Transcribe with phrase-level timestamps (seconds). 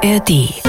[0.00, 0.62] ARD.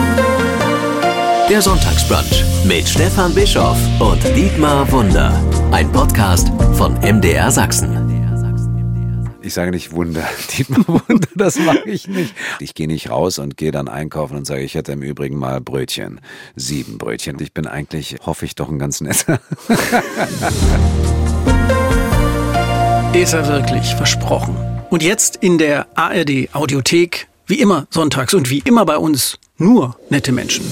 [1.50, 5.32] Der Sonntagsbrunch mit Stefan Bischoff und Dietmar Wunder.
[5.72, 8.08] Ein Podcast von MDR Sachsen.
[9.44, 10.24] Ich sage nicht Wunder,
[10.58, 12.34] Dietmar Wunder, das mache ich nicht.
[12.60, 15.62] Ich gehe nicht raus und gehe dann einkaufen und sage, ich hätte im Übrigen mal
[15.62, 16.22] Brötchen.
[16.56, 17.38] Sieben Brötchen.
[17.40, 19.40] Ich bin eigentlich, hoffe ich, doch ein ganz netter.
[23.14, 24.56] Ist er wirklich versprochen.
[24.90, 29.98] Und jetzt in der ARD Audiothek, wie immer sonntags und wie immer bei uns, nur
[30.10, 30.64] nette Menschen.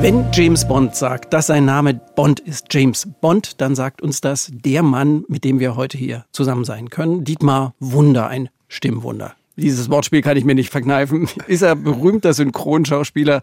[0.00, 4.48] Wenn James Bond sagt, dass sein Name Bond ist James Bond, dann sagt uns das
[4.54, 7.24] der Mann, mit dem wir heute hier zusammen sein können.
[7.24, 9.34] Dietmar Wunder, ein Stimmwunder.
[9.58, 11.28] Dieses Wortspiel kann ich mir nicht verkneifen.
[11.48, 13.42] Ist er berühmter Synchronschauspieler?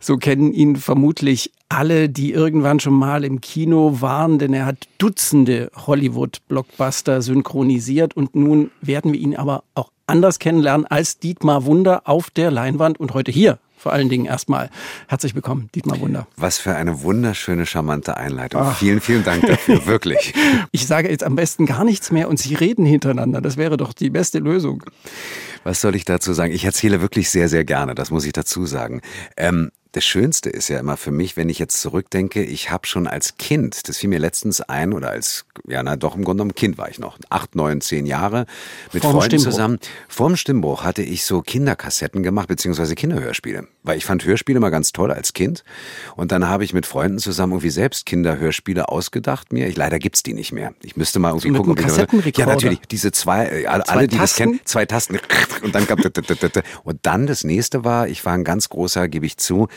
[0.00, 4.88] So kennen ihn vermutlich alle, die irgendwann schon mal im Kino waren, denn er hat
[4.96, 12.02] Dutzende Hollywood-Blockbuster synchronisiert und nun werden wir ihn aber auch anders kennenlernen als Dietmar Wunder
[12.06, 14.68] auf der Leinwand und heute hier vor allen Dingen erstmal
[15.08, 16.26] herzlich willkommen, Dietmar Wunder.
[16.36, 18.60] Was für eine wunderschöne, charmante Einleitung.
[18.60, 18.76] Ach.
[18.76, 20.34] Vielen, vielen Dank dafür, wirklich.
[20.70, 23.40] Ich sage jetzt am besten gar nichts mehr und Sie reden hintereinander.
[23.40, 24.84] Das wäre doch die beste Lösung.
[25.64, 26.52] Was soll ich dazu sagen?
[26.52, 29.00] Ich erzähle wirklich sehr, sehr gerne, das muss ich dazu sagen.
[29.36, 33.08] Ähm, das Schönste ist ja immer für mich, wenn ich jetzt zurückdenke, ich habe schon
[33.08, 36.54] als Kind, das fiel mir letztens ein, oder als, ja, na doch, im Grunde genommen
[36.54, 38.46] Kind war ich noch, acht, neun, zehn Jahre,
[38.92, 39.50] mit Vorm Freunden Stimmbruch.
[39.50, 39.78] zusammen.
[40.08, 43.66] Vorm Stimmbruch hatte ich so Kinderkassetten gemacht, beziehungsweise Kinderhörspiele.
[43.82, 45.64] Weil ich fand Hörspiele mal ganz toll als Kind.
[46.14, 49.66] Und dann habe ich mit Freunden zusammen irgendwie selbst Kinderhörspiele ausgedacht mir.
[49.66, 50.72] Ich, leider gibt's die nicht mehr.
[50.82, 52.80] Ich müsste mal irgendwie so gucken, ob ich Ja, natürlich.
[52.90, 54.20] Diese zwei, äh, alle, zwei die Tasten?
[54.20, 55.18] das kennen, zwei Tasten.
[55.62, 55.86] Und dann,
[56.84, 59.68] und dann das nächste war, ich war ein ganz großer, gebe ich zu,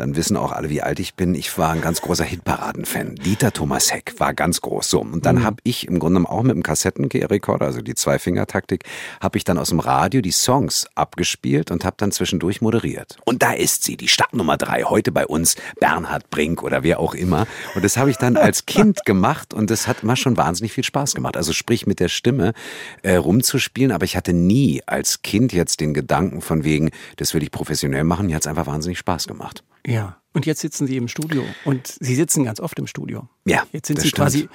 [0.00, 1.34] dann wissen auch alle, wie alt ich bin.
[1.34, 3.16] Ich war ein ganz großer Hitparaden-Fan.
[3.16, 4.88] Dieter Thomas Heck war ganz groß.
[4.88, 5.44] So, und dann mhm.
[5.44, 8.84] habe ich im Grunde auch mit dem Kassettenrekorder, also die Zwei-Finger-Taktik,
[9.20, 13.18] habe ich dann aus dem Radio die Songs abgespielt und habe dann zwischendurch moderiert.
[13.24, 17.14] Und da ist sie, die Startnummer drei, heute bei uns, Bernhard Brink oder wer auch
[17.14, 17.46] immer.
[17.74, 20.84] Und das habe ich dann als Kind gemacht und das hat immer schon wahnsinnig viel
[20.84, 21.36] Spaß gemacht.
[21.36, 22.54] Also sprich mit der Stimme
[23.02, 27.42] äh, rumzuspielen, aber ich hatte nie als Kind jetzt den Gedanken von wegen, das will
[27.42, 28.26] ich professionell machen.
[28.26, 29.62] Mir hat es einfach wahnsinnig Spaß gemacht.
[29.86, 33.28] Ja, und jetzt sitzen Sie im Studio und Sie sitzen ganz oft im Studio.
[33.44, 34.22] Ja, jetzt sind Sie stimmt.
[34.22, 34.48] quasi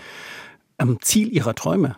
[0.78, 1.98] am Ziel Ihrer Träume.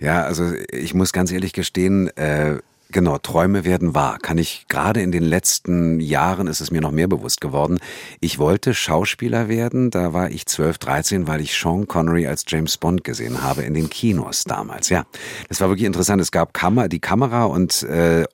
[0.00, 2.58] Ja, also ich muss ganz ehrlich gestehen, äh,
[2.92, 4.18] Genau, Träume werden wahr.
[4.20, 7.78] Kann ich gerade in den letzten Jahren ist es mir noch mehr bewusst geworden.
[8.20, 12.76] Ich wollte Schauspieler werden, da war ich 12, 13, weil ich Sean Connery als James
[12.76, 14.90] Bond gesehen habe in den Kinos damals.
[14.90, 15.06] Ja,
[15.48, 16.20] das war wirklich interessant.
[16.20, 18.24] Es gab Kamera, die Kamera und äh,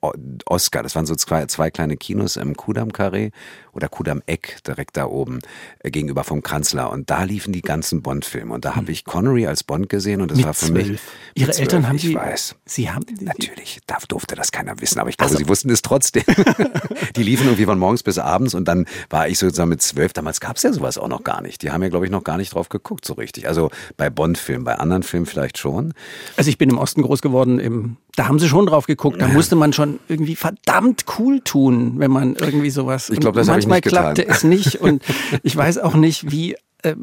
[0.44, 0.82] Oscar.
[0.82, 3.30] Das waren so zwei, zwei kleine Kinos im Kudam Carré
[3.78, 5.38] oder Kudam Eck direkt da oben
[5.78, 6.90] äh, gegenüber vom Kanzler.
[6.90, 8.52] Und da liefen die ganzen Bond-Filme.
[8.52, 8.92] Und da habe hm.
[8.92, 10.88] ich Connery als Bond gesehen und das mit war für 12.
[10.88, 11.00] mich.
[11.34, 12.14] Ihre Eltern haben ich Sie.
[12.14, 12.56] weiß.
[12.66, 13.78] Sie haben natürlich.
[13.86, 15.38] Da durfte das keiner wissen, aber ich glaube, also.
[15.42, 16.24] sie wussten es trotzdem.
[17.16, 20.12] die liefen irgendwie von morgens bis abends und dann war ich sozusagen mit zwölf.
[20.12, 21.62] Damals gab es ja sowas auch noch gar nicht.
[21.62, 23.46] Die haben ja, glaube ich, noch gar nicht drauf geguckt so richtig.
[23.46, 25.94] Also bei Bond-Filmen, bei anderen Filmen vielleicht schon.
[26.36, 27.60] Also ich bin im Osten groß geworden.
[27.60, 29.20] Im, da haben sie schon drauf geguckt.
[29.20, 33.10] Da musste man schon irgendwie verdammt cool tun, wenn man irgendwie sowas.
[33.10, 34.14] Ich glaube, das habe ich nicht getan.
[34.14, 35.02] klappte es nicht und
[35.44, 36.56] ich weiß auch nicht, wie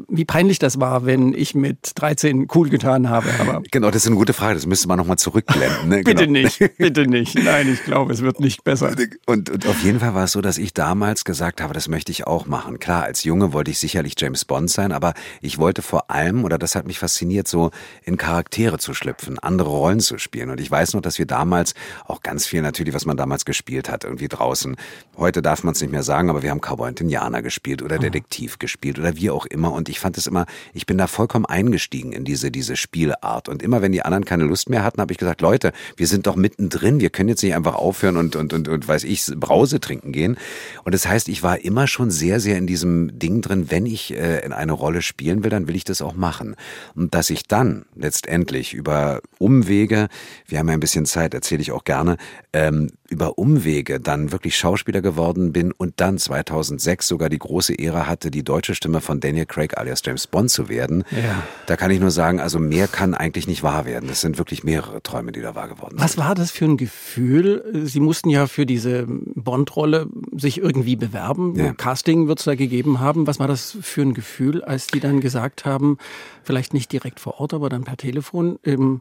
[0.08, 3.28] wie peinlich das war, wenn ich mit 13 cool getan habe.
[3.38, 4.54] Aber genau, das ist eine gute Frage.
[4.54, 5.88] Das müsste man nochmal zurückblenden.
[5.88, 5.96] Ne?
[6.04, 6.40] bitte genau.
[6.40, 7.34] nicht, bitte nicht.
[7.34, 8.94] Nein, ich glaube, es wird nicht besser.
[9.26, 12.10] Und, und auf jeden Fall war es so, dass ich damals gesagt habe, das möchte
[12.10, 12.78] ich auch machen.
[12.78, 16.58] Klar, als Junge wollte ich sicherlich James Bond sein, aber ich wollte vor allem, oder
[16.58, 17.70] das hat mich fasziniert, so
[18.02, 20.50] in Charaktere zu schlüpfen, andere Rollen zu spielen.
[20.50, 21.74] Und ich weiß noch, dass wir damals
[22.06, 24.76] auch ganz viel natürlich, was man damals gespielt hat, irgendwie draußen.
[25.16, 27.96] Heute darf man es nicht mehr sagen, aber wir haben Cowboy und Indianer gespielt oder
[27.96, 27.98] ah.
[27.98, 31.06] Detektiv gespielt oder wie auch immer immer und ich fand es immer, ich bin da
[31.06, 33.48] vollkommen eingestiegen in diese, diese Spielart.
[33.48, 36.26] Und immer wenn die anderen keine Lust mehr hatten, habe ich gesagt, Leute, wir sind
[36.26, 39.80] doch mittendrin, wir können jetzt nicht einfach aufhören und, und, und, und weiß ich, Brause
[39.80, 40.36] trinken gehen.
[40.84, 44.14] Und das heißt, ich war immer schon sehr, sehr in diesem Ding drin, wenn ich
[44.14, 46.54] äh, in eine Rolle spielen will, dann will ich das auch machen.
[46.94, 50.08] Und dass ich dann letztendlich über Umwege,
[50.46, 52.16] wir haben ja ein bisschen Zeit, erzähle ich auch gerne,
[52.52, 58.06] ähm, über Umwege dann wirklich Schauspieler geworden bin und dann 2006 sogar die große Ehre
[58.06, 61.04] hatte, die deutsche Stimme von Daniel Craig alias James Bond zu werden.
[61.10, 61.42] Ja.
[61.66, 64.08] Da kann ich nur sagen, also mehr kann eigentlich nicht wahr werden.
[64.08, 66.00] Das sind wirklich mehrere Träume, die da wahr geworden sind.
[66.00, 67.84] Was war das für ein Gefühl?
[67.84, 71.54] Sie mussten ja für diese Bond-Rolle sich irgendwie bewerben.
[71.56, 71.72] Ja.
[71.74, 73.26] Casting wird es da gegeben haben.
[73.26, 75.98] Was war das für ein Gefühl, als die dann gesagt haben,
[76.42, 79.00] vielleicht nicht direkt vor Ort, aber dann per Telefon, ähm,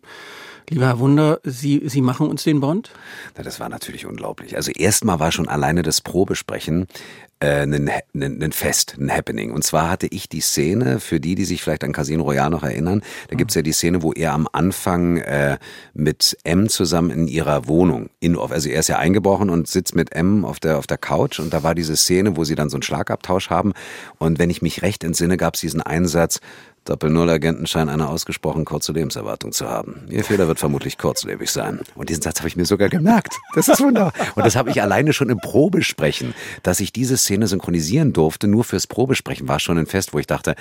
[0.70, 2.92] Lieber Herr Wunder, Sie, Sie machen uns den Bond?
[3.38, 4.56] Na, das war natürlich unglaublich.
[4.56, 6.88] Also erstmal war schon alleine das Probesprechen
[7.40, 9.52] äh, ein, ein, ein Fest, ein Happening.
[9.52, 12.64] Und zwar hatte ich die Szene, für die, die sich vielleicht an Casino Royale noch
[12.64, 15.58] erinnern, da gibt's ja die Szene, wo er am Anfang äh,
[15.94, 20.14] mit M zusammen in ihrer Wohnung, in, also er ist ja eingebrochen und sitzt mit
[20.14, 22.78] M auf der, auf der Couch und da war diese Szene, wo sie dann so
[22.78, 23.74] einen Schlagabtausch haben
[24.18, 26.40] und wenn ich mich recht entsinne, gab's diesen Einsatz,
[26.86, 30.06] Doppel-Null-Agenten scheinen eine ausgesprochen kurze Lebenserwartung zu haben.
[30.10, 31.82] Ihr Fehler wird vermutlich kurzlebig sein.
[31.96, 33.36] Und diesen Satz habe ich mir sogar gemerkt.
[33.56, 34.14] Das ist wunderbar.
[34.36, 36.34] Und das habe ich alleine schon im Probesprechen,
[36.64, 40.28] dass ich diese Szene synchronisieren durfte, nur fürs Probesprechen, war schon ein Fest, wo ich
[40.28, 40.56] dachte,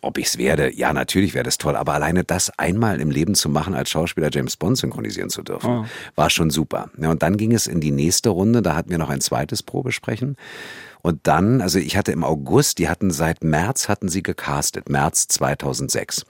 [0.00, 3.48] ob ich's werde, ja, natürlich wäre das toll, aber alleine das einmal im Leben zu
[3.48, 5.84] machen, als Schauspieler James Bond synchronisieren zu dürfen, oh.
[6.14, 6.90] war schon super.
[6.98, 9.62] Ja, und dann ging es in die nächste Runde, da hatten wir noch ein zweites
[9.62, 10.36] Probesprechen.
[11.02, 15.28] Und dann, also ich hatte im August, die hatten seit März hatten sie gecastet, März
[15.28, 16.24] 2006.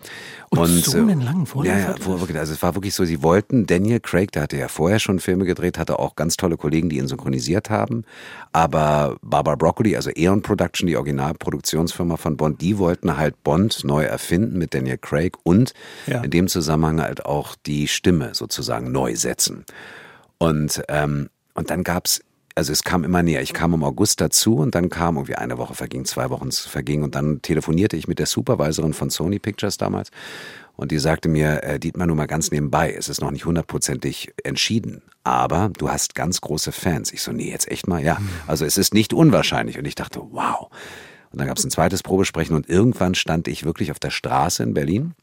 [0.50, 1.72] Und, und so einen langen Vorlauf?
[1.72, 4.98] Ja, ja, also es war wirklich so, sie wollten, Daniel Craig, der hatte ja vorher
[4.98, 8.04] schon Filme gedreht, hatte auch ganz tolle Kollegen, die ihn synchronisiert haben.
[8.52, 14.04] Aber Barbara Broccoli, also Eon Production, die Originalproduktionsfirma von Bond, die wollten halt Bond neu
[14.04, 15.72] erfinden mit Daniel Craig und
[16.06, 16.22] ja.
[16.22, 19.64] in dem Zusammenhang halt auch die Stimme sozusagen neu setzen.
[20.38, 22.20] Und, ähm, und dann gab's
[22.58, 23.40] also es kam immer näher.
[23.40, 27.04] Ich kam im August dazu und dann kam irgendwie eine Woche verging, zwei Wochen verging
[27.04, 30.10] und dann telefonierte ich mit der Supervisorin von Sony Pictures damals
[30.74, 34.32] und die sagte mir, äh, Dietmar, nur mal ganz nebenbei, es ist noch nicht hundertprozentig
[34.42, 37.12] entschieden, aber du hast ganz große Fans.
[37.12, 38.18] Ich so, nee, jetzt echt mal, ja.
[38.48, 40.68] Also es ist nicht unwahrscheinlich und ich dachte, wow.
[41.30, 44.64] Und dann gab es ein zweites Probesprechen und irgendwann stand ich wirklich auf der Straße
[44.64, 45.14] in Berlin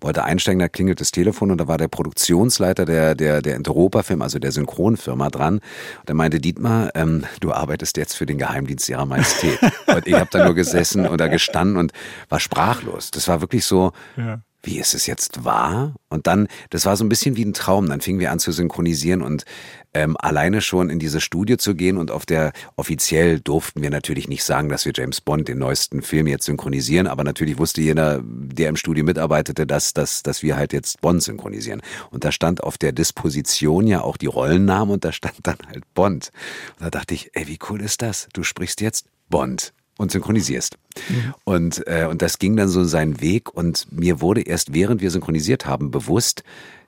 [0.00, 4.22] wollte einsteigen, da klingelt das Telefon und da war der Produktionsleiter der, der, der Interopa-Film,
[4.22, 5.54] also der Synchronfirma dran.
[6.00, 9.58] Und er meinte, Dietmar, ähm, du arbeitest jetzt für den Geheimdienst ihrer Majestät.
[9.86, 11.92] und ich habe da nur gesessen oder gestanden und
[12.28, 13.10] war sprachlos.
[13.10, 15.94] Das war wirklich so, ja wie ist es jetzt wahr?
[16.08, 17.88] Und dann, das war so ein bisschen wie ein Traum.
[17.88, 19.44] Dann fingen wir an zu synchronisieren und
[19.92, 24.28] ähm, alleine schon in diese Studie zu gehen und auf der offiziell durften wir natürlich
[24.28, 28.20] nicht sagen, dass wir James Bond den neuesten Film jetzt synchronisieren, aber natürlich wusste jeder,
[28.22, 31.82] der im Studio mitarbeitete, dass, dass, dass wir halt jetzt Bond synchronisieren.
[32.10, 35.82] Und da stand auf der Disposition ja auch die Rollennamen und da stand dann halt
[35.94, 36.30] Bond.
[36.78, 38.28] Und da dachte ich, ey, wie cool ist das?
[38.32, 40.78] Du sprichst jetzt Bond und synchronisierst.
[41.08, 41.34] Mhm.
[41.44, 45.10] Und, äh, und das ging dann so seinen Weg und mir wurde erst während wir
[45.10, 46.42] synchronisiert haben bewusst,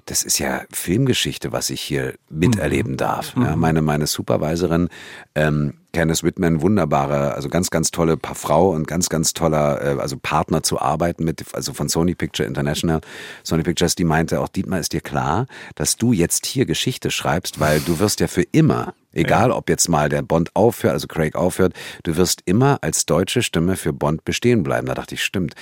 [0.07, 2.97] das ist ja Filmgeschichte, was ich hier miterleben mhm.
[2.97, 3.35] darf.
[3.37, 3.61] Ja, mhm.
[3.61, 4.89] meine, meine Supervisorin,
[5.35, 10.17] ähm, Candice Whitman, wunderbare, also ganz, ganz tolle Frau und ganz, ganz toller, äh, also
[10.21, 13.01] Partner zu arbeiten mit, also von Sony Picture International,
[13.43, 17.61] Sony Pictures, die meinte auch, Dietmar, ist dir klar, dass du jetzt hier Geschichte schreibst,
[17.61, 21.37] weil du wirst ja für immer Egal, ob jetzt mal der Bond aufhört, also Craig
[21.37, 24.87] aufhört, du wirst immer als deutsche Stimme für Bond bestehen bleiben.
[24.87, 25.55] Da dachte ich, stimmt.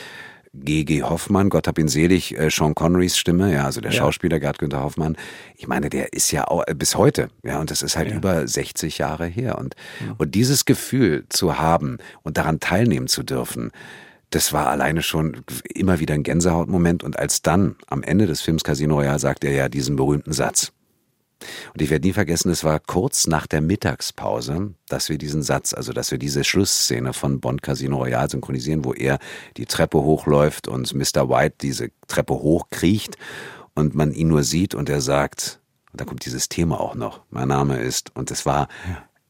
[0.52, 1.05] G.G.
[1.05, 3.99] Hoffmann, Gott hab ihn selig, äh, Sean Connerys Stimme, ja, also der ja.
[3.99, 5.17] Schauspieler Gerd Günther Hoffmann.
[5.56, 8.17] Ich meine, der ist ja auch, äh, bis heute, ja, und das ist halt ja.
[8.17, 9.58] über 60 Jahre her.
[9.58, 10.14] Und, ja.
[10.19, 13.70] und dieses Gefühl zu haben und daran teilnehmen zu dürfen,
[14.31, 15.43] das war alleine schon
[15.73, 17.05] immer wieder ein Gänsehautmoment.
[17.05, 20.73] Und als dann am Ende des Films Casino Royale sagt er ja diesen berühmten Satz.
[21.73, 25.73] Und ich werde nie vergessen, es war kurz nach der Mittagspause, dass wir diesen Satz,
[25.73, 29.19] also dass wir diese Schlussszene von Bond Casino Royale synchronisieren, wo er
[29.57, 31.29] die Treppe hochläuft und Mr.
[31.29, 33.17] White diese Treppe hochkriecht
[33.75, 35.61] und man ihn nur sieht und er sagt,
[35.93, 38.69] und da kommt dieses Thema auch noch, mein Name ist, und es war,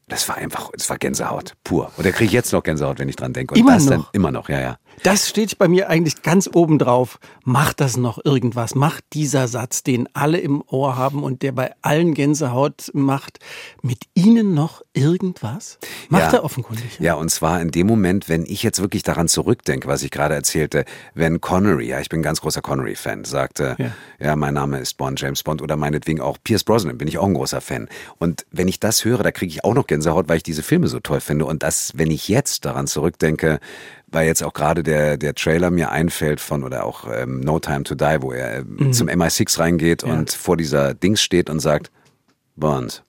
[0.09, 1.93] das war einfach, es war Gänsehaut, pur.
[1.97, 3.55] Und kriege ich jetzt noch Gänsehaut, wenn ich dran denke.
[3.55, 3.91] Und immer das noch?
[3.91, 4.79] Dann, immer noch, ja, ja.
[5.03, 7.19] Das steht bei mir eigentlich ganz oben drauf.
[7.45, 8.75] Macht das noch irgendwas?
[8.75, 13.39] Macht dieser Satz, den alle im Ohr haben und der bei allen Gänsehaut macht,
[13.83, 15.79] mit Ihnen noch irgendwas?
[16.11, 16.99] Macht ja, er offenkundig.
[16.99, 17.07] Ja.
[17.07, 20.35] ja, und zwar in dem Moment, wenn ich jetzt wirklich daran zurückdenke, was ich gerade
[20.35, 23.93] erzählte, wenn Connery, ja, ich bin ein ganz großer Connery-Fan, sagte, ja.
[24.19, 27.27] ja, mein Name ist Bond, James Bond oder meinetwegen auch Pierce Brosnan, bin ich auch
[27.27, 27.89] ein großer Fan.
[28.19, 30.89] Und wenn ich das höre, da kriege ich auch noch Gänsehaut, weil ich diese Filme
[30.89, 31.47] so toll finde.
[31.47, 33.61] Und das, wenn ich jetzt daran zurückdenke,
[34.13, 37.85] weil jetzt auch gerade der, der Trailer mir einfällt von, oder auch ähm, No Time
[37.85, 38.93] to Die, wo er ähm, mhm.
[38.93, 40.13] zum MI6 reingeht ja.
[40.13, 41.91] und vor dieser Dings steht und sagt,
[42.57, 43.05] Bond,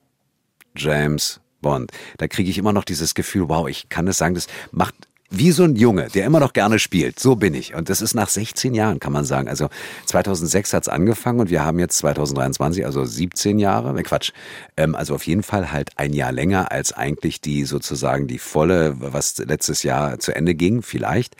[0.76, 1.92] James Bond.
[2.18, 4.94] Da kriege ich immer noch dieses Gefühl, wow, ich kann es sagen, das macht
[5.32, 7.18] wie so ein Junge, der immer noch gerne spielt.
[7.18, 7.74] So bin ich.
[7.74, 9.48] Und das ist nach 16 Jahren, kann man sagen.
[9.48, 9.68] Also
[10.06, 13.94] 2006 hat's angefangen und wir haben jetzt 2023, also 17 Jahre.
[13.94, 14.32] Ne, Quatsch.
[14.76, 18.94] Ähm, also auf jeden Fall halt ein Jahr länger als eigentlich die sozusagen die volle,
[18.98, 21.34] was letztes Jahr zu Ende ging, vielleicht.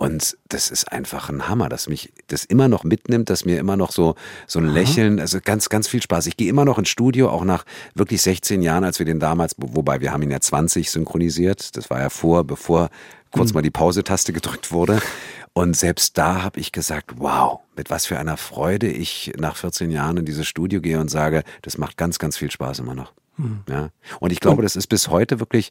[0.00, 3.76] Und das ist einfach ein Hammer, dass mich das immer noch mitnimmt, dass mir immer
[3.76, 4.14] noch so,
[4.46, 6.26] so ein Lächeln, also ganz, ganz viel Spaß.
[6.26, 9.54] Ich gehe immer noch ins Studio, auch nach wirklich 16 Jahren, als wir den damals,
[9.58, 11.76] wobei wir haben ihn ja 20 synchronisiert.
[11.76, 12.88] Das war ja vor, bevor
[13.30, 13.54] kurz mhm.
[13.56, 15.00] mal die Pause-Taste gedrückt wurde.
[15.52, 19.90] Und selbst da habe ich gesagt, wow, mit was für einer Freude ich nach 14
[19.90, 23.12] Jahren in dieses Studio gehe und sage, das macht ganz, ganz viel Spaß immer noch.
[23.36, 23.60] Hm.
[23.68, 23.90] Ja.
[24.20, 25.70] Und ich glaube, das ist bis heute wirklich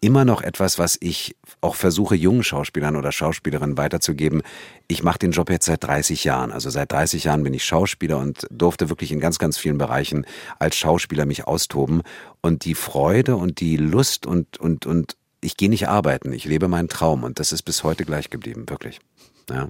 [0.00, 4.42] immer noch etwas, was ich auch versuche, jungen Schauspielern oder Schauspielerinnen weiterzugeben.
[4.88, 6.52] Ich mache den Job jetzt seit 30 Jahren.
[6.52, 10.24] Also seit 30 Jahren bin ich Schauspieler und durfte wirklich in ganz, ganz vielen Bereichen
[10.58, 12.02] als Schauspieler mich austoben.
[12.40, 16.68] Und die Freude und die Lust und, und, und ich gehe nicht arbeiten, ich lebe
[16.68, 19.00] meinen Traum und das ist bis heute gleich geblieben, wirklich.
[19.48, 19.68] Ja.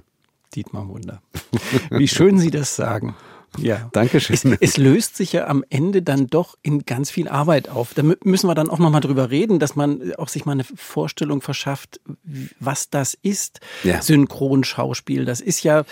[0.55, 1.21] Dietmar Wunder.
[1.89, 3.15] Wie schön Sie das sagen.
[3.57, 4.33] Ja, Dankeschön.
[4.33, 7.93] Es, es, löst sich ja am Ende dann doch in ganz viel Arbeit auf.
[7.93, 11.41] Da müssen wir dann auch nochmal drüber reden, dass man auch sich mal eine Vorstellung
[11.41, 11.99] verschafft,
[12.59, 13.59] was das ist.
[13.83, 14.01] Ja.
[14.01, 15.25] Synchronschauspiel.
[15.25, 15.83] Das ist ja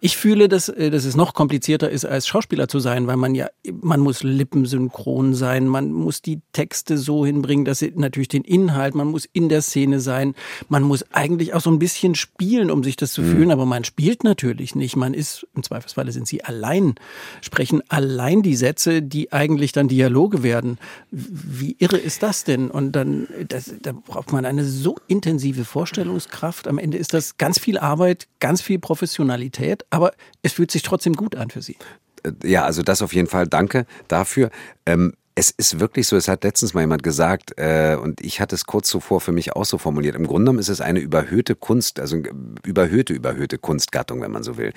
[0.00, 3.34] ich fühle, dass, äh, dass es noch komplizierter ist, als Schauspieler zu sein, weil man
[3.34, 3.48] ja,
[3.82, 8.94] man muss lippensynchron sein, man muss die Texte so hinbringen, dass sie natürlich den Inhalt,
[8.94, 10.34] man muss in der Szene sein,
[10.68, 13.30] man muss eigentlich auch so ein bisschen spielen, um sich das zu mhm.
[13.32, 14.94] fühlen, aber man spielt natürlich nicht.
[14.94, 16.94] Man ist, im Zweifelsfalle sind sie allein,
[17.40, 20.78] sprechen allein die Sätze, die eigentlich dann Dialoge werden.
[21.10, 22.70] Wie irre ist das denn?
[22.70, 26.68] Und dann, das, da braucht man eine so intensive Vorstellungskraft.
[26.68, 29.55] Am Ende ist das ganz viel Arbeit, ganz viel Professionalität.
[29.56, 31.76] Qualität, aber es fühlt sich trotzdem gut an für Sie.
[32.22, 33.46] Äh, ja, also das auf jeden Fall.
[33.46, 34.50] Danke dafür.
[34.84, 38.54] Ähm es ist wirklich so, es hat letztens mal jemand gesagt, äh, und ich hatte
[38.54, 40.16] es kurz zuvor für mich auch so formuliert.
[40.16, 42.22] Im Grunde genommen ist es eine überhöhte Kunst, also
[42.64, 44.72] überhöhte, überhöhte Kunstgattung, wenn man so will.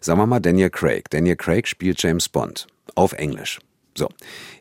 [0.00, 1.10] Sagen wir mal Daniel Craig.
[1.10, 3.58] Daniel Craig spielt James Bond auf Englisch.
[3.94, 4.08] So,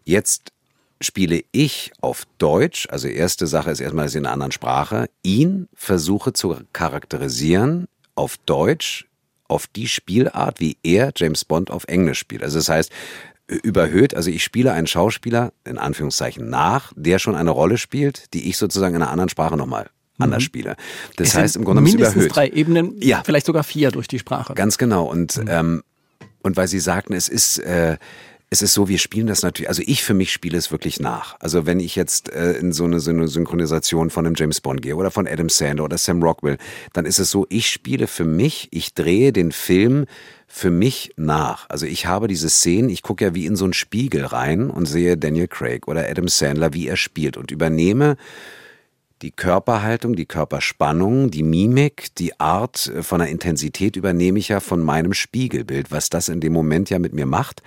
[0.04, 0.52] jetzt
[1.00, 5.10] spiele ich auf Deutsch, also erste Sache ist erstmal, dass ich in einer anderen Sprache,
[5.24, 9.07] ihn versuche zu charakterisieren auf Deutsch
[9.48, 12.44] auf die Spielart, wie er James Bond auf Englisch spielt.
[12.44, 12.92] Also das heißt,
[13.48, 18.50] überhöht, also ich spiele einen Schauspieler, in Anführungszeichen, nach, der schon eine Rolle spielt, die
[18.50, 19.84] ich sozusagen in einer anderen Sprache nochmal
[20.18, 20.24] mhm.
[20.24, 20.76] anders spiele.
[21.16, 22.36] Das es heißt im Grunde mindestens überhöht.
[22.36, 23.22] drei Ebenen, ja.
[23.26, 24.54] vielleicht sogar vier durch die Sprache.
[24.54, 25.06] Ganz genau.
[25.06, 25.48] Und, mhm.
[25.50, 25.84] ähm,
[26.42, 27.98] und weil Sie sagten, es ist, äh,
[28.50, 31.36] es ist so, wir spielen das natürlich, also ich für mich spiele es wirklich nach.
[31.40, 34.82] Also wenn ich jetzt äh, in so eine, so eine Synchronisation von einem James Bond
[34.82, 36.58] gehe oder von Adam Sandler oder Sam Rockwell,
[36.94, 40.06] dann ist es so, ich spiele für mich, ich drehe den Film
[40.48, 41.70] für mich nach.
[41.70, 44.86] Also ich habe diese Szenen, ich gucke ja wie in so einen Spiegel rein und
[44.86, 48.16] sehe Daniel Craig oder Adam Sandler, wie er spielt und übernehme
[49.22, 54.62] die Körperhaltung, die Körperspannung, die Mimik, die Art äh, von der Intensität übernehme ich ja
[54.62, 57.62] von meinem Spiegelbild, was das in dem Moment ja mit mir macht.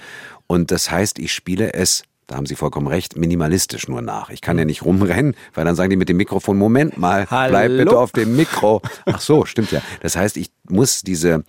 [0.50, 4.30] Und das heißt, ich spiele es da haben Sie vollkommen recht, minimalistisch nur nach.
[4.30, 7.50] Ich kann ja nicht rumrennen, weil dann sagen die mit dem Mikrofon, Moment mal, Hallo?
[7.50, 8.82] bleib bitte auf dem Mikro.
[9.06, 9.82] Ach so, stimmt ja.
[10.00, 11.42] Das heißt, ich muss diese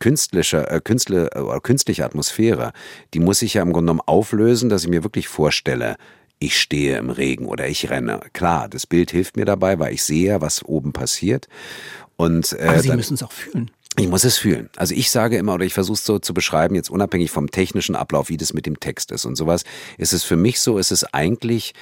[0.00, 2.72] künstliche, äh, künstliche, äh, künstliche Atmosphäre,
[3.14, 5.96] die muss ich ja im Grunde genommen auflösen, dass ich mir wirklich vorstelle,
[6.38, 8.20] ich stehe im Regen oder ich renne.
[8.34, 11.48] Klar, das Bild hilft mir dabei, weil ich sehe, was oben passiert.
[12.16, 13.70] Und, äh, Aber Sie müssen es auch fühlen.
[13.98, 14.70] Ich muss es fühlen.
[14.76, 17.96] Also ich sage immer, oder ich versuche es so zu beschreiben, jetzt unabhängig vom technischen
[17.96, 19.64] Ablauf, wie das mit dem Text ist und sowas,
[19.96, 21.74] ist es für mich so, ist es eigentlich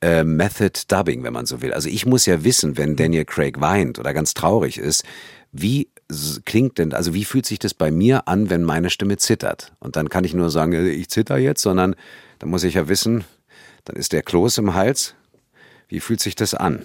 [0.00, 1.72] äh, Method Dubbing, wenn man so will.
[1.72, 5.04] Also ich muss ja wissen, wenn Daniel Craig weint oder ganz traurig ist,
[5.50, 5.88] wie
[6.44, 9.72] klingt denn, also wie fühlt sich das bei mir an, wenn meine Stimme zittert?
[9.80, 11.96] Und dann kann ich nur sagen, äh, ich zitter jetzt, sondern
[12.38, 13.24] dann muss ich ja wissen,
[13.84, 15.14] dann ist der Kloß im Hals.
[15.88, 16.84] Wie fühlt sich das an?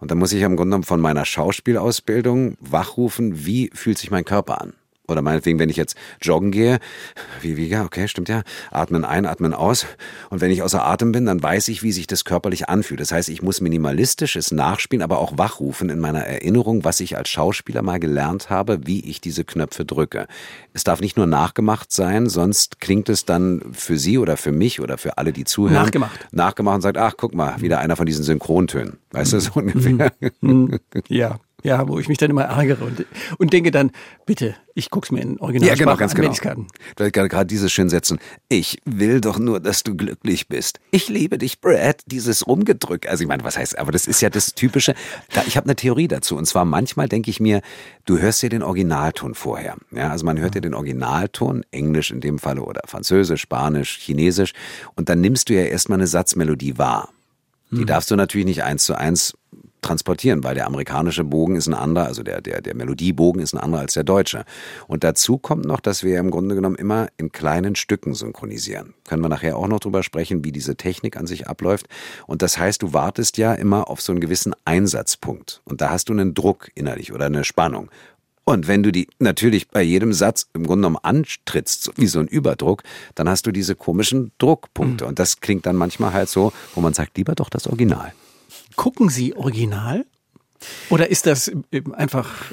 [0.00, 4.24] Und dann muss ich im Grunde genommen von meiner Schauspielausbildung wachrufen, wie fühlt sich mein
[4.24, 4.72] Körper an?
[5.10, 6.78] Oder meinetwegen, wenn ich jetzt joggen gehe,
[7.40, 9.86] wie, wie, ja, okay, stimmt ja, atmen ein, atmen aus.
[10.30, 13.00] Und wenn ich außer Atem bin, dann weiß ich, wie sich das körperlich anfühlt.
[13.00, 17.16] Das heißt, ich muss minimalistisch es nachspielen, aber auch wachrufen in meiner Erinnerung, was ich
[17.16, 20.26] als Schauspieler mal gelernt habe, wie ich diese Knöpfe drücke.
[20.72, 24.80] Es darf nicht nur nachgemacht sein, sonst klingt es dann für Sie oder für mich
[24.80, 25.74] oder für alle, die zuhören.
[25.74, 26.28] Nachgemacht.
[26.32, 28.98] Nachgemacht und sagt, ach, guck mal, wieder einer von diesen Synchrontönen.
[29.10, 30.12] Weißt du, so ungefähr.
[30.40, 30.78] Mhm.
[31.08, 33.04] Ja, ja, wo ich mich dann immer ärgere und,
[33.38, 33.90] und denke dann,
[34.26, 36.32] bitte, ich guck's mir in Original ja, genau, ganz an, genau.
[36.34, 36.66] kann.
[36.96, 38.18] Du gerade dieses schön setzen.
[38.48, 40.80] Ich will doch nur, dass du glücklich bist.
[40.90, 42.02] Ich liebe dich, Brad.
[42.06, 43.06] Dieses Rumgedrück.
[43.08, 44.94] Also ich meine, was heißt, aber das ist ja das Typische.
[45.32, 46.36] Da, ich habe eine Theorie dazu.
[46.36, 47.60] Und zwar manchmal denke ich mir,
[48.04, 49.76] du hörst dir den Originalton vorher.
[49.90, 54.52] Ja, also man hört dir den Originalton, Englisch in dem Falle oder Französisch, Spanisch, Chinesisch.
[54.94, 57.10] Und dann nimmst du ja erstmal eine Satzmelodie wahr.
[57.70, 57.86] Die hm.
[57.86, 59.34] darfst du natürlich nicht eins zu eins
[59.82, 63.58] transportieren, weil der amerikanische Bogen ist ein anderer, also der, der, der Melodiebogen ist ein
[63.58, 64.44] anderer als der deutsche.
[64.86, 68.94] Und dazu kommt noch, dass wir im Grunde genommen immer in kleinen Stücken synchronisieren.
[69.08, 71.86] Können wir nachher auch noch drüber sprechen, wie diese Technik an sich abläuft.
[72.26, 75.62] Und das heißt, du wartest ja immer auf so einen gewissen Einsatzpunkt.
[75.64, 77.90] Und da hast du einen Druck innerlich oder eine Spannung.
[78.44, 82.26] Und wenn du die natürlich bei jedem Satz im Grunde genommen antrittst, wie so ein
[82.26, 82.82] Überdruck,
[83.14, 85.04] dann hast du diese komischen Druckpunkte.
[85.04, 85.08] Mhm.
[85.10, 88.12] Und das klingt dann manchmal halt so, wo man sagt, lieber doch das Original.
[88.80, 90.06] Gucken Sie Original?
[90.88, 91.52] Oder ist das
[91.92, 92.50] einfach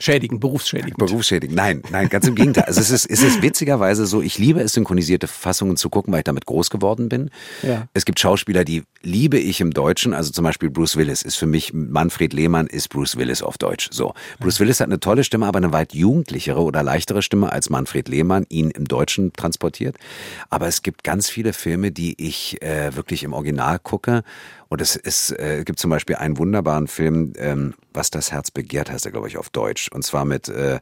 [0.00, 0.98] Schädigen, berufsschädigend.
[0.98, 1.56] Berufsschädigend.
[1.56, 2.64] Nein, nein, ganz im Gegenteil.
[2.64, 6.18] Also es ist, es ist witzigerweise so, ich liebe es, synchronisierte Fassungen zu gucken, weil
[6.18, 7.30] ich damit groß geworden bin.
[7.62, 7.86] Ja.
[7.94, 10.12] Es gibt Schauspieler, die liebe ich im Deutschen.
[10.12, 13.88] Also zum Beispiel Bruce Willis ist für mich, Manfred Lehmann ist Bruce Willis auf Deutsch.
[13.92, 14.14] So.
[14.40, 18.08] Bruce Willis hat eine tolle Stimme, aber eine weit jugendlichere oder leichtere Stimme als Manfred
[18.08, 19.96] Lehmann ihn im Deutschen transportiert.
[20.50, 24.24] Aber es gibt ganz viele Filme, die ich äh, wirklich im Original gucke
[24.74, 28.90] und es ist, äh, gibt zum Beispiel einen wunderbaren Film, ähm, Was das Herz begehrt,
[28.90, 29.88] heißt er, glaube ich, auf Deutsch.
[29.92, 30.80] Und zwar mit äh,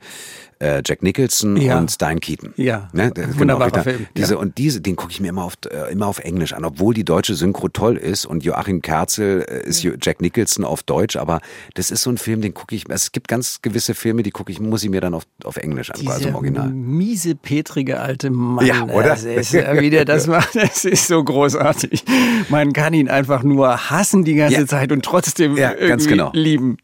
[0.63, 1.79] äh, Jack Nicholson ja.
[1.79, 2.55] und Diane Keaton.
[2.57, 3.11] Ja, ne?
[3.13, 4.07] Genau, wunderbarer genau, Film.
[4.17, 4.41] Diese, ja.
[4.41, 7.05] Und diese, den gucke ich mir immer auf, äh, immer auf Englisch an, obwohl die
[7.05, 11.41] deutsche Synchro toll ist und Joachim Kerzel äh, ist Jack Nicholson auf Deutsch, aber
[11.75, 14.31] das ist so ein Film, den gucke ich, also es gibt ganz gewisse Filme, die
[14.31, 16.69] gucke ich, muss ich mir dann auf, auf Englisch an, also im Original.
[16.71, 18.65] miese, petrige alte Mann.
[18.65, 19.09] Ja, oder?
[19.09, 22.05] Das ist, wie der das macht, das ist so großartig.
[22.49, 24.67] Man kann ihn einfach nur hassen die ganze ja.
[24.67, 26.31] Zeit und trotzdem ja, irgendwie genau.
[26.33, 26.77] lieben.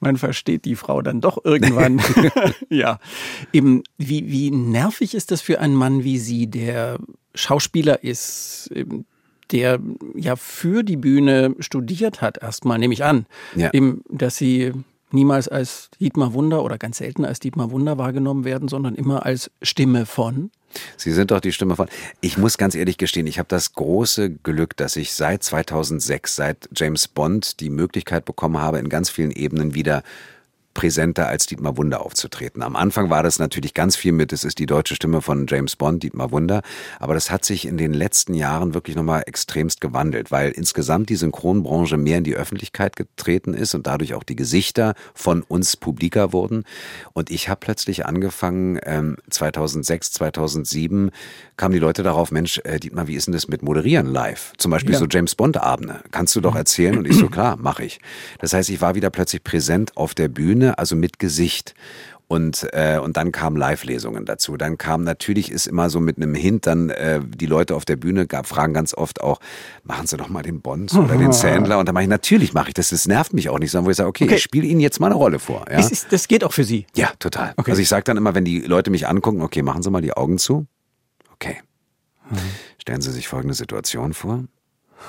[0.00, 2.00] Man versteht die Frau dann doch irgendwann.
[2.68, 2.98] ja.
[3.52, 6.98] Eben, wie, wie nervig ist das für einen Mann wie Sie, der
[7.34, 8.70] Schauspieler ist,
[9.50, 9.80] der
[10.14, 13.26] ja für die Bühne studiert hat, erstmal, nehme ich an.
[13.54, 13.70] Ja.
[13.72, 14.72] Eben, dass Sie
[15.12, 19.50] niemals als Dietmar Wunder oder ganz selten als Dietmar Wunder wahrgenommen werden, sondern immer als
[19.62, 20.50] Stimme von.
[20.96, 21.88] Sie sind doch die Stimme von.
[22.20, 26.68] Ich muss ganz ehrlich gestehen, ich habe das große Glück, dass ich seit 2006, seit
[26.74, 30.02] James Bond, die Möglichkeit bekommen habe, in ganz vielen Ebenen wieder
[30.80, 32.62] präsenter als Dietmar Wunder aufzutreten.
[32.62, 35.76] Am Anfang war das natürlich ganz viel mit, es ist die deutsche Stimme von James
[35.76, 36.62] Bond, Dietmar Wunder,
[36.98, 41.16] aber das hat sich in den letzten Jahren wirklich nochmal extremst gewandelt, weil insgesamt die
[41.16, 46.32] Synchronbranche mehr in die Öffentlichkeit getreten ist und dadurch auch die Gesichter von uns publiker
[46.32, 46.64] wurden.
[47.12, 51.10] Und ich habe plötzlich angefangen, ähm, 2006, 2007
[51.58, 54.54] kamen die Leute darauf, Mensch, äh, Dietmar, wie ist denn das mit Moderieren live?
[54.56, 54.98] Zum Beispiel ja.
[54.98, 56.00] so James Bond-Abende.
[56.10, 56.96] Kannst du doch erzählen?
[56.96, 58.00] Und ich so, klar, mache ich.
[58.38, 61.74] Das heißt, ich war wieder plötzlich präsent auf der Bühne Bühne, also mit Gesicht.
[62.28, 64.56] Und, äh, und dann kamen Live-Lesungen dazu.
[64.56, 67.96] Dann kam natürlich ist immer so mit einem Hint dann äh, die Leute auf der
[67.96, 69.40] Bühne gab, fragen ganz oft auch,
[69.82, 71.80] machen Sie doch mal den Bonds oder den Sandler.
[71.80, 72.90] Und dann mache ich, natürlich mache ich das.
[72.90, 74.36] Das nervt mich auch nicht, sondern wo ich sage, okay, okay.
[74.36, 75.64] ich spiele Ihnen jetzt mal eine Rolle vor.
[75.68, 75.80] Ja?
[75.80, 76.86] Ist, das geht auch für Sie?
[76.94, 77.52] Ja, total.
[77.56, 77.72] Okay.
[77.72, 80.12] Also ich sage dann immer, wenn die Leute mich angucken, okay, machen Sie mal die
[80.12, 80.68] Augen zu.
[81.32, 81.56] Okay.
[82.30, 82.36] Mhm.
[82.80, 84.44] Stellen Sie sich folgende Situation vor.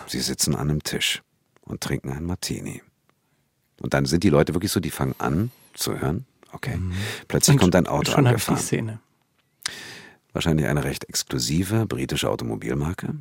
[0.08, 1.22] Sie sitzen an einem Tisch
[1.62, 2.82] und trinken einen Martini.
[3.82, 6.26] Und dann sind die Leute wirklich so, die fangen an zu hören.
[6.52, 6.78] Okay.
[6.78, 6.94] Mhm.
[7.28, 8.60] Plötzlich und kommt ein Auto schon angefahren.
[8.60, 9.00] Die Szene.
[10.34, 13.16] Wahrscheinlich eine recht exklusive britische Automobilmarke.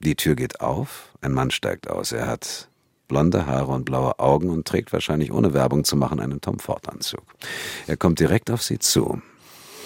[0.00, 2.12] Die Tür geht auf, ein Mann steigt aus.
[2.12, 2.68] Er hat
[3.08, 6.88] blonde Haare und blaue Augen und trägt wahrscheinlich ohne Werbung zu machen einen Tom Ford
[6.88, 7.24] Anzug.
[7.86, 9.20] Er kommt direkt auf sie zu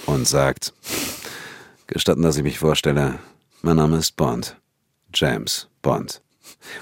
[0.07, 0.73] und sagt,
[1.87, 3.19] gestatten, dass ich mich vorstelle,
[3.63, 4.57] mein Name ist Bond.
[5.15, 6.21] James Bond.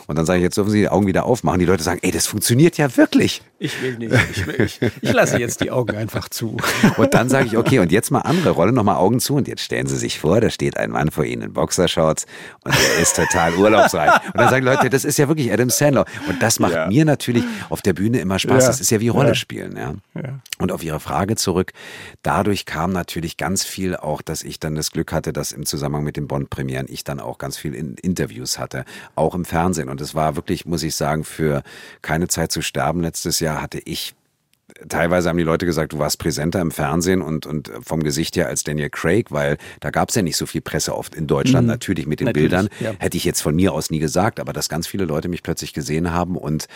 [0.07, 1.61] Und dann sage ich, jetzt dürfen Sie die Augen wieder aufmachen.
[1.61, 3.43] Die Leute sagen, ey, das funktioniert ja wirklich.
[3.59, 4.15] Ich will nicht.
[4.33, 6.59] Ich, will, ich, ich lasse jetzt die Augen einfach zu.
[6.99, 9.35] Und dann sage ich, okay, und jetzt mal andere Rolle, nochmal Augen zu.
[9.35, 12.27] Und jetzt stellen Sie sich vor, da steht ein Mann vor Ihnen in Boxershorts
[12.65, 14.13] und der ist total urlaubsreich.
[14.27, 16.05] Und dann sagen Leute, das ist ja wirklich Adam Sandler.
[16.29, 16.87] Und das macht ja.
[16.87, 18.63] mir natürlich auf der Bühne immer Spaß.
[18.63, 18.69] Ja.
[18.69, 19.77] Das ist ja wie Rolle spielen.
[19.77, 19.95] Ja.
[20.15, 20.41] ja.
[20.59, 21.73] Und auf Ihre Frage zurück.
[22.23, 26.05] Dadurch kam natürlich ganz viel auch, dass ich dann das Glück hatte, dass im Zusammenhang
[26.05, 28.85] mit den Bond-Premieren ich dann auch ganz viel in Interviews hatte.
[29.15, 29.89] Auch im Fernsehen.
[29.89, 31.63] Und es war wirklich, muss ich sagen, für
[32.03, 34.15] keine Zeit zu sterben letztes Jahr hatte ich
[34.89, 38.49] teilweise haben die Leute gesagt, du warst präsenter im Fernsehen und, und vom Gesicht her
[38.49, 41.67] als Daniel Craig, weil da gab es ja nicht so viel Presse oft in Deutschland,
[41.67, 41.73] mhm.
[41.73, 42.69] natürlich mit den natürlich, Bildern.
[42.81, 42.95] Ja.
[42.99, 45.73] Hätte ich jetzt von mir aus nie gesagt, aber dass ganz viele Leute mich plötzlich
[45.73, 46.67] gesehen haben und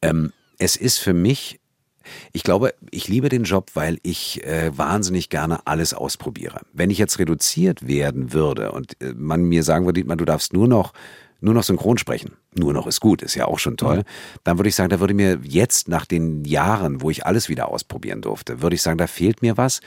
[0.00, 1.58] ähm, es ist für mich
[2.32, 6.62] ich glaube, ich liebe den Job, weil ich äh, wahnsinnig gerne alles ausprobiere.
[6.72, 10.66] Wenn ich jetzt reduziert werden würde und äh, man mir sagen würde, du darfst nur
[10.66, 10.94] noch
[11.42, 14.02] nur noch synchron sprechen, nur noch ist gut, ist ja auch schon toll, mhm.
[14.44, 17.68] dann würde ich sagen, da würde mir jetzt nach den Jahren, wo ich alles wieder
[17.68, 19.80] ausprobieren durfte, würde ich sagen, da fehlt mir was.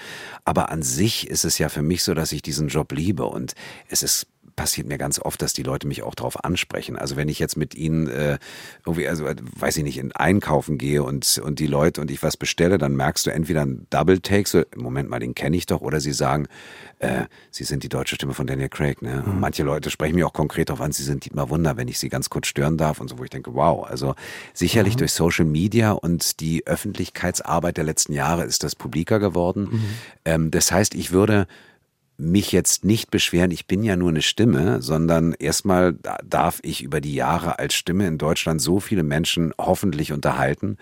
[0.44, 3.54] Aber an sich ist es ja für mich so, dass ich diesen Job liebe und
[3.88, 6.96] es ist passiert mir ganz oft, dass die Leute mich auch darauf ansprechen.
[6.96, 8.38] Also wenn ich jetzt mit ihnen äh,
[8.86, 12.38] irgendwie, also weiß ich nicht, in Einkaufen gehe und, und die Leute und ich was
[12.38, 15.82] bestelle, dann merkst du entweder ein Double Take, so, Moment mal, den kenne ich doch,
[15.82, 16.48] oder sie sagen,
[17.00, 19.02] äh, sie sind die deutsche Stimme von Daniel Craig.
[19.02, 19.24] Ne?
[19.26, 19.40] Mhm.
[19.40, 22.10] Manche Leute sprechen mir auch konkret darauf an, sie sind Dietmar Wunder, wenn ich sie
[22.10, 24.16] ganz kurz stören darf und so, wo ich denke, wow, also
[24.54, 25.00] sicherlich mhm.
[25.00, 29.70] durch Social Media und die Öffentlichkeitsarbeit der letzten Jahre ist das publiker geworden.
[29.72, 29.84] Mhm.
[30.24, 31.48] Ähm, das heißt, ich würde
[32.18, 37.02] mich jetzt nicht beschweren, ich bin ja nur eine Stimme, sondern erstmal darf ich über
[37.02, 40.78] die Jahre als Stimme in Deutschland so viele Menschen hoffentlich unterhalten.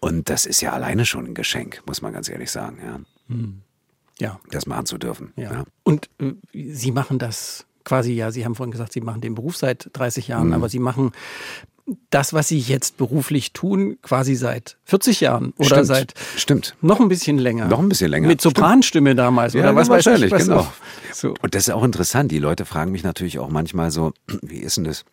[0.00, 2.78] Und das ist ja alleine schon ein Geschenk, muss man ganz ehrlich sagen.
[2.84, 3.00] Ja.
[3.28, 3.62] Hm.
[4.20, 4.40] ja.
[4.50, 5.32] Das machen zu dürfen.
[5.36, 5.52] Ja.
[5.52, 5.64] ja.
[5.82, 9.56] Und äh, Sie machen das quasi, ja, Sie haben vorhin gesagt, Sie machen den Beruf
[9.56, 10.52] seit 30 Jahren, mhm.
[10.52, 11.12] aber Sie machen
[12.10, 16.76] das, was Sie jetzt beruflich tun, quasi seit 40 Jahren oder Stimmt, seit stimmt.
[16.80, 17.66] noch ein bisschen länger.
[17.66, 18.28] Noch ein bisschen länger.
[18.28, 20.06] Mit Sopranstimme damals Ja, oder was weiß ich.
[20.06, 20.66] wahrscheinlich, Was genau.
[21.12, 21.34] So.
[21.42, 22.30] Und das ist auch interessant.
[22.32, 25.04] Die Leute fragen mich natürlich auch manchmal so, wie ist denn das?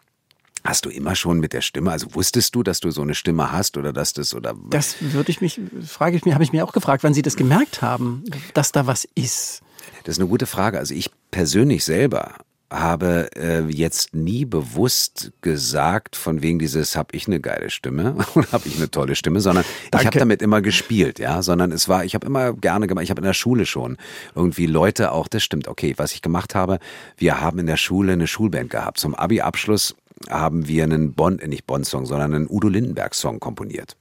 [0.63, 3.51] Hast du immer schon mit der Stimme, also wusstest du, dass du so eine Stimme
[3.51, 6.65] hast oder dass das oder Das würde ich mich, frage ich mich, habe ich mir
[6.65, 8.23] auch gefragt, wann Sie das gemerkt haben,
[8.55, 9.61] dass da was ist.
[10.05, 10.79] Das ist eine gute Frage.
[10.79, 12.33] Also ich persönlich selber
[12.71, 18.51] habe äh, jetzt nie bewusst gesagt, von wegen dieses, habe ich eine geile Stimme oder
[18.51, 20.07] habe ich eine tolle Stimme, sondern ich Danke.
[20.07, 23.21] habe damit immer gespielt, ja, sondern es war, ich habe immer gerne gemacht, ich habe
[23.21, 23.97] in der Schule schon
[24.33, 26.79] irgendwie Leute auch, das stimmt, okay, was ich gemacht habe,
[27.17, 28.99] wir haben in der Schule eine Schulband gehabt.
[28.99, 29.95] Zum Abi-Abschluss
[30.29, 33.97] haben wir einen Bonn, äh, nicht Bonn-Song, sondern einen Udo Lindenberg-Song komponiert.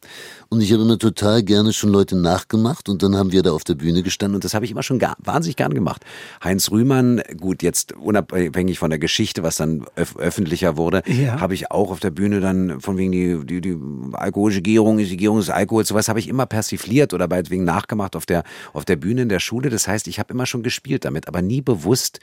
[0.49, 3.65] Und ich habe immer total gerne schon Leute nachgemacht und dann haben wir da auf
[3.65, 6.05] der Bühne gestanden Und das habe ich immer schon gar, wahnsinnig gern gemacht.
[6.43, 11.41] Heinz Rühmann, gut, jetzt unabhängig von der Geschichte, was dann öf öffentlicher wurde, Ja.
[11.41, 13.77] habe ich auch auf der Bühne dann von wegen die, die, die
[14.13, 18.27] alkoholische Gärung, die Gärung des Alkohols, sowas habe ich immer persifliert oder meinetwegen nachgemacht auf
[18.27, 19.69] der, auf der Bühne in der Schule.
[19.71, 22.21] Das heißt, ich habe immer schon gespielt damit, aber nie bewusst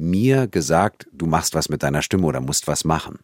[0.00, 3.18] mir gesagt, du machst was mit deiner Stimme oder musst was machen.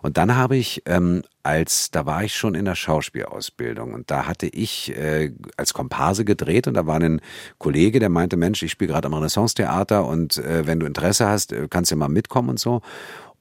[0.00, 4.26] Und dann habe ich, ähm, als da war ich schon in der Schauspielausbildung und da
[4.26, 7.20] hatte ich äh, als Komparse gedreht und da war ein
[7.58, 11.52] Kollege, der meinte, Mensch, ich spiele gerade am Renaissance-Theater und äh, wenn du Interesse hast,
[11.52, 12.80] äh, kannst du mal mitkommen und so.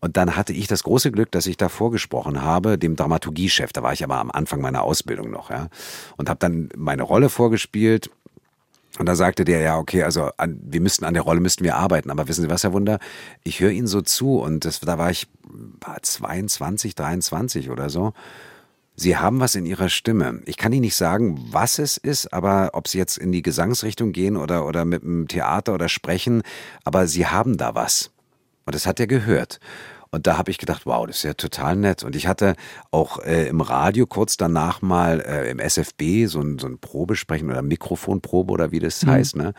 [0.04, 3.72] Und dann hatte ich das große Glück, dass ich da vorgesprochen habe, dem Dramaturgiechef.
[3.72, 5.67] Da war ich aber am Anfang meiner Ausbildung noch, ja.
[6.17, 8.10] Und habe dann meine Rolle vorgespielt
[8.99, 11.75] und da sagte der, ja, okay, also an, wir müssten an der Rolle müssten wir
[11.75, 12.10] arbeiten.
[12.10, 12.99] Aber wissen Sie was, Herr Wunder?
[13.43, 15.27] Ich höre Ihnen so zu und das, da war ich
[15.80, 18.13] war 22, 23 oder so.
[18.95, 20.41] Sie haben was in Ihrer Stimme.
[20.45, 24.12] Ich kann Ihnen nicht sagen, was es ist, aber ob Sie jetzt in die Gesangsrichtung
[24.12, 26.43] gehen oder, oder mit dem Theater oder sprechen,
[26.84, 28.12] aber Sie haben da was.
[28.65, 29.60] Und das hat er gehört.
[30.13, 32.04] Und da habe ich gedacht, wow, das ist ja total nett.
[32.04, 32.56] Und ich hatte
[32.91, 37.50] auch äh, im Radio kurz danach mal äh, im SFB so ein, so ein Probesprechen
[37.50, 39.38] oder Mikrofonprobe oder wie das heißt.
[39.38, 39.54] Ne?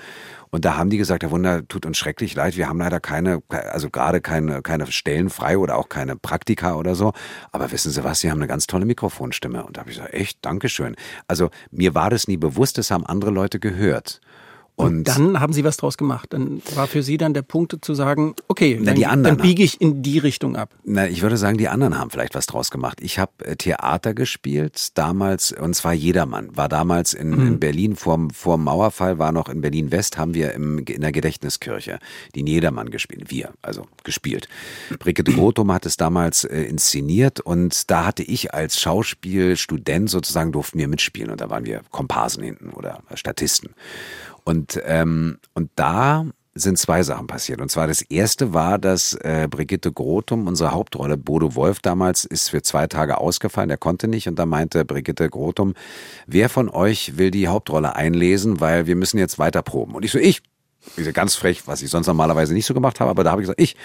[0.51, 3.43] Und da haben die gesagt, Herr Wunder, tut uns schrecklich leid, wir haben leider keine,
[3.49, 7.15] also gerade keine, keine Stellen frei oder auch keine Praktika oder so.
[7.51, 9.65] Aber wissen Sie was, Sie haben eine ganz tolle Mikrofonstimme.
[9.65, 10.97] Und da habe ich gesagt, echt, Dankeschön.
[11.27, 14.21] Also mir war das nie bewusst, das haben andere Leute gehört.
[14.75, 16.33] Und dann haben Sie was draus gemacht.
[16.33, 19.47] Dann war für Sie dann der Punkt zu sagen, okay, Na, dann, die anderen dann
[19.47, 20.75] biege ich in die Richtung ab.
[20.85, 22.99] Na, ich würde sagen, die anderen haben vielleicht was draus gemacht.
[23.03, 26.57] Ich habe äh, Theater gespielt, damals, und zwar Jedermann.
[26.57, 30.55] War damals in, in Berlin, vor, vor dem Mauerfall, war noch in Berlin-West, haben wir
[30.55, 31.99] im, in der Gedächtniskirche
[32.35, 33.31] den Jedermann gespielt.
[33.31, 34.49] Wir, also gespielt.
[34.99, 40.79] Brigitte Grotum hat es damals äh, inszeniert und da hatte ich als Schauspielstudent sozusagen, durften
[40.79, 43.75] wir mitspielen und da waren wir Komparsen hinten oder Statisten.
[44.45, 47.61] Und, ähm, und da sind zwei Sachen passiert.
[47.61, 52.51] Und zwar das erste war, dass äh, Brigitte Grotum, unsere Hauptrolle, Bodo Wolf damals, ist
[52.51, 54.29] für zwei Tage ausgefallen, der konnte nicht.
[54.29, 55.75] Und da meinte Brigitte Grotum,
[56.27, 59.95] wer von euch will die Hauptrolle einlesen, weil wir müssen jetzt weiter proben.
[59.95, 60.43] Und ich so, ich.
[60.97, 63.45] So, ganz frech, was ich sonst normalerweise nicht so gemacht habe, aber da habe ich
[63.45, 63.77] gesagt, ich.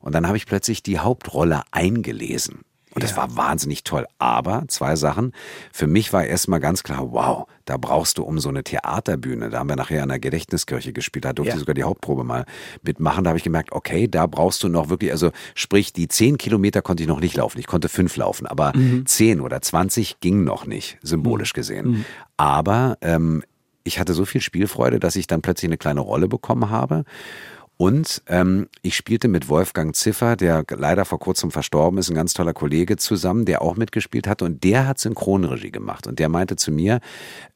[0.00, 2.60] Und dann habe ich plötzlich die Hauptrolle eingelesen.
[2.96, 4.06] Und das war wahnsinnig toll.
[4.18, 5.32] Aber zwei Sachen.
[5.70, 9.50] Für mich war erstmal ganz klar, wow, da brauchst du um so eine Theaterbühne.
[9.50, 11.26] Da haben wir nachher an der Gedächtniskirche gespielt.
[11.26, 11.54] Da durfte Ja.
[11.56, 12.46] ich sogar die Hauptprobe mal
[12.82, 13.24] mitmachen.
[13.24, 16.80] Da habe ich gemerkt, okay, da brauchst du noch wirklich, also sprich, die zehn Kilometer
[16.80, 17.58] konnte ich noch nicht laufen.
[17.58, 18.72] Ich konnte fünf laufen, aber
[19.04, 22.06] zehn oder zwanzig ging noch nicht, symbolisch gesehen.
[22.38, 23.42] Aber ähm,
[23.84, 27.04] ich hatte so viel Spielfreude, dass ich dann plötzlich eine kleine Rolle bekommen habe.
[27.78, 32.32] Und ähm, ich spielte mit Wolfgang Ziffer, der leider vor kurzem verstorben ist, ein ganz
[32.32, 36.56] toller Kollege zusammen, der auch mitgespielt hat und der hat Synchronregie gemacht und der meinte
[36.56, 37.00] zu mir,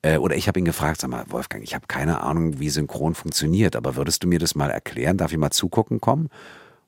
[0.03, 3.15] äh, oder ich habe ihn gefragt, sag mal, Wolfgang, ich habe keine Ahnung, wie Synchron
[3.15, 5.17] funktioniert, aber würdest du mir das mal erklären?
[5.17, 6.29] Darf ich mal zugucken kommen?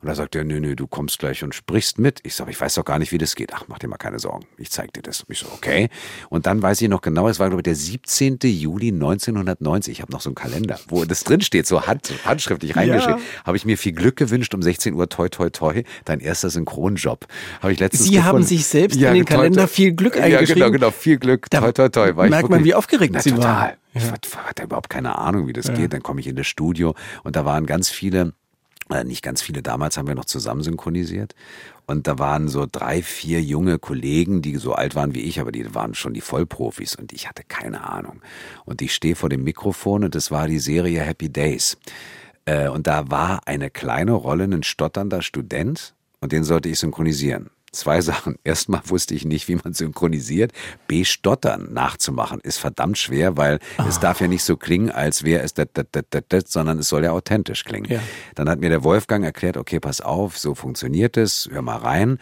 [0.03, 2.19] Und da sagt er, nö, nö, du kommst gleich und sprichst mit.
[2.25, 3.53] Ich sage, ich weiß doch gar nicht, wie das geht.
[3.55, 4.45] Ach, mach dir mal keine Sorgen.
[4.59, 5.25] Ich zeig dir das.
[5.29, 5.91] Ich so, okay.
[6.29, 8.38] Und dann weiß ich noch genau, es war, glaube ich, der 17.
[8.43, 9.93] Juli 1990.
[9.93, 13.21] Ich habe noch so einen Kalender, wo das drin steht, so hand, handschriftlich reingeschrieben.
[13.45, 17.27] Habe ich mir viel Glück gewünscht um 16 Uhr, toi, toi, toi, dein erster Synchronjob.
[17.61, 18.47] Habe ich letztens Sie haben gefunden.
[18.49, 19.69] sich selbst in den toi, Kalender toi.
[19.69, 20.55] viel Glück Ja, eingeschrieben.
[20.55, 22.17] genau, genau, viel Glück, Da toi, toi, toi.
[22.17, 23.45] War merkt man, wie aufgeregt Na, Sie total.
[23.45, 23.73] waren.
[23.95, 24.03] Ich
[24.35, 25.93] hatte überhaupt keine Ahnung, wie das geht.
[25.93, 28.33] Dann komme ich in das Studio und da waren ganz viele,
[29.05, 31.35] nicht ganz viele, damals haben wir noch zusammen synchronisiert.
[31.87, 35.53] Und da waren so drei, vier junge Kollegen, die so alt waren wie ich, aber
[35.53, 38.23] die waren schon die Vollprofis und ich hatte keine Ahnung.
[38.65, 41.77] Und ich stehe vor dem Mikrofon und das war die Serie Happy Days.
[42.45, 47.51] Äh, Und da war eine kleine Rolle, ein stotternder Student und den sollte ich synchronisieren.
[47.75, 48.37] Zwei Sachen.
[48.45, 50.53] Erstmal wusste ich nicht, wie man synchronisiert.
[50.89, 55.43] B, Stottern nachzumachen ist verdammt schwer, weil es darf ja nicht so klingen, als wäre
[55.43, 57.91] es dat, dat, dat, dat, dat, sondern es soll ja authentisch klingen.
[57.91, 58.01] Ja.
[58.35, 62.19] Dann hat mir der Wolfgang erklärt, okay, pass auf, so funktioniert es, hör mal rein.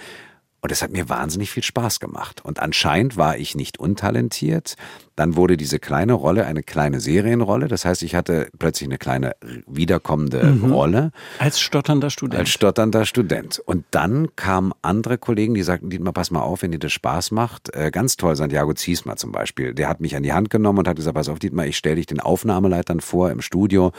[0.60, 2.44] Und es hat mir wahnsinnig viel Spaß gemacht.
[2.44, 4.76] Und anscheinend war ich nicht untalentiert.
[5.16, 7.68] Dann wurde diese kleine Rolle eine kleine Serienrolle.
[7.68, 10.72] Das heißt, ich hatte plötzlich eine kleine wiederkommende mhm.
[10.72, 11.12] Rolle.
[11.38, 12.40] Als stotternder Student.
[12.40, 13.58] Als stotternder Student.
[13.58, 17.30] Und dann kamen andere Kollegen, die sagten, Dietmar, pass mal auf, wenn dir das Spaß
[17.30, 17.74] macht.
[17.74, 19.72] Äh, ganz toll, Santiago Ziesmer zum Beispiel.
[19.74, 21.96] Der hat mich an die Hand genommen und hat gesagt, pass auf, Dietmar, ich stelle
[21.96, 23.92] dich den Aufnahmeleitern vor im Studio.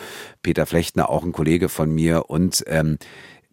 [0.44, 2.30] Peter Flechtner, auch ein Kollege von mir.
[2.30, 2.98] Und ähm,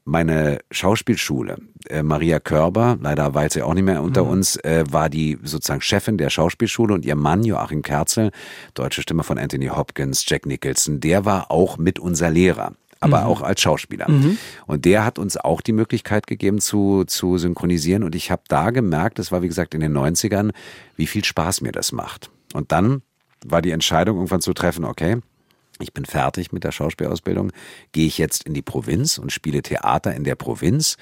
[0.08, 4.30] meine Schauspielschule, äh, Maria Körber, leider weiß sie auch nicht mehr unter mhm.
[4.30, 8.30] uns, äh, war die sozusagen Chefin der Schauspielschule und ihr Mann Joachim Kerzel,
[8.74, 13.26] deutsche Stimme von Anthony Hopkins, Jack Nicholson, der war auch mit unser Lehrer aber mhm.
[13.26, 14.10] auch als Schauspieler.
[14.10, 14.38] Mhm.
[14.66, 18.02] Und der hat uns auch die Möglichkeit gegeben zu, zu synchronisieren.
[18.02, 20.50] Und ich habe da gemerkt, das war wie gesagt in den 90ern,
[20.96, 22.28] wie viel Spaß mir das macht.
[22.54, 23.02] Und dann
[23.46, 25.18] war die Entscheidung irgendwann zu treffen, okay,
[25.80, 27.52] ich bin fertig mit der Schauspielausbildung,
[27.92, 30.96] gehe ich jetzt in die Provinz und spiele Theater in der Provinz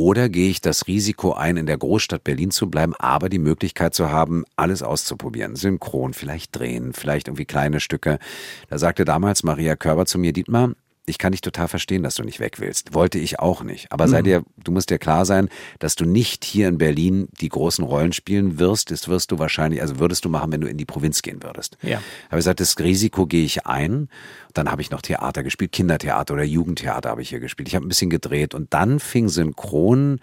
[0.00, 3.92] oder gehe ich das Risiko ein, in der Großstadt Berlin zu bleiben, aber die Möglichkeit
[3.92, 5.56] zu haben, alles auszuprobieren.
[5.56, 8.18] Synchron, vielleicht drehen, vielleicht irgendwie kleine Stücke.
[8.70, 10.70] Da sagte damals Maria Körber zu mir, Dietmar,
[11.06, 12.94] ich kann dich total verstehen, dass du nicht weg willst.
[12.94, 13.90] Wollte ich auch nicht.
[13.90, 14.24] Aber sei mhm.
[14.24, 18.12] dir, du musst dir klar sein, dass du nicht hier in Berlin die großen Rollen
[18.12, 18.90] spielen wirst.
[18.90, 21.78] Das wirst du wahrscheinlich, also würdest du machen, wenn du in die Provinz gehen würdest.
[21.82, 22.02] Ja.
[22.28, 24.08] Aber ich gesagt, das Risiko gehe ich ein.
[24.54, 27.68] Dann habe ich noch Theater gespielt, Kindertheater oder Jugendtheater habe ich hier gespielt.
[27.68, 30.20] Ich habe ein bisschen gedreht und dann fing Synchron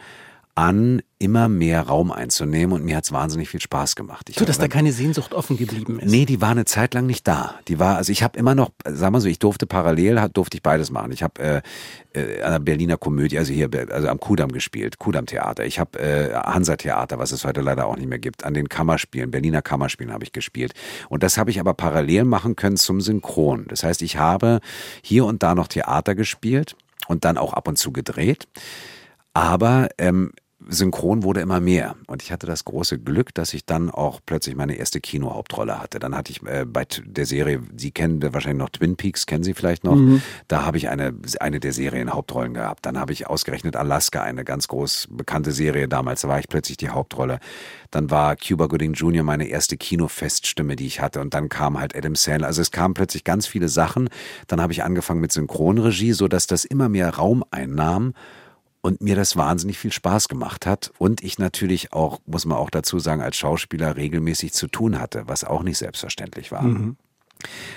[0.57, 4.27] an, immer mehr Raum einzunehmen und mir hat's wahnsinnig viel Spaß gemacht.
[4.29, 6.09] Ich so, dass da keine Sehnsucht offen geblieben ist?
[6.09, 7.53] Nee, die war eine Zeit lang nicht da.
[7.67, 10.63] Die war, also ich habe immer noch, sag mal so, ich durfte parallel, durfte ich
[10.63, 11.11] beides machen.
[11.11, 11.61] Ich habe äh,
[12.19, 15.63] äh, an der Berliner Komödie, also hier, also am Kudamm gespielt, Kudamm Theater.
[15.63, 18.43] Ich habe äh, Hansa Theater, was es heute leider auch nicht mehr gibt.
[18.43, 20.73] An den Kammerspielen, Berliner Kammerspielen habe ich gespielt.
[21.07, 23.65] Und das habe ich aber parallel machen können zum Synchron.
[23.67, 24.61] Das heißt, ich habe
[25.03, 26.75] hier und da noch Theater gespielt
[27.07, 28.47] und dann auch ab und zu gedreht.
[29.35, 30.31] Aber ähm,
[30.69, 31.95] Synchron wurde immer mehr.
[32.07, 35.99] Und ich hatte das große Glück, dass ich dann auch plötzlich meine erste Kinohauptrolle hatte.
[35.99, 39.53] Dann hatte ich äh, bei der Serie, Sie kennen wahrscheinlich noch Twin Peaks, kennen Sie
[39.53, 39.95] vielleicht noch?
[39.95, 40.21] Mhm.
[40.47, 42.85] Da habe ich eine, eine der Serienhauptrollen gehabt.
[42.85, 46.21] Dann habe ich ausgerechnet Alaska, eine ganz groß bekannte Serie damals.
[46.21, 47.39] Da war ich plötzlich die Hauptrolle.
[47.91, 49.23] Dann war Cuba Gooding Jr.
[49.23, 51.21] meine erste Kinofeststimme, die ich hatte.
[51.21, 52.47] Und dann kam halt Adam Sandler.
[52.47, 54.09] Also es kamen plötzlich ganz viele Sachen.
[54.47, 58.13] Dann habe ich angefangen mit Synchronregie, so dass das immer mehr Raum einnahm
[58.87, 62.69] und mir das wahnsinnig viel Spaß gemacht hat und ich natürlich auch, muss man auch
[62.69, 66.61] dazu sagen, als Schauspieler regelmäßig zu tun hatte, was auch nicht selbstverständlich war.
[66.61, 66.95] Mhm.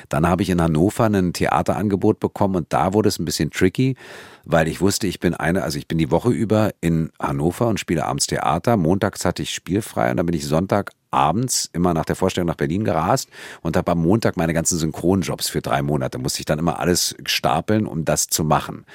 [0.08, 3.96] Dann habe ich in Hannover ein Theaterangebot bekommen und da wurde es ein bisschen tricky,
[4.44, 7.80] weil ich wusste, ich bin eine, also ich bin die Woche über in Hannover und
[7.80, 8.76] spiele abends Theater.
[8.76, 12.54] Montags hatte ich spielfrei und dann bin ich Sonntag abends immer nach der Vorstellung nach
[12.54, 13.28] Berlin gerast
[13.62, 16.18] und habe am Montag meine ganzen Synchronjobs für drei Monate.
[16.18, 18.86] Musste ich dann immer alles stapeln, um das zu machen.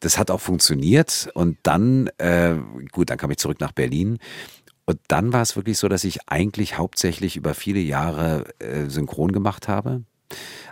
[0.00, 2.54] Das hat auch funktioniert und dann, äh,
[2.92, 4.18] gut, dann kam ich zurück nach Berlin.
[4.86, 9.32] Und dann war es wirklich so, dass ich eigentlich hauptsächlich über viele Jahre äh, synchron
[9.32, 10.02] gemacht habe.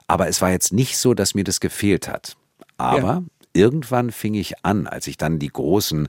[0.06, 2.36] Aber es war jetzt nicht so, dass mir das gefehlt hat.
[2.78, 3.22] Aber ja.
[3.52, 6.08] irgendwann fing ich an, als ich dann die großen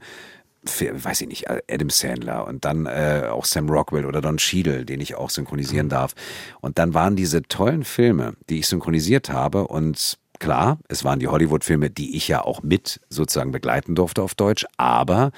[0.80, 5.01] weiß ich nicht, Adam Sandler und dann äh, auch Sam Rockwell oder Don Cheadle, den
[5.01, 5.91] ich auch synchronisieren mhm.
[5.91, 6.13] darf.
[6.62, 11.28] Und dann waren diese tollen Filme, die ich synchronisiert habe und Klar, es waren die
[11.28, 15.32] Hollywood-Filme, die ich ja auch mit sozusagen begleiten durfte auf Deutsch, aber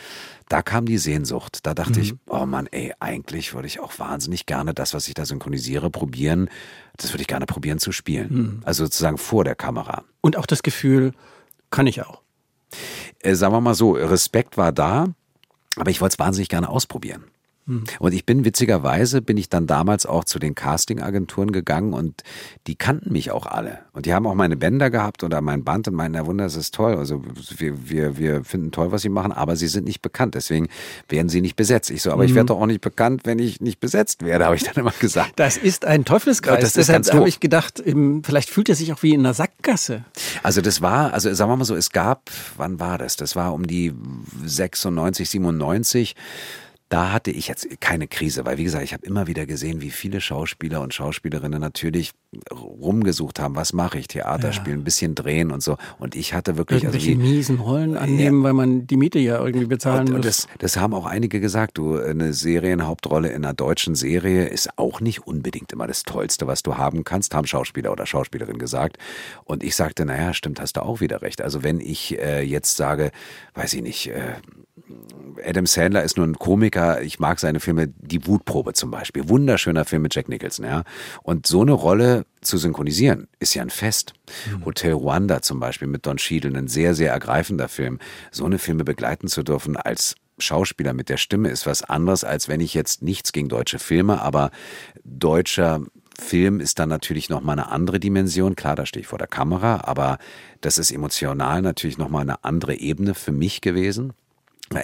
[0.49, 1.59] da kam die Sehnsucht.
[1.63, 2.01] Da dachte mhm.
[2.01, 5.89] ich, oh Mann, ey, eigentlich würde ich auch wahnsinnig gerne das, was ich da synchronisiere,
[5.89, 6.49] probieren.
[6.97, 8.29] Das würde ich gerne probieren zu spielen.
[8.29, 8.61] Mhm.
[8.65, 10.03] Also sozusagen vor der Kamera.
[10.21, 11.13] Und auch das Gefühl,
[11.69, 12.21] kann ich auch.
[13.21, 15.07] Äh, sagen wir mal so, Respekt war da,
[15.77, 17.25] aber ich wollte es wahnsinnig gerne ausprobieren.
[17.69, 17.83] Hm.
[17.99, 22.23] Und ich bin witzigerweise, bin ich dann damals auch zu den Castingagenturen gegangen und
[22.65, 23.79] die kannten mich auch alle.
[23.93, 26.55] Und die haben auch meine Bänder gehabt oder mein Band und meinen, ja Wunder, das
[26.55, 26.95] ist toll.
[26.95, 27.21] Also
[27.57, 30.33] wir, wir, wir finden toll, was sie machen, aber sie sind nicht bekannt.
[30.33, 30.67] Deswegen
[31.07, 31.91] werden sie nicht besetzt.
[31.91, 32.29] Ich so, aber mhm.
[32.29, 34.93] ich werde doch auch nicht bekannt, wenn ich nicht besetzt werde, habe ich dann immer
[34.99, 35.33] gesagt.
[35.35, 36.61] Das ist ein Teufelskreis.
[36.61, 37.83] Das Deshalb habe ich gedacht,
[38.23, 40.05] vielleicht fühlt er sich auch wie in einer Sackgasse.
[40.41, 43.15] Also das war, also sagen wir mal so, es gab, wann war das?
[43.15, 43.93] Das war um die
[44.43, 46.15] 96, 97
[46.89, 49.91] da hatte ich jetzt keine Krise, weil wie gesagt, ich habe immer wieder gesehen, wie
[49.91, 52.11] viele Schauspieler und Schauspielerinnen natürlich
[52.51, 54.53] rumgesucht haben, was mache ich, Theater ja.
[54.53, 55.77] spielen, ein bisschen drehen und so.
[55.99, 58.43] Und ich hatte wirklich irgendwelche also die, miesen Rollen annehmen, ja.
[58.45, 60.15] weil man die Miete ja irgendwie bezahlen und, muss.
[60.15, 61.77] Und das, das haben auch einige gesagt.
[61.77, 66.63] Du eine Serienhauptrolle in einer deutschen Serie ist auch nicht unbedingt immer das Tollste, was
[66.63, 68.97] du haben kannst, haben Schauspieler oder Schauspielerin gesagt.
[69.43, 71.41] Und ich sagte, naja, stimmt, hast du auch wieder recht.
[71.41, 73.11] Also wenn ich äh, jetzt sage,
[73.53, 74.07] weiß ich nicht.
[74.07, 74.33] Äh,
[75.45, 76.78] Adam Sandler ist nur ein Komiker.
[77.01, 79.29] Ich mag seine Filme, Die Wutprobe zum Beispiel.
[79.29, 80.83] Wunderschöner Film mit Jack Nicholson, ja.
[81.23, 84.13] Und so eine Rolle zu synchronisieren, ist ja ein Fest.
[84.51, 84.65] Mhm.
[84.65, 87.99] Hotel Rwanda zum Beispiel mit Don Cheadle, ein sehr, sehr ergreifender Film.
[88.31, 92.47] So eine Filme begleiten zu dürfen als Schauspieler mit der Stimme ist was anderes, als
[92.47, 94.51] wenn ich jetzt nichts gegen deutsche Filme, aber
[95.03, 95.81] deutscher
[96.19, 98.55] Film ist dann natürlich nochmal eine andere Dimension.
[98.55, 100.17] Klar, da stehe ich vor der Kamera, aber
[100.61, 104.13] das ist emotional natürlich nochmal eine andere Ebene für mich gewesen.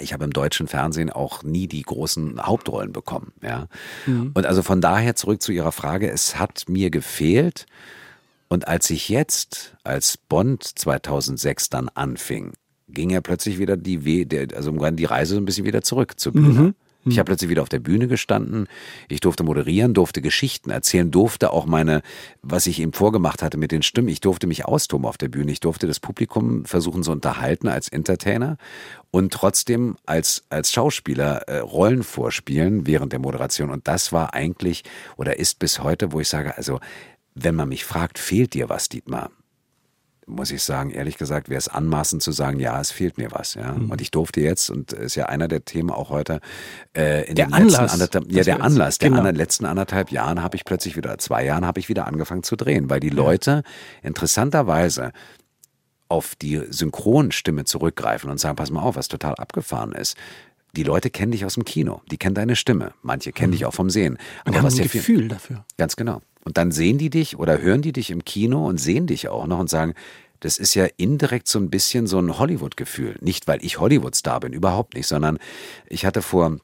[0.02, 3.34] Ich habe im deutschen Fernsehen auch nie die großen Hauptrollen bekommen.
[3.41, 3.67] Ja.
[4.06, 4.32] Mhm.
[4.34, 7.65] Und also von daher zurück zu Ihrer Frage, es hat mir gefehlt.
[8.48, 12.54] Und als ich jetzt als Bond 2006 dann anfing,
[12.88, 16.62] ging ja plötzlich wieder die, also die Reise so ein bisschen wieder zurück zur Bühne.
[16.62, 16.76] Mhm.
[17.05, 17.19] Ich hm.
[17.19, 18.67] habe plötzlich wieder auf der Bühne gestanden.
[19.07, 22.01] Ich durfte moderieren, durfte Geschichten erzählen, durfte auch meine,
[22.41, 25.51] was ich eben vorgemacht hatte mit den Stimmen, ich durfte mich austoben auf der Bühne.
[25.51, 28.57] Ich durfte das Publikum versuchen zu unterhalten als Entertainer
[29.11, 33.69] und trotzdem als, als Schauspieler äh, Rollen vorspielen während der Moderation.
[33.69, 34.83] Und das war eigentlich
[35.15, 36.79] oder ist bis heute, wo ich sage, also
[37.35, 39.29] wenn man mich fragt, fehlt dir was, Dietmar?
[40.27, 43.53] Muss ich sagen, ehrlich gesagt, wäre es anmaßend zu sagen, ja, es fehlt mir was.
[43.53, 43.73] Ja.
[43.73, 43.91] Mhm.
[43.91, 46.39] Und ich durfte jetzt, und ist ja einer der Themen auch heute,
[46.95, 49.19] äh, in der den Anlass, letzten anderthalb, ja, der Anlass, der genau.
[49.19, 52.55] anderen, letzten anderthalb Jahren habe ich plötzlich wieder, zwei Jahren habe ich wieder angefangen zu
[52.55, 53.63] drehen, weil die Leute
[54.01, 55.11] interessanterweise
[56.07, 60.15] auf die Synchronstimme zurückgreifen und sagen, pass mal auf, was total abgefahren ist.
[60.75, 63.53] Die Leute kennen dich aus dem Kino, die kennen deine Stimme, manche kennen mhm.
[63.53, 64.17] dich auch vom Sehen.
[64.43, 65.65] Aber haben was ein Gefühl viel, dafür.
[65.77, 66.21] Ganz genau.
[66.43, 69.47] Und dann sehen die dich oder hören die dich im Kino und sehen dich auch
[69.47, 69.93] noch und sagen,
[70.41, 73.15] das ist ja indirekt so ein bisschen so ein Hollywood-Gefühl.
[73.21, 75.39] Nicht, weil ich Hollywood-Star bin, überhaupt nicht, sondern
[75.88, 76.57] ich hatte vor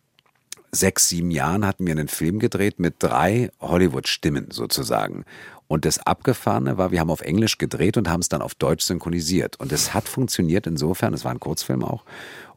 [0.71, 5.25] sechs, sieben Jahren hatten wir einen Film gedreht mit drei Hollywood-Stimmen sozusagen.
[5.67, 8.83] Und das Abgefahrene war, wir haben auf Englisch gedreht und haben es dann auf Deutsch
[8.83, 9.57] synchronisiert.
[9.59, 12.03] Und es hat funktioniert insofern, es war ein Kurzfilm auch.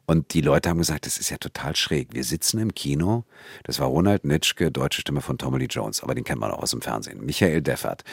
[0.05, 2.09] Und die Leute haben gesagt, das ist ja total schräg.
[2.13, 3.25] Wir sitzen im Kino.
[3.63, 6.61] Das war Ronald Nitschke, deutsche Stimme von Tommy Lee Jones, aber den kennt man auch
[6.61, 7.25] aus dem Fernsehen.
[7.25, 8.03] Michael Deffert,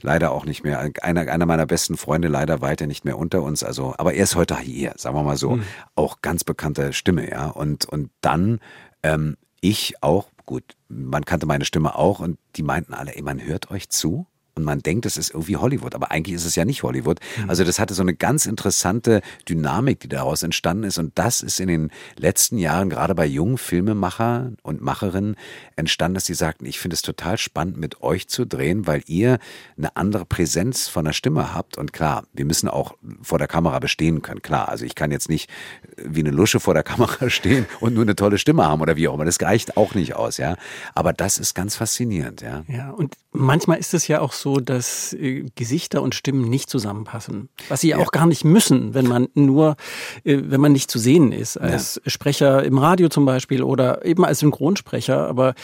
[0.00, 0.90] leider auch nicht mehr.
[1.02, 3.62] Einer, einer meiner besten Freunde, leider weiter nicht mehr unter uns.
[3.62, 5.56] Also, aber er ist heute hier, sagen wir mal so.
[5.56, 5.64] Mhm.
[5.94, 7.48] Auch ganz bekannte Stimme, ja.
[7.48, 8.60] Und, und dann
[9.02, 13.42] ähm, ich auch, gut, man kannte meine Stimme auch und die meinten alle, ey, man
[13.42, 14.26] hört euch zu
[14.56, 17.20] und man denkt, es ist irgendwie Hollywood, aber eigentlich ist es ja nicht Hollywood.
[17.38, 17.50] Mhm.
[17.50, 21.60] Also das hatte so eine ganz interessante Dynamik, die daraus entstanden ist und das ist
[21.60, 25.36] in den letzten Jahren gerade bei jungen Filmemachern und Macherinnen
[25.76, 29.38] entstanden, dass sie sagten, ich finde es total spannend mit euch zu drehen, weil ihr
[29.76, 33.78] eine andere Präsenz von der Stimme habt und klar, wir müssen auch vor der Kamera
[33.78, 34.68] bestehen können, klar.
[34.68, 35.50] Also ich kann jetzt nicht
[35.96, 39.08] wie eine Lusche vor der Kamera stehen und nur eine tolle Stimme haben oder wie
[39.08, 40.56] auch immer, das reicht auch nicht aus, ja.
[40.94, 42.64] Aber das ist ganz faszinierend, ja.
[42.68, 46.68] Ja, und manchmal ist es ja auch so, so, dass äh, Gesichter und Stimmen nicht
[46.68, 47.48] zusammenpassen.
[47.68, 47.98] Was sie ja.
[47.98, 49.76] auch gar nicht müssen, wenn man nur,
[50.22, 52.10] äh, wenn man nicht zu sehen ist, als ja.
[52.10, 55.26] Sprecher im Radio zum Beispiel oder eben als Synchronsprecher.
[55.26, 55.54] Aber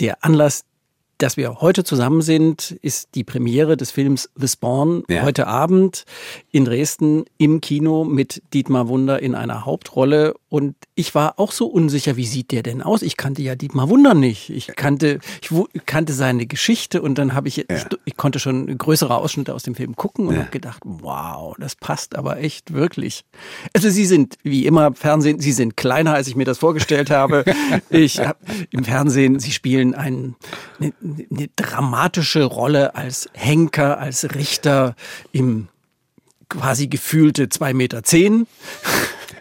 [0.00, 0.64] der Anlass
[1.22, 5.22] dass wir heute zusammen sind, ist die Premiere des Films The Spawn ja.
[5.22, 6.04] heute Abend
[6.50, 10.34] in Dresden im Kino mit Dietmar Wunder in einer Hauptrolle.
[10.48, 13.02] Und ich war auch so unsicher, wie sieht der denn aus?
[13.02, 14.50] Ich kannte ja Dietmar Wunder nicht.
[14.50, 15.50] Ich kannte, ich
[15.86, 17.64] kannte seine Geschichte und dann habe ich, ja.
[17.68, 20.40] ich, ich, konnte schon größere Ausschnitte aus dem Film gucken und ja.
[20.40, 23.24] habe gedacht, wow, das passt aber echt wirklich.
[23.74, 27.44] Also Sie sind wie immer Fernsehen, Sie sind kleiner, als ich mir das vorgestellt habe.
[27.90, 28.38] ich habe
[28.70, 30.36] im Fernsehen, Sie spielen einen,
[31.30, 34.94] eine dramatische Rolle als Henker, als Richter
[35.32, 35.68] im
[36.48, 38.02] quasi gefühlte zwei Meter.
[38.02, 38.46] zehn.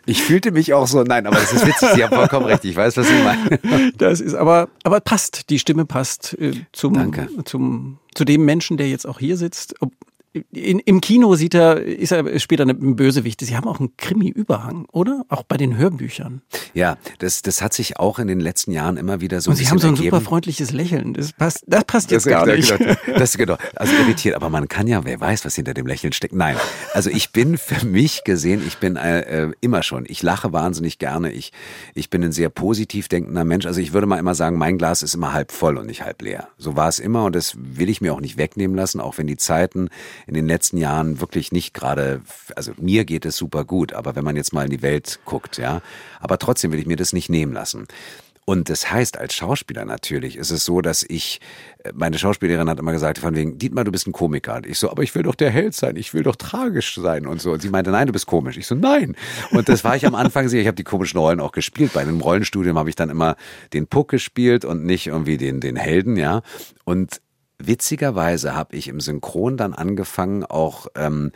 [0.05, 2.75] Ich fühlte mich auch so, nein, aber das ist witzig, Sie haben vollkommen recht, ich
[2.75, 3.93] weiß, was Sie meinen.
[3.97, 7.27] Das ist aber, aber passt, die Stimme passt äh, zum, Danke.
[7.45, 9.75] zum, zu dem Menschen, der jetzt auch hier sitzt.
[9.82, 9.91] Ob,
[10.51, 13.41] in, Im Kino sieht er, ist er später ein Bösewicht.
[13.41, 15.25] Sie haben auch einen Krimi-Überhang, oder?
[15.27, 16.43] Auch bei den Hörbüchern.
[16.75, 19.49] Ja, das, das hat sich auch in den letzten Jahren immer wieder so.
[19.49, 20.15] Und Sie haben so ein ergeben.
[20.15, 21.13] super freundliches Lächeln.
[21.13, 22.77] Das passt, das passt jetzt das gar nicht.
[22.77, 23.57] Genau, das genau.
[23.75, 24.35] Also irritiert.
[24.35, 26.35] Aber man kann ja, wer weiß, was hinter dem Lächeln steckt.
[26.35, 26.57] Nein.
[26.93, 30.05] Also ich bin für mich gesehen, ich bin äh, äh, immer schon.
[30.07, 31.31] Ich lache wahnsinnig gerne.
[31.31, 31.53] Ich,
[31.95, 33.65] ich bin ein sehr positiv denkender Mensch.
[33.65, 36.21] Also ich würde mal immer sagen, mein Glas ist immer halb voll und nicht halb
[36.21, 36.49] leer.
[36.59, 39.25] So war es immer und das will ich mir auch nicht wegnehmen lassen, auch wenn
[39.25, 39.89] die Zeiten
[40.29, 42.21] in den letzten Jahren wirklich nicht gerade,
[42.55, 45.57] also mir geht es super gut, aber wenn man jetzt mal in die Welt guckt,
[45.57, 45.81] ja,
[46.19, 47.87] aber trotzdem will ich mir das nicht nehmen lassen.
[48.45, 51.39] Und das heißt, als Schauspieler natürlich ist es so, dass ich,
[51.93, 54.55] meine Schauspielerin hat immer gesagt, von wegen, Dietmar, du bist ein Komiker.
[54.55, 57.27] Und ich so, aber ich will doch der Held sein, ich will doch tragisch sein
[57.27, 57.51] und so.
[57.51, 58.57] Und sie meinte, nein, du bist komisch.
[58.57, 59.15] Ich so, nein.
[59.51, 61.93] Und das war ich am Anfang sehr, ich habe die komischen Rollen auch gespielt.
[61.93, 63.35] Bei einem Rollenstudium habe ich dann immer
[63.73, 66.41] den Puck gespielt und nicht irgendwie den, den Helden, ja.
[66.85, 67.21] Und
[67.59, 71.31] witzigerweise habe ich im Synchron dann angefangen, auch ähm,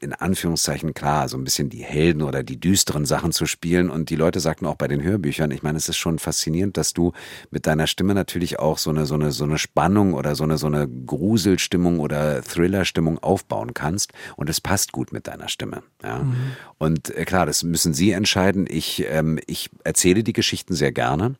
[0.00, 3.90] in Anführungszeichen klar, so ein bisschen die Helden oder die düsteren Sachen zu spielen.
[3.90, 6.92] Und die Leute sagten auch bei den Hörbüchern, ich meine, es ist schon faszinierend, dass
[6.92, 7.12] du
[7.50, 10.58] mit deiner Stimme natürlich auch so eine, so eine, so eine Spannung oder so eine,
[10.58, 14.12] so eine Gruselstimmung oder Thrillerstimmung aufbauen kannst.
[14.36, 15.82] Und es passt gut mit deiner Stimme.
[16.02, 16.20] Ja.
[16.20, 16.34] Mhm.
[16.78, 18.66] Und äh, klar, das müssen Sie entscheiden.
[18.68, 21.36] Ich, ähm, ich erzähle die Geschichten sehr gerne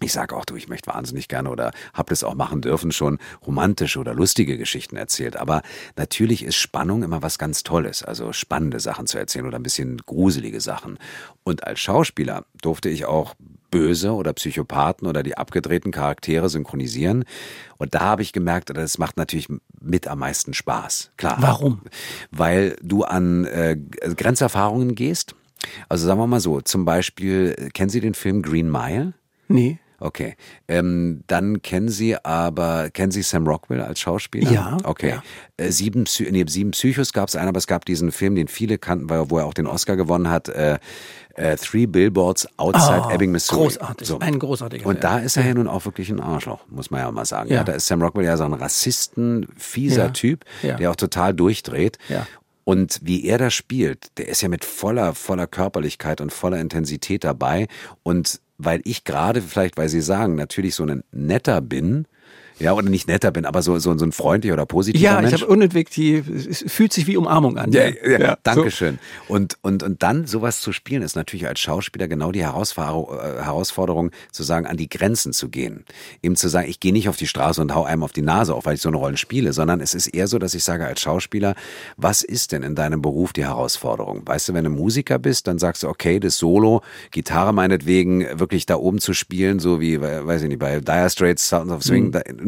[0.00, 3.18] ich sage auch, du, ich möchte wahnsinnig gerne oder habe das auch machen dürfen, schon
[3.46, 5.36] romantische oder lustige Geschichten erzählt.
[5.36, 5.62] Aber
[5.96, 9.98] natürlich ist Spannung immer was ganz Tolles, also spannende Sachen zu erzählen oder ein bisschen
[10.04, 10.98] gruselige Sachen.
[11.44, 13.34] Und als Schauspieler durfte ich auch
[13.70, 17.24] böse oder Psychopathen oder die abgedrehten Charaktere synchronisieren.
[17.78, 19.48] Und da habe ich gemerkt, das macht natürlich
[19.80, 21.10] mit am meisten Spaß.
[21.16, 21.36] Klar.
[21.40, 21.82] Warum?
[22.30, 25.34] Weil du an äh, Grenzerfahrungen gehst.
[25.88, 29.14] Also sagen wir mal so, zum Beispiel, kennen Sie den Film Green Mile?
[29.48, 29.78] Nee.
[29.98, 30.36] Okay.
[30.68, 34.50] Ähm, dann kennen Sie aber, kennen Sie Sam Rockwell als Schauspieler?
[34.50, 34.76] Ja.
[34.84, 35.10] Okay.
[35.10, 35.22] Ja.
[35.56, 38.48] Äh, sieben, Psy nee, sieben Psychos gab es einen, aber es gab diesen Film, den
[38.48, 40.48] viele kannten, wo er auch den Oscar gewonnen hat.
[40.48, 40.78] Äh,
[41.36, 43.64] äh, Three Billboards Outside oh, Ebbing, Missouri.
[43.64, 44.18] Großartig, so.
[44.18, 47.10] ein großartiger Und da ist er ja nun auch wirklich ein Arschloch, muss man ja
[47.10, 47.50] mal sagen.
[47.50, 47.56] Ja.
[47.56, 50.10] ja da ist Sam Rockwell ja so ein Rassisten, fieser ja.
[50.10, 50.76] Typ, ja.
[50.76, 51.98] der auch total durchdreht.
[52.08, 52.26] Ja.
[52.64, 57.22] Und wie er das spielt, der ist ja mit voller, voller Körperlichkeit und voller Intensität
[57.22, 57.68] dabei.
[58.02, 62.06] Und weil ich gerade, vielleicht weil Sie sagen, natürlich so ein netter bin,
[62.58, 65.30] ja, oder nicht netter bin, aber so, so, so ein freundlicher oder positiver ja, Mensch.
[65.30, 67.70] Ja, ich habe unentwegt, die, es fühlt sich wie Umarmung an.
[67.72, 68.98] Ja, ja, ja Dankeschön.
[69.28, 69.34] So.
[69.34, 74.42] Und, und, und dann sowas zu spielen, ist natürlich als Schauspieler genau die Herausforderung, zu
[74.42, 75.84] sagen, an die Grenzen zu gehen.
[76.22, 78.54] Eben zu sagen, ich gehe nicht auf die Straße und hau einem auf die Nase
[78.54, 80.86] auf, weil ich so eine Rolle spiele, sondern es ist eher so, dass ich sage
[80.86, 81.54] als Schauspieler,
[81.98, 84.22] was ist denn in deinem Beruf die Herausforderung?
[84.24, 86.80] Weißt du, wenn du Musiker bist, dann sagst du, okay, das Solo,
[87.10, 91.48] Gitarre meinetwegen, wirklich da oben zu spielen, so wie, weiß ich nicht, bei Dire Straits,
[91.48, 92.45] Sounds of Swing, mhm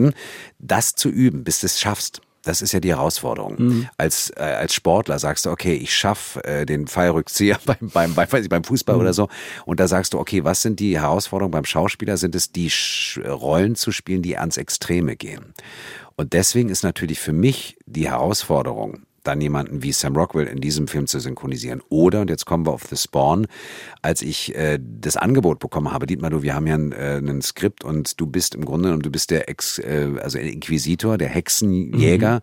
[0.58, 2.20] das zu üben, bis du es schaffst.
[2.44, 3.56] Das ist ja die Herausforderung.
[3.58, 3.88] Mhm.
[3.98, 8.32] Als, äh, als Sportler sagst du, okay, ich schaffe äh, den Fallrückzieher beim, beim, beim,
[8.32, 9.02] weiß ich, beim Fußball mhm.
[9.02, 9.28] oder so.
[9.66, 12.16] Und da sagst du, okay, was sind die Herausforderungen beim Schauspieler?
[12.16, 15.52] Sind es die Sch Rollen zu spielen, die ans Extreme gehen?
[16.16, 20.88] Und deswegen ist natürlich für mich die Herausforderung, dann jemanden wie Sam Rockwell in diesem
[20.88, 21.82] Film zu synchronisieren.
[21.90, 23.46] Oder, und jetzt kommen wir auf The Spawn,
[24.02, 27.42] als ich äh, das Angebot bekommen habe, Dietmar, du, wir haben ja ein, äh, ein
[27.42, 31.28] Skript und du bist im Grunde und du bist der Ex, äh, also Inquisitor, der
[31.28, 32.36] Hexenjäger.
[32.36, 32.40] Mhm.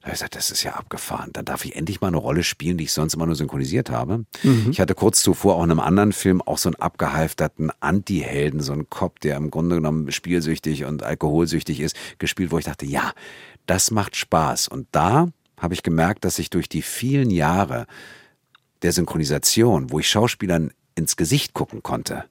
[0.00, 1.30] Da habe ich gesagt, das ist ja abgefahren.
[1.34, 4.24] Dann darf ich endlich mal eine Rolle spielen, die ich sonst immer nur synchronisiert habe.
[4.42, 4.68] Mhm.
[4.70, 8.72] Ich hatte kurz zuvor auch in einem anderen Film auch so einen abgehalfterten Anti-Helden, so
[8.72, 13.12] einen Cop, der im Grunde genommen spielsüchtig und alkoholsüchtig ist, gespielt, wo ich dachte, ja,
[13.66, 14.68] das macht Spaß.
[14.68, 15.28] Und da
[15.60, 17.86] habe ich gemerkt, dass ich durch die vielen Jahre
[18.82, 22.24] der Synchronisation, wo ich Schauspielern ins Gesicht gucken konnte,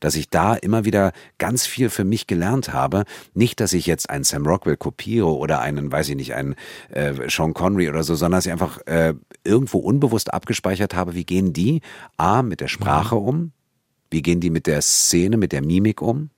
[0.00, 3.04] dass ich da immer wieder ganz viel für mich gelernt habe.
[3.34, 6.56] Nicht, dass ich jetzt einen Sam Rockwell kopiere oder einen, weiß ich nicht, einen
[6.90, 9.14] äh, Sean Connery oder so, sondern dass ich einfach äh,
[9.44, 11.82] irgendwo unbewusst abgespeichert habe, wie gehen die
[12.16, 13.52] A mit der Sprache um,
[14.10, 16.30] wie gehen die mit der Szene, mit der Mimik um,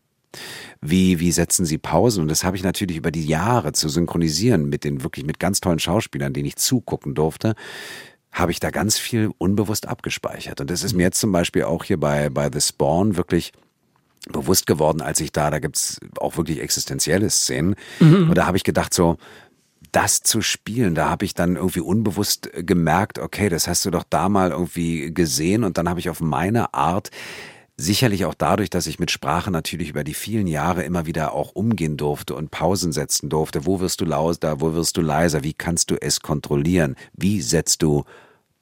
[0.80, 2.22] wie, wie setzen sie Pausen?
[2.22, 5.60] Und das habe ich natürlich über die Jahre zu synchronisieren mit den wirklich mit ganz
[5.60, 7.54] tollen Schauspielern, denen ich zugucken durfte
[8.34, 10.60] habe ich da ganz viel unbewusst abgespeichert.
[10.60, 13.52] Und das ist mir jetzt zum Beispiel auch hier bei, bei The Spawn wirklich
[14.28, 17.76] bewusst geworden, als ich da, da gibt's auch wirklich existenzielle Szenen.
[18.00, 18.30] Mhm.
[18.30, 19.18] Und da habe ich gedacht, so,
[19.92, 24.04] das zu spielen, da habe ich dann irgendwie unbewusst gemerkt, okay, das hast du doch
[24.08, 27.10] da mal irgendwie gesehen und dann habe ich auf meine Art
[27.76, 31.52] Sicherlich auch dadurch, dass ich mit Sprache natürlich über die vielen Jahre immer wieder auch
[31.52, 33.66] umgehen durfte und Pausen setzen durfte.
[33.66, 35.42] Wo wirst du lauter, wo wirst du leiser?
[35.42, 36.94] Wie kannst du es kontrollieren?
[37.14, 38.04] Wie setzt du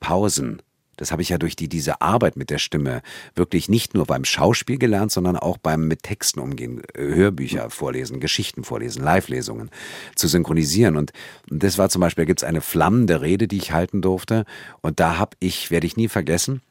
[0.00, 0.62] Pausen?
[1.02, 3.02] Das habe ich ja durch die, diese Arbeit mit der Stimme
[3.34, 8.20] wirklich nicht nur beim Schauspiel gelernt, sondern auch beim mit Texten umgehen, äh, Hörbücher vorlesen,
[8.20, 9.70] Geschichten vorlesen, Live-Lesungen
[10.14, 10.96] zu synchronisieren.
[10.96, 11.12] Und,
[11.48, 14.44] das war zum Beispiel, da gibt es eine flammende Rede, die ich halten durfte.
[14.80, 16.62] Und da habe ich, werde ich nie vergessen,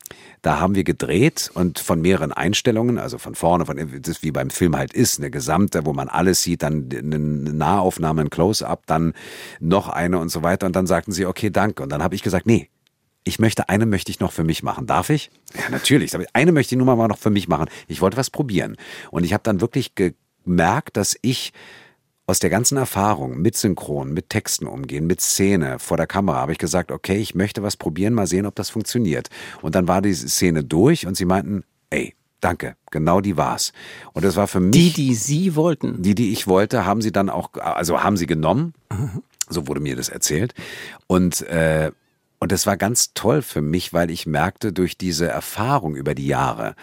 [0.41, 4.49] da haben wir gedreht und von mehreren Einstellungen, also von vorne, von das wie beim
[4.49, 9.13] Film halt ist, eine gesamte, wo man alles sieht, dann eine Nahaufnahme, ein Close-up, dann
[9.59, 10.67] noch eine und so weiter.
[10.67, 11.83] Und dann sagten sie, okay, danke.
[11.83, 12.69] Und dann habe ich gesagt, nee,
[13.23, 14.87] ich möchte, eine möchte ich noch für mich machen.
[14.87, 15.29] Darf ich?
[15.53, 16.11] Ja, natürlich.
[16.33, 17.67] Eine möchte ich nur mal noch für mich machen.
[17.87, 18.77] Ich wollte was probieren.
[19.11, 21.53] Und ich habe dann wirklich gemerkt, dass ich
[22.25, 26.53] aus der ganzen Erfahrung mit Synchron, mit Texten umgehen, mit Szene vor der Kamera, habe
[26.53, 29.29] ich gesagt, okay, ich möchte was probieren, mal sehen, ob das funktioniert.
[29.61, 33.71] Und dann war die Szene durch und sie meinten, ey, Danke, genau die war's.
[34.13, 34.71] Und das war für mich.
[34.71, 36.01] Die, die Sie wollten.
[36.01, 38.73] Die, die ich wollte, haben sie dann auch, also haben sie genommen.
[38.91, 39.21] Mhm.
[39.47, 40.55] So wurde mir das erzählt.
[41.05, 41.91] Und äh,
[42.41, 46.25] und das war ganz toll für mich, weil ich merkte durch diese Erfahrung über die
[46.25, 46.75] Jahre,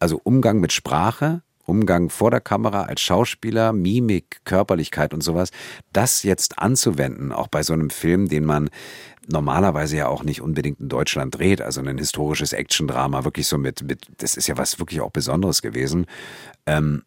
[0.00, 5.50] also Umgang mit Sprache, Umgang vor der Kamera als Schauspieler, Mimik, Körperlichkeit und sowas,
[5.92, 8.68] das jetzt anzuwenden, auch bei so einem Film, den man
[9.28, 11.62] normalerweise ja auch nicht unbedingt in Deutschland dreht.
[11.62, 15.62] Also ein historisches Action-Drama, wirklich so mit, mit, das ist ja was wirklich auch Besonderes
[15.62, 16.06] gewesen.
[16.66, 17.04] Ähm,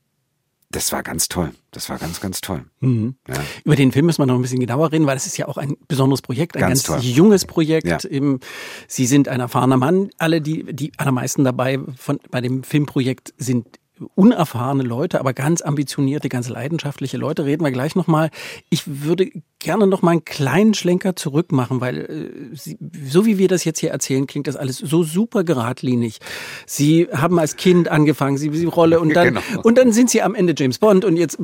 [0.74, 1.52] das war ganz toll.
[1.72, 2.66] Das war ganz, ganz toll.
[2.80, 3.16] Mhm.
[3.28, 3.36] Ja.
[3.64, 5.58] Über den Film müssen wir noch ein bisschen genauer reden, weil das ist ja auch
[5.58, 7.88] ein besonderes Projekt, ein ganz, ganz junges Projekt.
[7.88, 8.00] Ja.
[8.88, 10.10] Sie sind ein erfahrener Mann.
[10.18, 13.80] Alle, die, die allermeisten dabei von, bei dem Filmprojekt sind
[14.16, 17.46] unerfahrene Leute, aber ganz ambitionierte, ganz leidenschaftliche Leute.
[17.46, 18.32] Reden wir gleich nochmal.
[18.70, 19.30] Ich würde
[19.60, 21.98] gerne noch mal einen kleinen Schlenker zurück machen, weil
[22.52, 26.20] äh, Sie, so wie wir das jetzt hier erzählen, klingt das alles so super geradlinig.
[26.66, 29.41] Sie haben als Kind angefangen, Sie die Rolle und dann genau.
[29.64, 31.38] und dann sind Sie am Ende James Bond und jetzt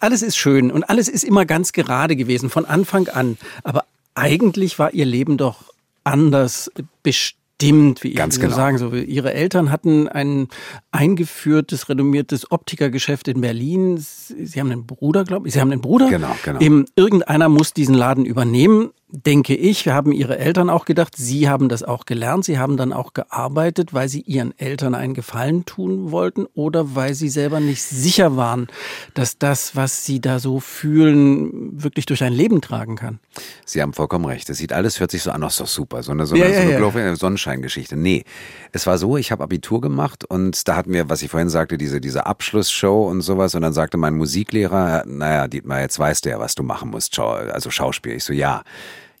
[0.00, 3.36] alles ist schön und alles ist immer ganz gerade gewesen von Anfang an.
[3.62, 5.74] Aber eigentlich war Ihr Leben doch
[6.04, 6.70] anders
[7.02, 8.54] bestimmt stimmt, wie Ganz ich genau.
[8.54, 8.92] sagen so.
[8.92, 10.48] Ihre Eltern hatten ein
[10.92, 13.98] eingeführtes, renommiertes Optikergeschäft in Berlin.
[13.98, 15.54] Sie haben einen Bruder, glaube ich.
[15.54, 16.08] Sie haben einen Bruder.
[16.08, 16.60] Genau, genau.
[16.60, 21.68] Eben, irgendeiner muss diesen Laden übernehmen denke ich, haben ihre Eltern auch gedacht, sie haben
[21.68, 26.10] das auch gelernt, sie haben dann auch gearbeitet, weil sie ihren Eltern einen Gefallen tun
[26.10, 28.66] wollten oder weil sie selber nicht sicher waren,
[29.14, 33.20] dass das, was sie da so fühlen, wirklich durch ein Leben tragen kann.
[33.64, 34.48] Sie haben vollkommen recht.
[34.48, 36.02] Das sieht alles, hört sich so an, das ist doch super.
[36.02, 37.16] So eine, so eine, ja, so eine ja.
[37.16, 37.96] Sonnenscheingeschichte.
[37.96, 38.24] Nee,
[38.72, 41.78] es war so, ich habe Abitur gemacht und da hatten wir, was ich vorhin sagte,
[41.78, 46.30] diese, diese Abschlussshow und sowas und dann sagte mein Musiklehrer, naja, Dietmar, jetzt weißt du
[46.30, 48.14] ja, was du machen musst, also Schauspiel.
[48.14, 48.62] Ich so, ja.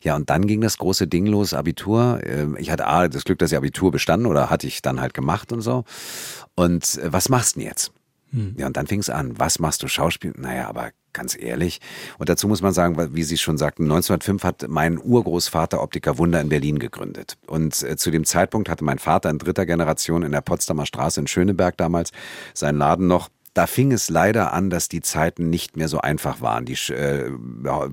[0.06, 2.20] Ja, und dann ging das große Ding los, Abitur.
[2.22, 5.14] Ähm, ich hatte A, das Glück, dass ich Abitur bestanden oder hatte ich dann halt
[5.14, 5.82] gemacht und so.
[6.54, 7.90] Und äh, was machst du denn jetzt?
[8.30, 8.54] Hm.
[8.56, 9.36] Ja, und dann fing es an.
[9.36, 9.88] Was machst du?
[9.88, 10.32] Schauspiel?
[10.36, 11.80] Naja, aber ganz ehrlich.
[12.18, 16.40] Und dazu muss man sagen, wie Sie schon sagten, 1905 hat mein Urgroßvater Optiker Wunder
[16.40, 17.36] in Berlin gegründet.
[17.48, 21.18] Und äh, zu dem Zeitpunkt hatte mein Vater in dritter Generation in der Potsdamer Straße
[21.18, 22.12] in Schöneberg damals
[22.54, 26.42] seinen Laden noch da fing es leider an, dass die Zeiten nicht mehr so einfach
[26.42, 26.66] waren.
[26.66, 27.30] Die äh,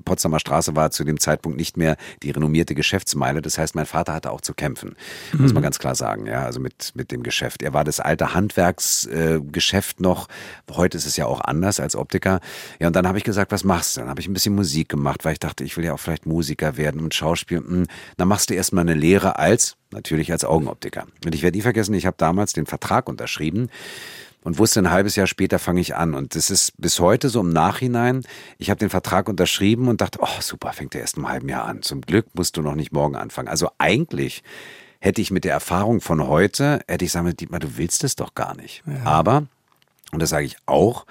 [0.04, 3.42] Potsdamer Straße war zu dem Zeitpunkt nicht mehr die renommierte Geschäftsmeile.
[3.42, 4.98] Das heißt, mein Vater hatte auch zu kämpfen,
[5.32, 5.42] mhm.
[5.42, 5.64] muss man mhm.
[5.64, 6.26] ganz klar sagen.
[6.26, 7.64] Ja, also mit mit dem Geschäft.
[7.64, 10.28] Er war das alte Handwerksgeschäft äh, noch.
[10.70, 12.42] Heute ist es ja auch anders als Optiker.
[12.82, 14.02] Ja, und dann habe ich gesagt, was machst du?
[14.02, 16.26] Dann habe ich ein bisschen Musik gemacht, weil ich dachte, ich will ja auch vielleicht
[16.26, 17.60] Musiker werden und Schauspiel.
[17.60, 17.86] Hm,
[18.18, 21.06] dann machst du erstmal eine Lehre als natürlich als Augenoptiker.
[21.24, 23.70] Und ich werde nie vergessen, ich habe damals den Vertrag unterschrieben
[24.44, 26.14] und wusste ein halbes Jahr später fange ich an.
[26.14, 28.24] Und das ist bis heute so im Nachhinein.
[28.58, 31.66] Ich habe den Vertrag unterschrieben und dachte, oh super, fängt der erst im halben Jahr
[31.66, 31.82] an.
[31.82, 33.48] Zum Glück musst du noch nicht morgen anfangen.
[33.48, 34.44] Also eigentlich
[35.00, 38.36] hätte ich mit der Erfahrung von heute, hätte ich sagen, Dietmar, du willst es doch
[38.36, 38.84] gar nicht.
[38.86, 39.04] Ja.
[39.04, 39.48] Aber,
[40.12, 41.06] und das sage ich auch,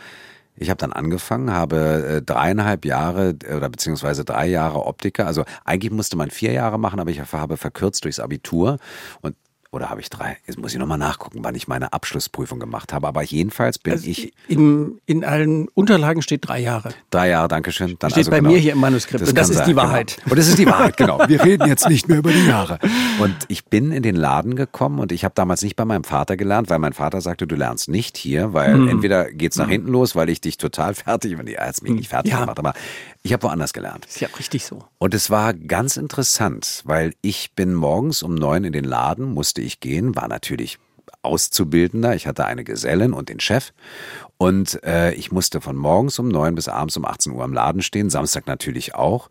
[0.55, 5.27] ich habe dann angefangen, habe äh, dreieinhalb Jahre oder beziehungsweise drei Jahre Optiker.
[5.27, 8.79] Also eigentlich musste man vier Jahre machen, aber ich habe verkürzt durchs Abitur.
[9.23, 9.35] Und
[9.73, 10.37] oder habe ich drei?
[10.47, 13.09] Jetzt muss ich nochmal nachgucken, wann ich meine Abschlussprüfung gemacht habe.
[13.09, 14.35] Aber jedenfalls bin also ich.
[14.47, 16.91] In, in allen Unterlagen steht drei Jahre.
[17.11, 17.97] Drei Jahre, danke schön.
[17.99, 19.23] Dann steht also bei genau, mir hier im Manuskript.
[19.23, 20.17] Das und das ist sein, die Wahrheit.
[20.19, 20.31] Genau.
[20.31, 21.19] Und das ist die Wahrheit, genau.
[21.29, 22.79] Wir reden jetzt nicht mehr über die Jahre.
[23.19, 26.37] Und ich bin in den Laden gekommen und ich habe damals nicht bei meinem Vater
[26.37, 28.89] gelernt, weil mein Vater sagte, du lernst nicht hier, weil hm.
[28.89, 29.73] entweder geht's nach hm.
[29.73, 32.41] hinten los, weil ich dich total fertig, wenn die er hat mich nicht fertig ja.
[32.41, 32.75] gemacht, aber
[33.23, 34.05] ich habe woanders gelernt.
[34.07, 34.85] Ist ja richtig so.
[34.99, 39.62] Und es war ganz interessant, weil ich bin morgens um neun in den Laden, musste
[39.63, 40.79] ich gehen, war natürlich
[41.23, 42.15] Auszubildender.
[42.15, 43.73] Ich hatte eine Gesellin und den Chef.
[44.39, 47.83] Und äh, ich musste von morgens um neun bis abends um 18 Uhr am Laden
[47.83, 49.29] stehen, Samstag natürlich auch.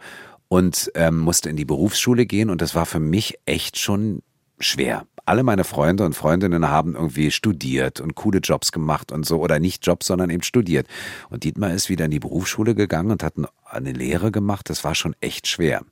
[0.48, 2.50] Und ähm, musste in die Berufsschule gehen.
[2.50, 4.22] Und das war für mich echt schon
[4.60, 9.40] schwer alle meine Freunde und Freundinnen haben irgendwie studiert und coole Jobs gemacht und so
[9.40, 10.88] oder nicht Jobs, sondern eben studiert.
[11.30, 14.70] Und Dietmar ist wieder in die Berufsschule gegangen und hat eine Lehre gemacht.
[14.70, 15.84] Das war schon echt schwer.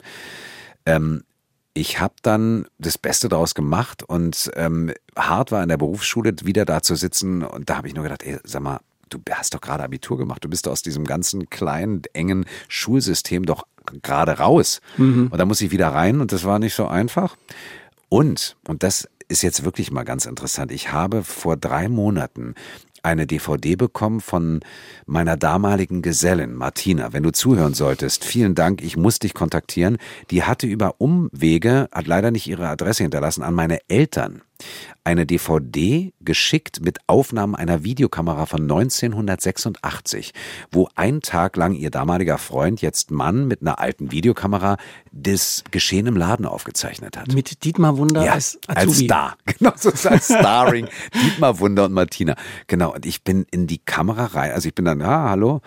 [0.86, 1.24] Ähm,
[1.80, 6.66] ich habe dann das Beste daraus gemacht und ähm, hart war in der Berufsschule wieder
[6.66, 9.62] da zu sitzen und da habe ich nur gedacht, ey, sag mal, du hast doch
[9.62, 13.66] gerade Abitur gemacht, du bist aus diesem ganzen kleinen, engen Schulsystem doch
[14.04, 14.82] gerade raus.
[14.98, 15.30] Mhm.
[15.32, 17.38] Und da muss ich wieder rein und das war nicht so einfach.
[18.10, 20.72] Und, und das ist jetzt wirklich mal ganz interessant.
[20.72, 22.56] Ich habe vor drei Monaten
[23.04, 24.60] eine DVD bekommen von
[25.06, 27.14] meiner damaligen Gesellin Martina.
[27.14, 29.98] Wenn du zuhören solltest, vielen Dank, ich muss dich kontaktieren.
[30.32, 34.42] Die hatte über Umwege, hat leider nicht ihre Adresse hinterlassen, an meine Eltern
[35.04, 40.34] eine DVD geschickt mit Aufnahmen einer Videokamera von 1986,
[40.72, 44.78] wo ein Tag lang ihr damaliger Freund, jetzt Mann, mit einer alten Videokamera
[45.12, 47.34] das Geschehen im Laden aufgezeichnet hat.
[47.34, 48.80] Mit Dietmar Wunder ja, als Azubi.
[48.80, 49.38] Als Star.
[49.60, 50.88] Genau, so als Starring.
[51.14, 52.36] Dietmar Wunder und Martina.
[52.68, 54.52] Genau, und ich bin in die Kamera rein.
[54.52, 55.62] Also ich bin dann, ja, hallo,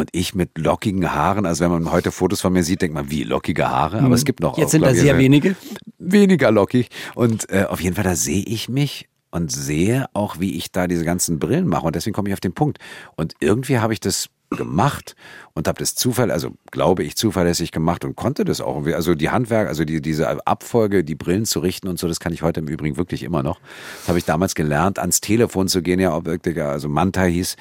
[0.00, 3.10] und ich mit lockigen Haaren, also wenn man heute Fotos von mir sieht, denkt man,
[3.10, 4.12] wie lockige Haare, aber mhm.
[4.14, 4.56] es gibt noch.
[4.56, 5.56] Jetzt auch, sind da sehr wenige.
[5.98, 6.88] Weniger lockig.
[7.14, 10.86] Und äh, auf jeden Fall, da sehe ich mich und sehe auch, wie ich da
[10.86, 11.86] diese ganzen Brillen mache.
[11.86, 12.78] Und deswegen komme ich auf den Punkt.
[13.14, 15.14] Und irgendwie habe ich das gemacht
[15.54, 18.84] und habe das Zufall, also glaube ich zuverlässig gemacht und konnte das auch.
[18.86, 22.32] Also die Handwerk, also die, diese Abfolge, die Brillen zu richten und so, das kann
[22.32, 23.60] ich heute im Übrigen wirklich immer noch.
[24.00, 27.56] Das habe ich damals gelernt, ans Telefon zu gehen, ja, Optiker, also Manta hieß,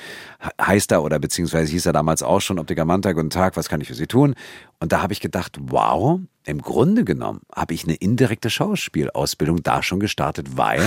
[0.60, 3.82] heißt er oder beziehungsweise hieß er damals auch schon Optiker Manta, guten Tag, was kann
[3.82, 4.34] ich für Sie tun?
[4.80, 9.84] Und da habe ich gedacht, wow, im Grunde genommen habe ich eine indirekte Schauspielausbildung da
[9.84, 10.82] schon gestartet, weil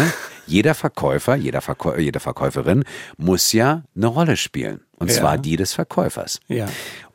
[0.47, 2.85] jeder Verkäufer, jeder Verkäu jede Verkäuferin
[3.17, 4.81] muss ja eine Rolle spielen.
[5.03, 5.15] Und ja.
[5.15, 6.41] zwar die des Verkäufers.
[6.49, 6.69] Ja.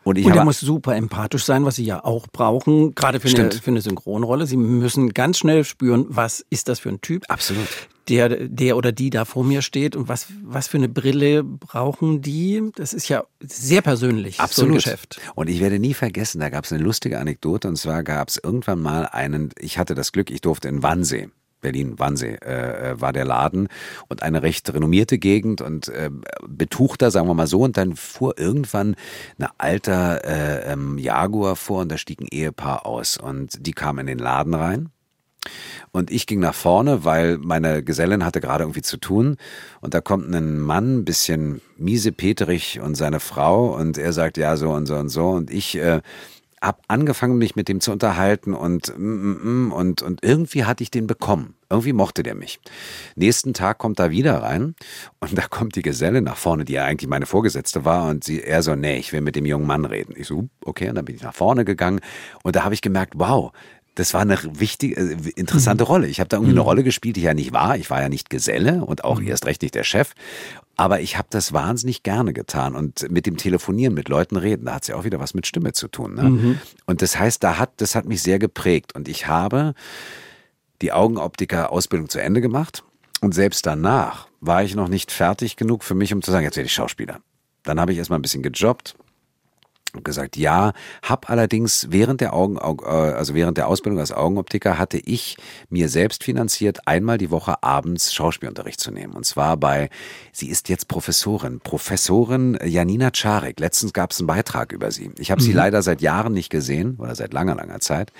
[0.04, 3.28] Und, ich und er muss super empathisch sein, was Sie ja auch brauchen, gerade für
[3.28, 4.46] eine, für eine Synchronrolle.
[4.46, 7.24] Sie müssen ganz schnell spüren, was ist das für ein Typ.
[7.30, 7.68] Absolut
[8.10, 12.22] der, der oder die da vor mir steht und was, was für eine Brille brauchen
[12.22, 12.72] die?
[12.76, 14.70] Das ist ja sehr persönlich, Absolut.
[14.70, 15.20] so ein Geschäft.
[15.36, 18.40] Und ich werde nie vergessen, da gab es eine lustige Anekdote und zwar gab es
[18.42, 21.30] irgendwann mal einen, ich hatte das Glück, ich durfte in Wannsee
[21.62, 23.68] Berlin Wannsee äh, äh, war der Laden
[24.08, 26.10] und eine recht renommierte Gegend und äh,
[26.48, 27.62] betuchter, sagen wir mal so.
[27.62, 28.96] Und dann fuhr irgendwann
[29.38, 34.00] eine alter äh, ähm, Jaguar vor und da stieg ein Ehepaar aus und die kamen
[34.00, 34.90] in den Laden rein
[35.92, 39.38] und ich ging nach vorne, weil meine Gesellin hatte gerade irgendwie zu tun.
[39.82, 43.76] Und da kommt ein Mann, bisschen miesepeterig und seine Frau.
[43.76, 45.30] Und er sagt, ja, so und so und so.
[45.30, 46.02] Und ich äh,
[46.62, 48.54] habe angefangen, mich mit dem zu unterhalten.
[48.54, 51.56] Und, mm, mm, mm, und, und irgendwie hatte ich den bekommen.
[51.70, 52.60] Irgendwie mochte der mich.
[53.16, 54.74] Nächsten Tag kommt er wieder rein
[55.20, 58.42] und da kommt die Geselle nach vorne, die ja eigentlich meine Vorgesetzte war und sie,
[58.42, 60.14] er so, nee, ich will mit dem jungen Mann reden.
[60.16, 62.00] Ich so, okay, und dann bin ich nach vorne gegangen
[62.44, 63.52] und da habe ich gemerkt, wow,
[63.98, 65.88] das war eine wichtige, äh, interessante mhm.
[65.88, 66.08] Rolle.
[66.08, 66.60] Ich habe da irgendwie mhm.
[66.60, 67.78] eine Rolle gespielt, die ich ja nicht war.
[67.78, 69.28] Ich war ja nicht Geselle und auch mhm.
[69.28, 70.14] erst recht nicht der Chef.
[70.80, 74.76] Aber ich habe das wahnsinnig gerne getan und mit dem Telefonieren, mit Leuten reden, da
[74.76, 76.14] hat es ja auch wieder was mit Stimme zu tun.
[76.14, 76.24] Ne?
[76.24, 76.60] Mhm.
[76.86, 78.94] Und das heißt, da hat, das hat mich sehr geprägt.
[78.94, 79.74] Und ich habe
[80.84, 82.84] die Augenoptiker-Ausbildung zu Ende gemacht.
[83.22, 86.58] Und selbst danach war ich noch nicht fertig genug für mich, um zu sagen, jetzt
[86.58, 87.22] werde ich Schauspieler.
[87.64, 88.96] Dann habe ich erstmal ein bisschen gejobbt,
[90.04, 94.98] gesagt, ja, hab allerdings während der Augen, äh, also während der Ausbildung als Augenoptiker hatte
[94.98, 95.38] ich
[95.70, 99.14] mir selbst finanziert, einmal die Woche abends Schauspielunterricht zu nehmen.
[99.14, 99.90] Und zwar bei,
[100.32, 103.60] sie ist jetzt Professorin, Professorin Janina Czarek.
[103.60, 105.12] Letztens gab es einen Beitrag über sie.
[105.18, 105.46] Ich habe mhm.
[105.46, 108.12] sie leider seit Jahren nicht gesehen oder seit langer, langer Zeit.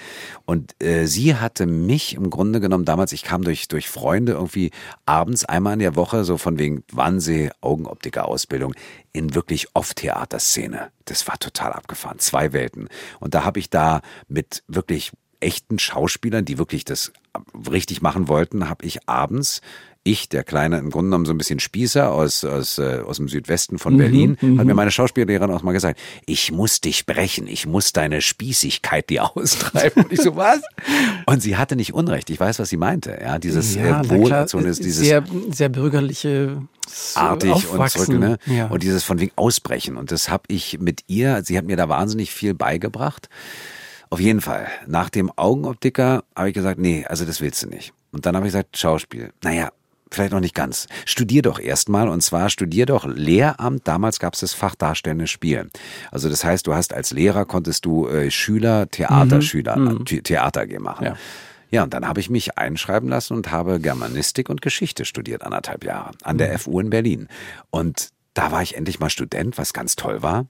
[0.46, 4.72] Und äh, sie hatte mich im Grunde genommen damals, ich kam durch, durch Freunde irgendwie
[5.06, 8.74] abends einmal in der Woche, so von wegen Wannsee Augenoptiker-Ausbildung
[9.18, 10.92] in wirklich Off-Theaterszene.
[11.06, 12.20] Das war total abgefahren.
[12.20, 12.88] Zwei Welten.
[13.20, 17.12] Und da habe ich da mit wirklich echten Schauspielern, die wirklich das
[17.70, 19.62] richtig machen wollten, habe ich abends
[20.08, 23.28] ich, der kleine, im Grunde genommen so ein bisschen Spießer aus, aus, äh, aus dem
[23.28, 24.76] Südwesten von mhm, Berlin, hat mir mhm.
[24.76, 30.04] meine Schauspiellehrerin auch mal gesagt, ich muss dich brechen, ich muss deine Spießigkeit dir austreiben.
[30.06, 30.62] Und ich so, was?
[31.26, 32.30] Und sie hatte nicht Unrecht.
[32.30, 33.20] Ich weiß, was sie meinte.
[33.22, 36.62] Ja, dieses ja, äh, Wohl, so dieses sehr, sehr bürgerliche
[37.16, 38.38] artig und zurück, ne?
[38.46, 38.68] Ja.
[38.68, 39.98] Und dieses von wegen Ausbrechen.
[39.98, 43.30] Und das habe ich mit ihr, sie hat mir da wahnsinnig viel beigebracht.
[44.10, 44.68] Auf jeden Fall.
[44.88, 47.94] Nach dem Augenoptiker habe ich gesagt, nee, also das willst du nicht.
[48.12, 49.32] Und dann habe ich gesagt, Schauspiel.
[49.44, 49.70] Naja,
[50.12, 50.88] vielleicht noch nicht ganz.
[51.06, 53.88] Studier doch erstmal und zwar studier doch Lehramt.
[53.88, 55.70] Damals gab es das Fach Darstellendes Spiel.
[56.12, 60.06] Also das heißt, du hast als Lehrer konntest du äh, Schüler, Theaterschüler, mhm.
[60.10, 60.24] mhm.
[60.24, 61.06] Theater machen.
[61.06, 61.16] Ja.
[61.70, 65.84] Ja, und dann habe ich mich einschreiben lassen und habe Germanistik und Geschichte studiert, anderthalb
[65.84, 66.58] Jahre, an der mhm.
[66.60, 67.28] FU in Berlin.
[67.70, 70.46] Und da war ich endlich mal Student, was ganz toll war.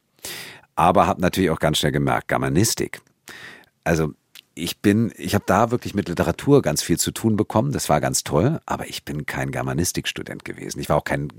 [0.76, 3.02] Aber habe natürlich auch ganz schnell gemerkt, Germanistik.
[3.84, 4.14] Also
[4.58, 7.72] ich bin, ich habe da wirklich mit Literatur ganz viel zu tun bekommen.
[7.72, 10.80] Das war ganz toll, aber ich bin kein Germanistikstudent gewesen.
[10.80, 11.30] Ich war auch kein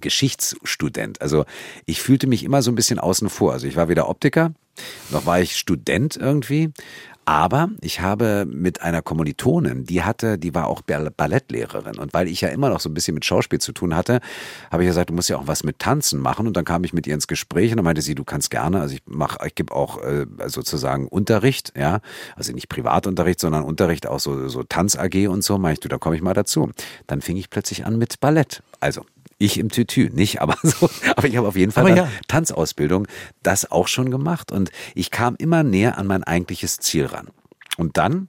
[0.00, 1.22] Geschichtsstudent.
[1.22, 1.44] Also
[1.86, 3.52] ich fühlte mich immer so ein bisschen außen vor.
[3.52, 4.52] Also ich war weder Optiker,
[5.10, 6.72] noch war ich Student irgendwie.
[7.28, 11.98] Aber ich habe mit einer Kommilitonin, die hatte, die war auch Ballettlehrerin.
[11.98, 14.20] Und weil ich ja immer noch so ein bisschen mit Schauspiel zu tun hatte,
[14.70, 16.46] habe ich gesagt, du musst ja auch was mit Tanzen machen.
[16.46, 18.80] Und dann kam ich mit ihr ins Gespräch und dann meinte sie, du kannst gerne,
[18.80, 21.98] also ich mache, ich gebe auch äh, sozusagen Unterricht, ja,
[22.36, 25.58] also nicht Privatunterricht, sondern Unterricht auch so, so Tanz AG und so.
[25.58, 26.70] Meinte ich, du, da komme ich mal dazu.
[27.08, 28.62] Dann fing ich plötzlich an mit Ballett.
[28.78, 29.04] Also
[29.38, 30.88] ich im Tütü, nicht, aber so.
[31.14, 32.08] Aber ich habe auf jeden Fall ja.
[32.28, 33.06] Tanzausbildung
[33.42, 37.28] das auch schon gemacht und ich kam immer näher an mein eigentliches Ziel ran.
[37.76, 38.28] Und dann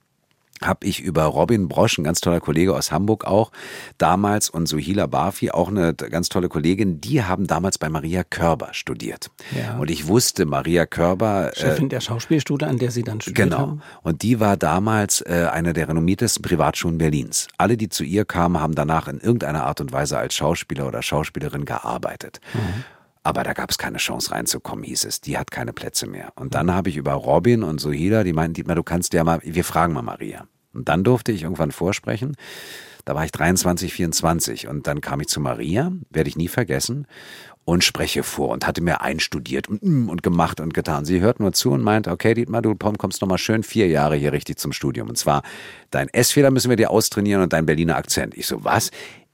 [0.62, 3.50] habe ich über Robin Brosch, ein ganz toller Kollege aus Hamburg auch,
[3.98, 8.68] damals und Suhila Barfi, auch eine ganz tolle Kollegin, die haben damals bei Maria Körber
[8.72, 9.30] studiert.
[9.56, 9.78] Ja.
[9.78, 11.52] Und ich wusste, Maria Körber...
[11.52, 13.58] Äh, Chefin äh, der Schauspielschule, an der sie dann studiert genau.
[13.58, 13.82] haben.
[14.02, 17.48] Und die war damals äh, eine der renommiertesten Privatschulen Berlins.
[17.58, 21.02] Alle, die zu ihr kamen, haben danach in irgendeiner Art und Weise als Schauspieler oder
[21.02, 22.40] Schauspielerin gearbeitet.
[22.54, 22.84] Mhm.
[23.22, 25.20] Aber da gab es keine Chance reinzukommen, hieß es.
[25.20, 26.32] Die hat keine Plätze mehr.
[26.36, 29.40] Und dann habe ich über Robin und Sohila, die meinten, Dietmar, du kannst ja mal,
[29.42, 30.46] wir fragen mal Maria.
[30.72, 32.36] Und dann durfte ich irgendwann vorsprechen.
[33.04, 37.06] Da war ich 23, 24 und dann kam ich zu Maria, werde ich nie vergessen
[37.64, 41.04] und spreche vor und hatte mir einstudiert und, mm, und gemacht und getan.
[41.04, 44.16] Sie hört nur zu und meint, okay, Dietmar, du kommst noch mal schön vier Jahre
[44.16, 45.08] hier richtig zum Studium.
[45.08, 45.42] Und zwar,
[45.90, 48.36] dein S-Fehler müssen wir dir austrainieren und dein Berliner Akzent.
[48.36, 48.90] Ich so, was?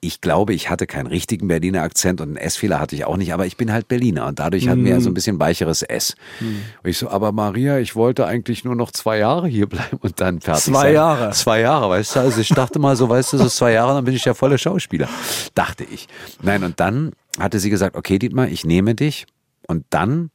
[0.06, 3.32] Ich glaube, ich hatte keinen richtigen Berliner Akzent und einen S-Fehler hatte ich auch nicht,
[3.32, 6.14] aber ich bin halt Berliner und dadurch hatten wir so ein bisschen weicheres S.
[6.40, 6.44] Mm.
[6.82, 10.20] Und ich so, aber Maria, ich wollte eigentlich nur noch zwei Jahre hier bleiben und
[10.20, 10.94] dann fertig Zwei sein.
[10.94, 11.30] Jahre.
[11.30, 12.20] Zwei Jahre, weißt du?
[12.20, 14.58] Also ich dachte mal so, weißt du, so zwei Jahre, dann bin ich ja voller
[14.58, 15.08] Schauspieler.
[15.54, 16.06] Dachte ich.
[16.42, 19.26] Nein, und dann hatte sie gesagt, okay, Dietmar, ich nehme dich.
[19.66, 20.30] Und dann,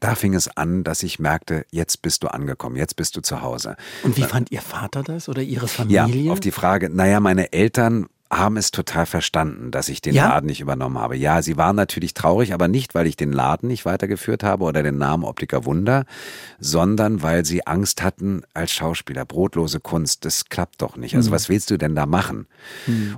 [0.00, 3.42] da fing es an, dass ich merkte, jetzt bist du angekommen, jetzt bist du zu
[3.42, 3.76] Hause.
[4.02, 6.32] Und wie fand Ihr Vater das oder Ihre Ja, Familie?
[6.32, 10.28] auf die Frage, naja, meine Eltern haben es total verstanden, dass ich den Ja?
[10.28, 11.16] Laden nicht übernommen habe.
[11.16, 14.82] Ja, sie waren natürlich traurig, aber nicht, weil ich den Laden nicht weitergeführt habe oder
[14.82, 16.04] den Namen Optiker Wunder,
[16.58, 21.14] sondern weil sie Angst hatten als Schauspieler, brotlose Kunst, das klappt doch nicht.
[21.14, 22.46] Also was willst du denn da machen?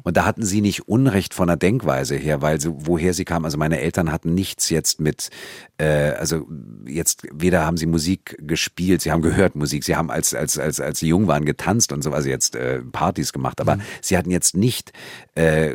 [0.03, 3.45] Und da hatten sie nicht Unrecht von der Denkweise her, weil sie, woher sie kamen,
[3.45, 5.31] also meine Eltern hatten nichts jetzt mit,
[5.79, 6.47] äh, also
[6.87, 10.81] jetzt weder haben sie Musik gespielt, sie haben gehört Musik, sie haben als als als
[10.81, 14.31] als sie jung waren getanzt und so, also jetzt äh, Partys gemacht, aber sie hatten
[14.31, 14.93] jetzt nicht
[15.35, 15.75] äh,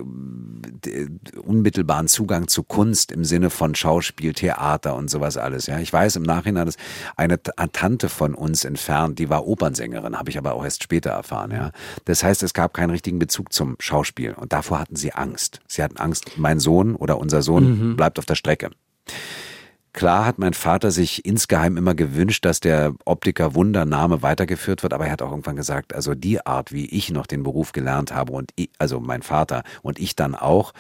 [1.44, 5.68] unmittelbaren Zugang zu Kunst im Sinne von Schauspiel, Theater und sowas alles.
[5.68, 6.78] Ja, ich weiß im Nachhinein, dass
[7.16, 11.52] eine Tante von uns entfernt, die war Opernsängerin, habe ich aber auch erst später erfahren.
[11.52, 11.72] Ja,
[12.06, 15.62] das heißt, es gab keinen richtigen Bezug zum Schauspiel und davor hatten sie Angst.
[15.68, 18.72] Sie hatten Angst, mein Sohn oder unser Sohn bleibt auf der Strecke.
[19.94, 25.06] Klar hat mein Vater sich insgeheim immer gewünscht, dass der Optiker Wundername weitergeführt wird, aber
[25.06, 28.34] er hat auch irgendwann gesagt, also die Art, wie ich noch den Beruf gelernt habe
[28.34, 30.74] und ich, also mein Vater und ich dann auch,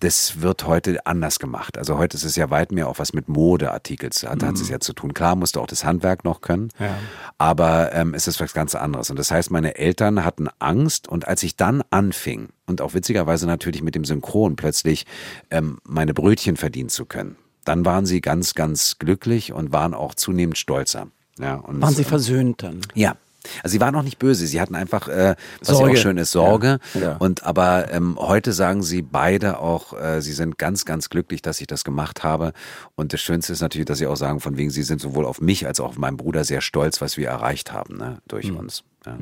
[0.00, 1.78] das wird heute anders gemacht.
[1.78, 4.78] Also heute ist es ja weit mehr auch was mit Modeartikels, hat, hat es ja
[4.78, 5.14] zu tun.
[5.14, 6.94] Klar musst du auch das Handwerk noch können, Ja.
[7.38, 9.10] aber ähm, es ist was ganz anderes.
[9.10, 13.46] Und das heißt, meine Eltern hatten Angst und als ich dann anfing und auch witzigerweise
[13.46, 15.06] natürlich mit dem Synchron plötzlich
[15.50, 20.14] ähm, meine Brötchen verdienen zu können, dann waren sie ganz, ganz glücklich und waren auch
[20.14, 21.08] zunehmend stolzer.
[21.38, 22.80] Ja, und Waren Sie versöhnt dann?
[22.94, 23.16] ja.
[23.62, 25.92] Also sie waren noch nicht böse, sie hatten einfach, äh, was ja Sorge.
[25.92, 26.78] auch schön ist, Sorge.
[26.94, 27.16] Ja, ja.
[27.18, 31.60] Und aber ähm, heute sagen sie beide auch, äh, sie sind ganz, ganz glücklich, dass
[31.60, 32.54] ich das gemacht habe.
[32.94, 35.42] Und das Schönste ist natürlich, dass sie auch sagen, von wegen, sie sind sowohl auf
[35.42, 38.56] mich als auch auf meinen Bruder sehr stolz, was wir erreicht haben, ne, durch Hm.
[38.56, 38.82] uns.
[39.04, 39.18] Ja.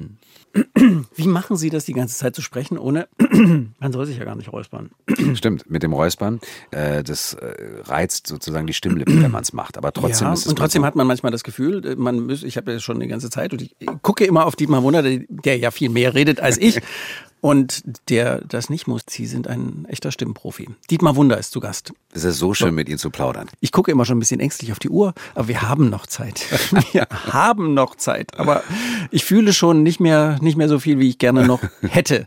[1.14, 3.09] Wie machen Sie das die ganze Zeit zu sprechen, ohne,
[3.78, 4.90] man soll sich ja gar nicht räuspern.
[5.34, 6.40] Stimmt, mit dem Räuspern,
[6.70, 9.78] äh, das äh, reizt sozusagen die Stimmlippen, wenn man es macht.
[9.78, 12.26] Aber trotzdem ja, ist es und trotzdem so, hat man manchmal das Gefühl, äh, man
[12.26, 15.03] müsse, ich habe ja schon die ganze Zeit und ich gucke immer auf Dietmar Wunder,
[15.03, 16.80] der, ja viel mehr redet als ich
[17.42, 19.03] und der das nicht muss.
[19.09, 20.70] Sie sind ein echter Stimmprofi.
[20.90, 21.92] Dietmar Wunder ist zu Gast.
[22.12, 23.48] es ist so schön, mit ihnen zu plaudern.
[23.61, 26.46] Ich gucke immer schon ein bisschen ängstlich auf die Uhr, aber wir haben noch Zeit.
[26.92, 28.62] Wir haben noch Zeit, aber
[29.11, 32.26] ich fühle schon nicht mehr, nicht mehr so viel, wie ich gerne noch hätte.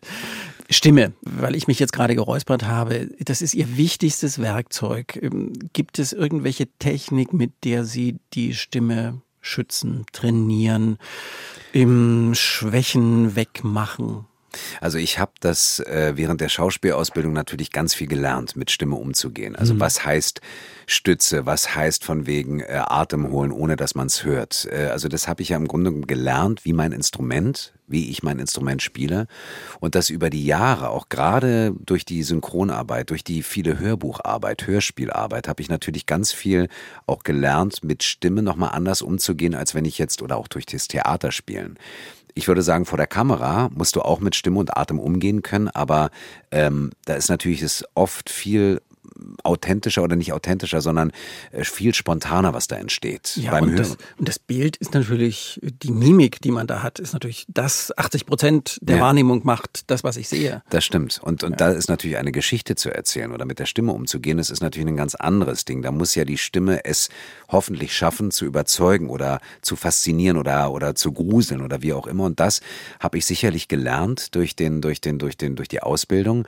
[0.69, 5.19] Stimme, weil ich mich jetzt gerade geräuspert habe, das ist Ihr wichtigstes Werkzeug.
[5.21, 10.97] Ähm, Gibt es irgendwelche Technik, mit der Sie die Stimme schützen, trainieren,
[11.71, 14.25] im Schwächen wegmachen?
[14.81, 19.55] Also ich habe das äh, während der Schauspielausbildung natürlich ganz viel gelernt, mit Stimme umzugehen.
[19.55, 20.41] Also was heißt
[20.87, 24.67] Stütze, was heißt von wegen äh, Atem holen, ohne dass man es hört.
[24.71, 28.39] Äh, also das habe ich ja im Grunde gelernt, wie mein Instrument, wie ich mein
[28.39, 29.27] Instrument spiele.
[29.79, 35.47] Und das über die Jahre, auch gerade durch die Synchronarbeit, durch die viele Hörbucharbeit, Hörspielarbeit,
[35.47, 36.67] habe ich natürlich ganz viel
[37.05, 40.87] auch gelernt, mit Stimme nochmal anders umzugehen, als wenn ich jetzt oder auch durch das
[40.87, 41.77] Theaterspielen
[42.37, 45.69] ich würde sagen, vor der Kamera musst du auch mit Stimme und Atem umgehen können,
[45.69, 46.11] aber
[46.51, 48.81] ähm, da ist natürlich es oft viel
[49.43, 51.11] authentischer oder nicht authentischer, sondern
[51.51, 53.77] äh, viel spontaner, was da entsteht Ja, beim und Hören.
[53.77, 57.97] das, und das Bild ist natürlich, die Mimik, die man da hat, ist natürlich das
[57.97, 59.01] 80 Prozent der Ja.
[59.03, 60.63] Wahrnehmung macht, das, was ich sehe.
[60.69, 61.19] Das stimmt.
[61.21, 64.49] Und, und da ist natürlich eine Geschichte zu erzählen oder mit der Stimme umzugehen, das
[64.49, 65.81] ist natürlich ein ganz anderes Ding.
[65.81, 67.09] Da muss ja die Stimme es
[67.49, 72.23] hoffentlich schaffen, zu überzeugen oder zu faszinieren oder, oder zu gruseln oder wie auch immer.
[72.25, 72.61] Und das
[72.99, 76.45] habe ich sicherlich gelernt durch den, durch den, durch den, durch die Ausbildung.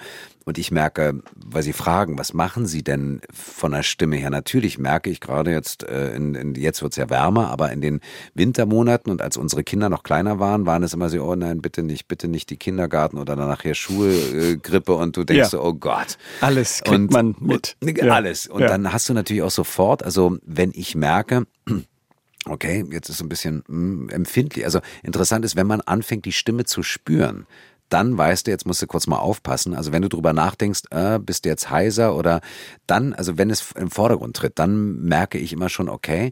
[0.47, 4.29] Und ich merke, weil Sie fragen, was machen Sie denn von der Stimme her?
[4.29, 7.99] Natürlich merke ich gerade jetzt, äh, in, in, jetzt wird's ja wärmer, aber in den
[8.33, 11.83] Wintermonaten und als unsere Kinder noch kleiner waren, waren es immer so, oh nein, bitte
[11.83, 15.49] nicht, bitte nicht die Kindergarten oder dann nachher Schulgrippe und du denkst Ja.
[15.49, 16.17] so, oh Gott.
[16.39, 17.75] Alles kriegt man mit.
[17.81, 18.13] Und, Ja.
[18.13, 18.47] alles.
[18.47, 18.69] Und Ja.
[18.69, 21.45] dann hast du natürlich auch sofort, also wenn ich merke,
[22.45, 24.63] okay, jetzt ist so ein bisschen mm, empfindlich.
[24.63, 27.45] Also interessant ist, wenn man anfängt, die Stimme zu spüren,
[27.89, 29.73] dann weißt du, jetzt musst du kurz mal aufpassen.
[29.73, 32.41] Also wenn du drüber nachdenkst, äh, bist du jetzt heiser oder
[32.85, 36.31] dann, also wenn es im Vordergrund tritt, dann merke ich immer schon, okay,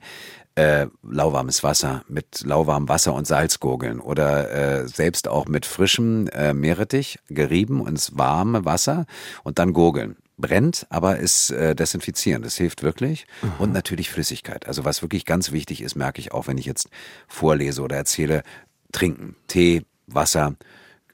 [0.55, 4.51] äh, lauwarmes Wasser mit lauwarmem Wasser und Salz gurgeln oder
[4.83, 9.05] äh, selbst auch mit frischem äh, Meerrettich gerieben ins warme Wasser
[9.43, 12.45] und dann gurgeln brennt, aber ist äh, desinfizierend.
[12.45, 13.25] Das hilft wirklich.
[13.41, 13.51] Mhm.
[13.59, 14.67] Und natürlich Flüssigkeit.
[14.67, 16.89] Also was wirklich ganz wichtig ist, merke ich auch, wenn ich jetzt
[17.27, 18.43] vorlese oder erzähle,
[18.91, 19.35] trinken.
[19.47, 20.55] Tee, Wasser.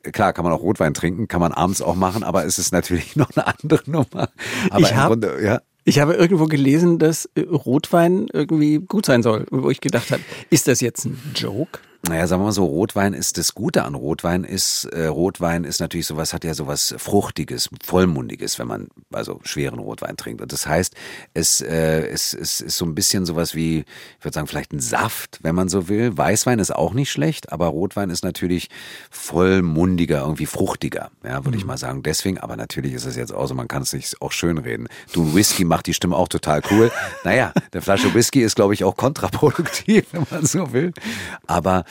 [0.03, 3.15] Klar, kann man auch Rotwein trinken, kann man abends auch machen, aber es ist natürlich
[3.15, 4.29] noch eine andere Nummer.
[4.69, 5.61] Aber ich habe ja.
[5.83, 10.21] Ich habe irgendwo gelesen, dass äh, Rotwein irgendwie gut sein soll, wo ich gedacht habe,
[10.51, 11.79] ist das jetzt ein Joke?
[12.07, 15.79] Naja, sagen wir mal so, Rotwein ist das Gute an Rotwein ist, äh, Rotwein ist
[15.79, 20.41] natürlich sowas, hat ja sowas Fruchtiges, Vollmundiges, wenn man also schweren Rotwein trinkt.
[20.41, 20.95] Und das heißt,
[21.35, 23.79] es, äh, es, es ist so ein bisschen sowas wie,
[24.17, 26.17] ich würde sagen, vielleicht ein Saft, wenn man so will.
[26.17, 28.69] Weißwein ist auch nicht schlecht, aber Rotwein ist natürlich
[29.11, 31.61] vollmundiger, irgendwie fruchtiger, ja, würde mhm.
[31.61, 32.01] ich mal sagen.
[32.01, 34.87] Deswegen, aber natürlich ist es jetzt auch so, man kann es sich auch schön reden.
[35.13, 36.91] Du, ein Whisky macht die Stimme auch total cool.
[37.23, 40.93] naja, eine Flasche Whisky ist, glaube ich, auch kontraproduktiv, wenn man so will.
[41.45, 41.85] Aber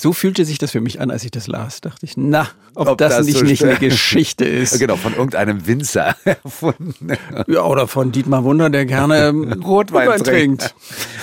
[0.00, 1.80] so fühlte sich das für mich an, als ich das las.
[1.80, 4.78] Dachte ich, na, ob, ob das, das, nicht, so nicht eine Geschichte ist.
[4.78, 7.12] Genau, von irgendeinem Winzer erfunden.
[7.46, 9.30] Ja, oder von Dietmar Wunder, der gerne
[9.64, 10.74] Rotwein, Rotwein trinkt.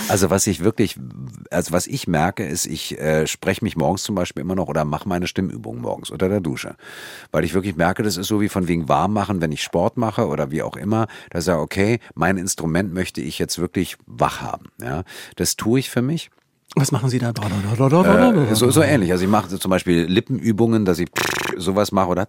[0.10, 0.98] Also was ich wirklich,
[1.50, 4.86] also was ich merke, ist, ich äh, spreche mich morgens zum Beispiel immer noch oder
[4.86, 6.76] mache meine Stimmübungen morgens unter der Dusche.
[7.32, 9.98] Weil ich wirklich merke, das ist so wie von wegen warm machen, wenn ich Sport
[9.98, 11.08] mache oder wie auch immer.
[11.32, 14.66] Da sage okay, mein Instrument möchte ich jetzt wirklich wach haben.
[14.82, 15.04] Ja,
[15.36, 16.30] Das tue ich für mich.
[16.80, 17.32] Was machen Sie da?
[17.32, 19.12] Äh, so, so ähnlich.
[19.12, 21.10] Also ich mache zum Beispiel Lippenübungen, dass ich
[21.58, 22.28] sowas mache oder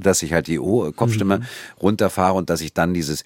[0.00, 1.44] dass ich halt die Kopfstimme mhm.
[1.80, 3.24] runterfahre und dass ich dann dieses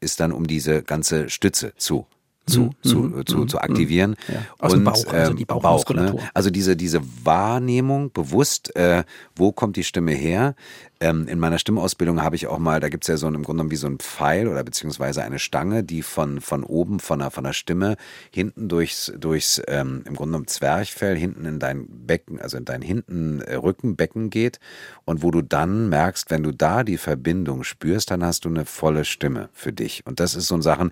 [0.00, 2.06] ist dann um diese ganze Stütze zu
[2.46, 2.70] zu, mhm.
[2.82, 3.26] zu, mhm.
[3.26, 4.16] zu, zu aktivieren.
[4.28, 4.34] Ja.
[4.58, 6.12] Aus und, dem Bauch, also die Bauchmuskulatur.
[6.12, 6.30] Bauch, ne?
[6.34, 9.04] Also diese, diese Wahrnehmung, bewusst, äh,
[9.36, 10.54] wo kommt die Stimme her?
[11.02, 13.42] Ähm, in meiner Stimmausbildung habe ich auch mal, da gibt es ja so ein, im
[13.42, 17.20] Grunde genommen wie so ein Pfeil oder beziehungsweise eine Stange, die von, von oben, von
[17.20, 17.96] der, von der Stimme,
[18.30, 22.82] hinten durchs, durchs ähm, im Grunde genommen Zwerchfell, hinten in dein Becken, also in dein
[22.82, 24.60] hinten äh, Rückenbecken geht
[25.06, 28.66] und wo du dann merkst, wenn du da die Verbindung spürst, dann hast du eine
[28.66, 30.04] volle Stimme für dich.
[30.04, 30.90] Und das ist so ein Sachen,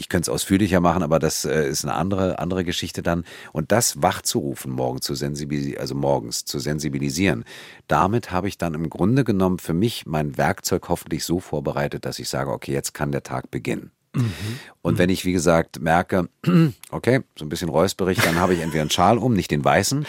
[0.00, 3.24] ich könnte es ausführlicher machen, aber das äh, ist eine andere, andere Geschichte dann.
[3.52, 7.44] Und das wachzurufen, morgen zu sensibilisieren, also morgens zu sensibilisieren,
[7.86, 12.18] damit habe ich dann im Grunde genommen für mich mein Werkzeug hoffentlich so vorbereitet, dass
[12.18, 13.90] ich sage, okay, jetzt kann der Tag beginnen.
[14.14, 14.32] Mhm.
[14.80, 16.30] Und wenn ich, wie gesagt, merke,
[16.90, 20.06] okay, so ein bisschen räusperig, dann habe ich entweder einen Schal um, nicht den weißen,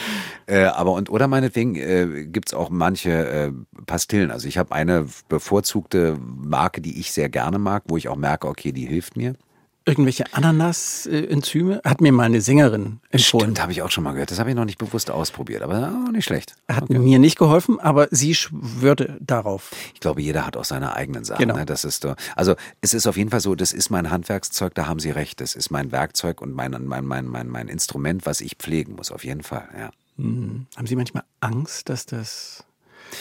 [0.47, 3.51] äh, aber und oder meinetwegen äh, gibt manche äh,
[3.85, 4.31] Pastillen.
[4.31, 8.47] Also ich habe eine bevorzugte Marke, die ich sehr gerne mag, wo ich auch merke,
[8.47, 9.35] okay, die hilft mir
[9.85, 11.81] irgendwelche Ananas-Enzyme?
[11.83, 13.45] Hat mir mal eine Sängerin empfohlen.
[13.45, 14.31] Stimmt, habe ich auch schon mal gehört.
[14.31, 16.55] Das habe ich noch nicht bewusst ausprobiert, aber auch nicht schlecht.
[16.67, 16.99] Hat okay.
[16.99, 19.71] mir nicht geholfen, aber sie schwörte darauf.
[19.93, 21.39] Ich glaube, jeder hat auch seine eigenen Sachen.
[21.39, 21.55] Genau.
[21.55, 21.65] Ne?
[21.65, 22.05] Das ist
[22.35, 25.41] also es ist auf jeden Fall so, das ist mein Handwerkszeug, da haben Sie recht.
[25.41, 29.11] Das ist mein Werkzeug und mein, mein, mein, mein, mein Instrument, was ich pflegen muss,
[29.11, 29.91] auf jeden Fall, ja.
[30.17, 30.67] Hm.
[30.75, 32.63] Haben Sie manchmal Angst, dass das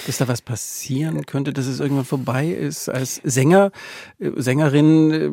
[0.07, 2.89] dass da was passieren könnte, dass es irgendwann vorbei ist.
[2.89, 3.73] Als Sänger,
[4.21, 5.31] äh, Sängerin äh,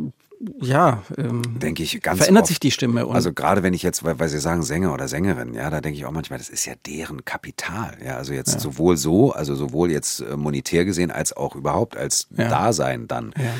[0.61, 2.49] ja, ähm, denke ich ganz verändert oft.
[2.49, 3.07] sich die Stimme.
[3.07, 5.97] also gerade wenn ich jetzt, weil, weil Sie sagen Sänger oder Sängerin, ja, da denke
[5.97, 7.97] ich auch manchmal, das ist ja deren Kapital.
[8.05, 8.59] Ja, also jetzt ja.
[8.59, 12.49] sowohl so, also sowohl jetzt äh, monetär gesehen als auch überhaupt als ja.
[12.49, 13.33] Dasein dann.
[13.35, 13.53] Ja.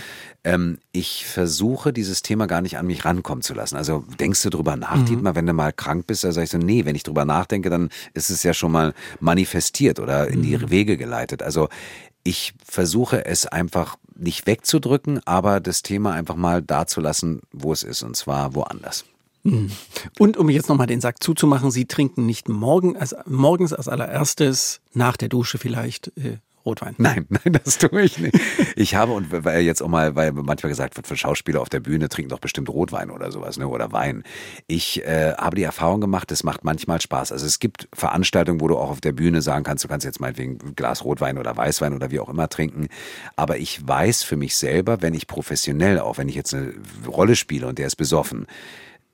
[0.44, 3.76] Ähm, ich versuche dieses Thema gar nicht an mich rankommen zu lassen.
[3.76, 5.06] Also denkst du drüber nach, mhm.
[5.06, 7.70] Dietmar, wenn du mal krank bist, da sage ich so, nee, wenn ich drüber nachdenke,
[7.70, 10.70] dann ist es ja schon mal manifestiert oder in die mhm.
[10.70, 11.42] Wege geleitet.
[11.42, 11.70] Also
[12.24, 18.04] ich versuche es einfach nicht wegzudrücken, aber das Thema einfach mal dazulassen, wo es ist,
[18.04, 19.06] und zwar woanders.
[19.44, 19.72] Mhm.
[20.20, 24.82] Und um jetzt nochmal den Sack zuzumachen, Sie trinken nicht morgen, als, morgens als allererstes,
[24.94, 26.38] nach der Dusche vielleicht, äh,
[26.68, 26.96] Rotwein.
[26.98, 28.38] Nein, nein, das tue ich nicht.
[28.76, 31.80] Ich habe, und weil jetzt auch mal, weil manchmal gesagt wird, für Schauspieler auf der
[31.80, 33.68] Bühne trinken doch bestimmt Rotwein oder sowas, ne?
[33.68, 34.24] Oder Wein.
[34.68, 37.32] Ich äh, habe die Erfahrung gemacht, es macht manchmal Spaß.
[37.32, 40.20] Also es gibt Veranstaltungen, wo du auch auf der Bühne sagen kannst, du kannst jetzt
[40.20, 42.90] meinetwegen ein Glas Rotwein oder Weißwein oder wie auch immer trinken.
[43.36, 46.74] Aber ich weiß für mich selber, wenn ich professionell, auch wenn ich jetzt eine
[47.08, 48.46] Rolle spiele und der ist besoffen,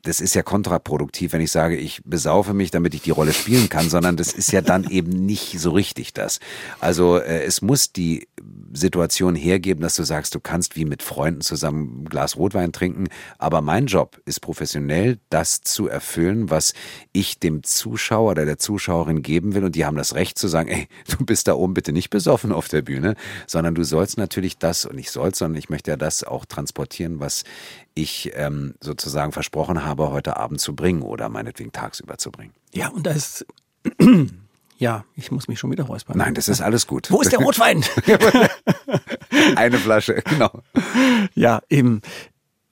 [0.03, 3.69] das ist ja kontraproduktiv, wenn ich sage, ich besaufe mich, damit ich die Rolle spielen
[3.69, 6.39] kann, sondern das ist ja dann eben nicht so richtig das.
[6.79, 8.27] Also äh, es muss die
[8.73, 13.07] Situation hergeben, dass du sagst, du kannst wie mit Freunden zusammen ein Glas Rotwein trinken,
[13.37, 16.73] aber mein Job ist professionell, das zu erfüllen, was
[17.13, 20.69] ich dem Zuschauer oder der Zuschauerin geben will und die haben das Recht zu sagen,
[20.69, 20.87] ey,
[21.17, 23.15] du bist da oben bitte nicht besoffen auf der Bühne,
[23.47, 27.19] sondern du sollst natürlich das und ich soll, sondern ich möchte ja das auch transportieren,
[27.19, 27.43] was
[27.95, 32.53] ich ähm, sozusagen versprochen habe, heute Abend zu bringen oder meinetwegen tagsüber zu bringen.
[32.73, 33.45] Ja, und das
[34.77, 36.17] ja, ich muss mich schon wieder räuspern.
[36.17, 37.11] Nein, das ist alles gut.
[37.11, 37.83] Wo ist der Rotwein?
[39.55, 40.61] Eine Flasche, genau.
[41.35, 42.01] Ja, eben.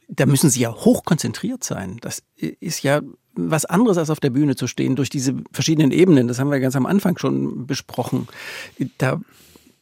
[0.08, 2.00] da müssen Sie ja hochkonzentriert sein.
[2.02, 3.02] Das ist ja
[3.34, 6.28] was anderes als auf der Bühne zu stehen durch diese verschiedenen Ebenen.
[6.28, 8.28] Das haben wir ganz am Anfang schon besprochen.
[8.98, 9.22] Da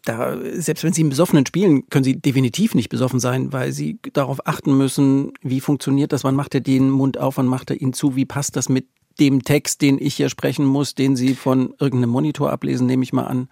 [0.09, 3.99] da, selbst wenn Sie einen Besoffenen spielen, können Sie definitiv nicht besoffen sein, weil Sie
[4.13, 7.79] darauf achten müssen, wie funktioniert das, wann macht er den Mund auf, wann macht er
[7.79, 8.87] ihn zu, wie passt das mit
[9.19, 13.13] dem Text, den ich hier sprechen muss, den Sie von irgendeinem Monitor ablesen, nehme ich
[13.13, 13.49] mal an.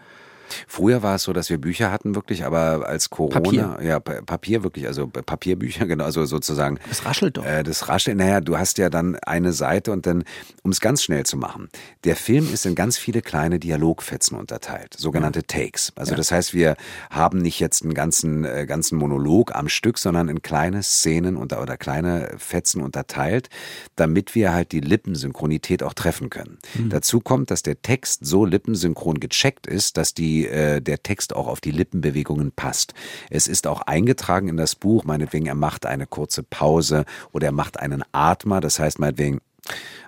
[0.68, 3.78] Früher war es so, dass wir Bücher hatten wirklich, aber als Corona, Papier.
[3.82, 6.80] ja, Papier wirklich, also Papierbücher, genau, also sozusagen.
[6.90, 7.46] Das raschelt doch.
[7.46, 10.24] Äh, das raschelt, naja, du hast ja dann eine Seite und dann,
[10.64, 11.70] um es ganz schnell zu machen,
[12.04, 15.92] der Film ist in ganz viele kleine Dialogfetzen unterteilt, sogenannte Takes.
[15.96, 16.18] Also Ja.
[16.18, 16.76] das heißt, wir
[17.10, 21.62] haben nicht jetzt einen ganzen, äh, ganzen Monolog am Stück, sondern in kleine Szenen unter,
[21.62, 23.50] oder kleine Fetzen unterteilt,
[23.96, 26.58] damit wir halt die Lippensynchronität auch treffen können.
[26.90, 31.48] Dazu kommt, dass der Text so lippensynchron gecheckt ist, dass die, äh, der Text auch
[31.48, 32.94] auf die Lippenbewegungen passt.
[33.30, 37.54] Es ist auch eingetragen in das Buch, meinetwegen, er macht eine kurze Pause oder er
[37.54, 39.40] macht einen Atmer, das heißt meinetwegen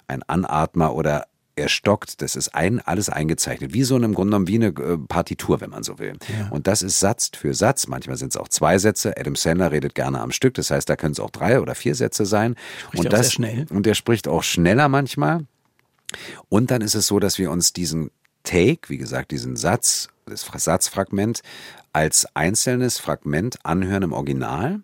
[0.07, 1.25] ein Anatmer oder
[1.59, 4.97] er stockt, das ist ein, alles eingezeichnet, wie so im Grunde genommen wie eine äh,
[4.97, 6.17] Partitur, wenn man so will.
[6.51, 9.15] Und das ist Satz für Satz, manchmal sind es auch zwei Sätze.
[9.17, 11.95] Adam Sandler redet gerne am Stück, das heißt, da können es auch drei oder vier
[11.95, 12.55] Sätze sein.
[12.79, 13.65] Spricht und das, sehr schnell.
[13.69, 15.45] Und er spricht auch schneller manchmal.
[16.47, 18.09] Und dann ist es so, dass wir uns diesen
[18.43, 21.41] Take, wie gesagt, diesen Satz, das Satzfragment
[21.93, 24.81] als einzelnes Fragment anhören im Original.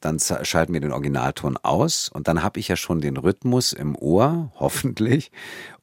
[0.00, 3.96] Dann schalten wir den Originalton aus und dann habe ich ja schon den Rhythmus im
[3.96, 5.30] Ohr, hoffentlich.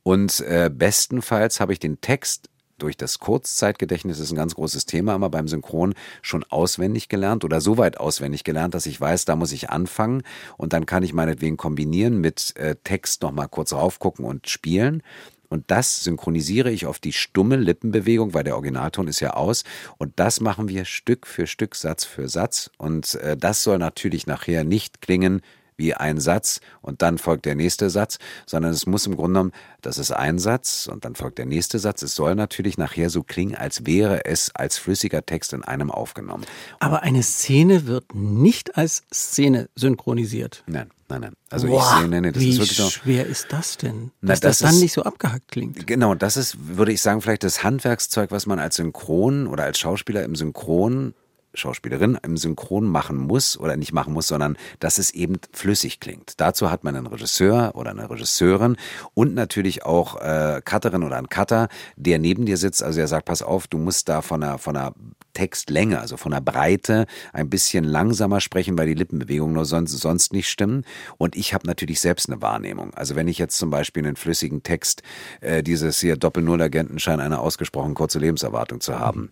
[0.04, 5.16] Und äh, bestenfalls habe ich den Text durch das Kurzzeitgedächtnis ist ein ganz großes Thema
[5.16, 9.36] immer beim Synchron schon auswendig gelernt oder so weit auswendig gelernt, dass ich weiß, da
[9.36, 10.24] muss ich anfangen
[10.58, 15.04] und dann kann ich meinetwegen kombinieren mit äh, Text nochmal kurz raufgucken und spielen.
[15.50, 19.64] Und das synchronisiere ich auf die stumme Lippenbewegung, weil der Originalton ist ja aus.
[19.98, 22.72] Und das machen wir Stück für Stück, Satz für Satz.
[22.78, 25.42] Und äh, das soll natürlich nachher nicht klingen
[25.78, 29.52] wie ein Satz und dann folgt der nächste Satz, sondern es muss im Grunde genommen,
[29.82, 32.02] das ist ein Satz und dann folgt der nächste Satz.
[32.02, 36.46] Es soll natürlich nachher so klingen, als wäre es als flüssiger Text in einem aufgenommen.
[36.80, 40.64] Aber eine Szene wird nicht als Szene synchronisiert.
[40.68, 41.34] Nein, nein, nein.
[41.50, 42.90] Also Boah, ich sehe, nein, nein, das wie ist wirklich so.
[42.90, 44.12] schwer ist das denn?
[44.22, 45.86] Na, Dass das, das dann ist- nicht so abgehackt klingt.
[45.88, 49.80] Genau, das ist, würde ich sagen, vielleicht das Handwerkszeug, was man als Synchron oder als
[49.80, 51.14] Schauspieler im Synchron,
[51.54, 56.34] Schauspielerin im Synchron machen muss oder nicht machen muss, sondern dass es eben flüssig klingt.
[56.42, 58.76] Dazu hat man einen Regisseur oder eine Regisseurin
[59.14, 62.84] und natürlich auch äh, Cutterin oder einen Cutter, der neben dir sitzt.
[62.84, 64.94] Also er sagt, pass auf, du musst da von der, von der
[65.36, 70.34] Textlänge, also von der Breite ein bisschen langsamer sprechen, weil die Lippenbewegungen nur sonst, sonst
[70.34, 70.84] nicht stimmen.
[71.20, 72.96] Und ich habe natürlich selbst eine Wahrnehmung.
[72.96, 75.04] Also wenn ich jetzt zum Beispiel einen flüssigen Text,
[75.42, 79.32] äh, dieses hier Doppel-Null-Agenten scheinen eine ausgesprochen kurze Lebenserwartung zu haben.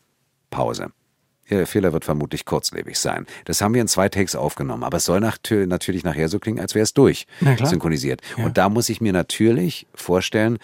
[0.52, 0.92] Pause.
[1.50, 3.26] Der Fehler wird vermutlich kurzlebig sein.
[3.46, 6.60] Das haben wir in zwei Takes aufgenommen, aber es soll nach, natürlich nachher so klingen,
[6.60, 7.28] als wäre es durch
[7.64, 8.22] synchronisiert.
[8.38, 8.46] Ja.
[8.46, 10.58] Und da muss ich mir natürlich vorstellen,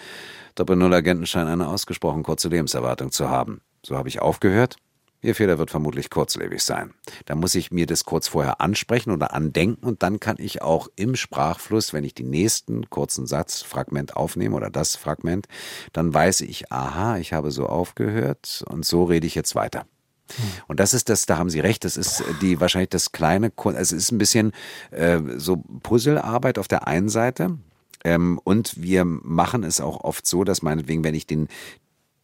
[0.54, 3.60] Doppel-Null-Agenten scheinen eine ausgesprochen kurze Lebenserwartung zu haben.
[3.84, 4.76] So habe ich aufgehört.
[5.22, 6.94] Ihr Fehler wird vermutlich kurzlebig sein.
[7.26, 10.88] Da muss ich mir das kurz vorher ansprechen oder andenken und dann kann ich auch
[10.96, 15.46] im Sprachfluss, wenn ich den nächsten kurzen Satzfragment aufnehme oder das Fragment,
[15.92, 19.84] dann weiß ich, aha, ich habe so aufgehört und so rede ich jetzt weiter.
[20.68, 23.78] Und das ist das, da haben Sie recht, das ist die wahrscheinlich das kleine, also
[23.78, 24.52] es ist ein bisschen
[24.90, 27.58] äh, so Puzzlearbeit auf der einen Seite.
[28.04, 31.48] Ähm, und wir machen es auch oft so, dass meinetwegen, wenn ich den,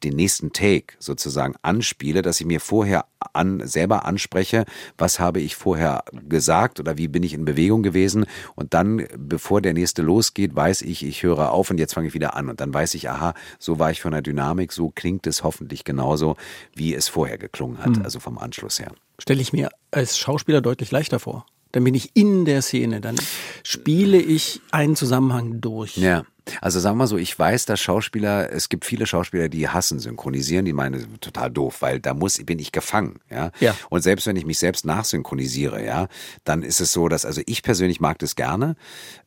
[0.05, 4.65] den nächsten Take sozusagen anspiele, dass ich mir vorher an, selber anspreche,
[4.99, 9.61] was habe ich vorher gesagt oder wie bin ich in Bewegung gewesen und dann, bevor
[9.61, 12.61] der nächste losgeht, weiß ich, ich höre auf und jetzt fange ich wieder an und
[12.61, 16.37] dann weiß ich, aha, so war ich von der Dynamik, so klingt es hoffentlich genauso,
[16.75, 18.93] wie es vorher geklungen hat, also vom Anschluss her.
[19.19, 21.47] Stelle ich mir als Schauspieler deutlich leichter vor.
[21.73, 23.17] Dann bin ich in der Szene, dann
[23.63, 25.97] spiele ich einen Zusammenhang durch.
[25.97, 26.25] Ja.
[26.61, 30.65] Also sagen wir so, ich weiß, dass Schauspieler, es gibt viele Schauspieler, die hassen synchronisieren,
[30.65, 33.51] die meinen, total doof, weil da muss, bin ich gefangen, ja.
[33.61, 33.75] Ja.
[33.91, 36.09] Und selbst wenn ich mich selbst nachsynchronisiere, ja,
[36.45, 38.77] dann ist es so, dass, also ich persönlich mag das gerne.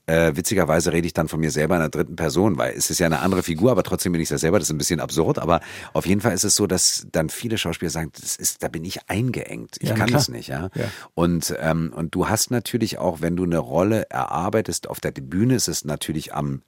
[0.06, 3.00] Äh, witzigerweise rede ich dann von mir selber in der dritten Person, weil es ist
[3.00, 5.38] ja eine andere Figur, aber trotzdem bin ich das selber, das ist ein bisschen absurd,
[5.38, 5.60] aber
[5.94, 8.84] auf jeden Fall ist es so, dass dann viele Schauspieler sagen, das ist, da bin
[8.86, 9.76] ich eingeengt.
[9.80, 10.20] Ich Ja, kann klar.
[10.20, 10.70] das nicht, ja.
[10.74, 10.86] Ja.
[11.14, 15.56] Und, ähm, und du hast natürlich auch, wenn du eine Rolle erarbeitest, auf der Bühne
[15.56, 16.64] ist es natürlich am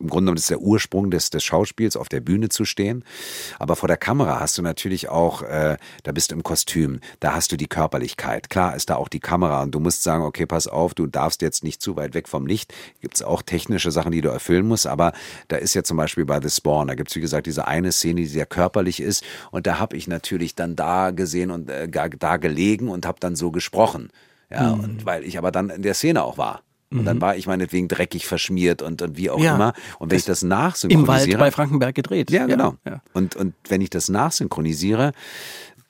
[0.00, 3.04] im Grunde genommen ist der Ursprung des, des Schauspiels, auf der Bühne zu stehen.
[3.58, 7.34] Aber vor der Kamera hast du natürlich auch, äh, da bist du im Kostüm, da
[7.34, 8.50] hast du die Körperlichkeit.
[8.50, 11.42] Klar ist da auch die Kamera und du musst sagen, okay, pass auf, du darfst
[11.42, 12.72] jetzt nicht zu weit weg vom Licht.
[13.00, 15.12] Gibt es auch technische Sachen, die du erfüllen musst, aber
[15.48, 17.92] da ist ja zum Beispiel bei The Spawn, da gibt es wie gesagt diese eine
[17.92, 21.88] Szene, die sehr körperlich ist und da habe ich natürlich dann da gesehen und äh,
[21.88, 24.10] da gelegen und habe dann so gesprochen.
[24.50, 24.84] Ja, mhm.
[24.84, 26.62] und weil ich aber dann in der Szene auch war.
[26.90, 27.22] Und dann mhm.
[27.22, 29.72] war ich meinetwegen dreckig verschmiert und, und wie auch ja, immer.
[29.98, 31.32] Und wenn ich das nachsynchronisiere.
[31.32, 32.30] Im Wald bei Frankenberg gedreht.
[32.30, 32.76] Ja, genau.
[32.84, 33.02] Ja.
[33.12, 35.12] Und, und wenn ich das nachsynchronisiere,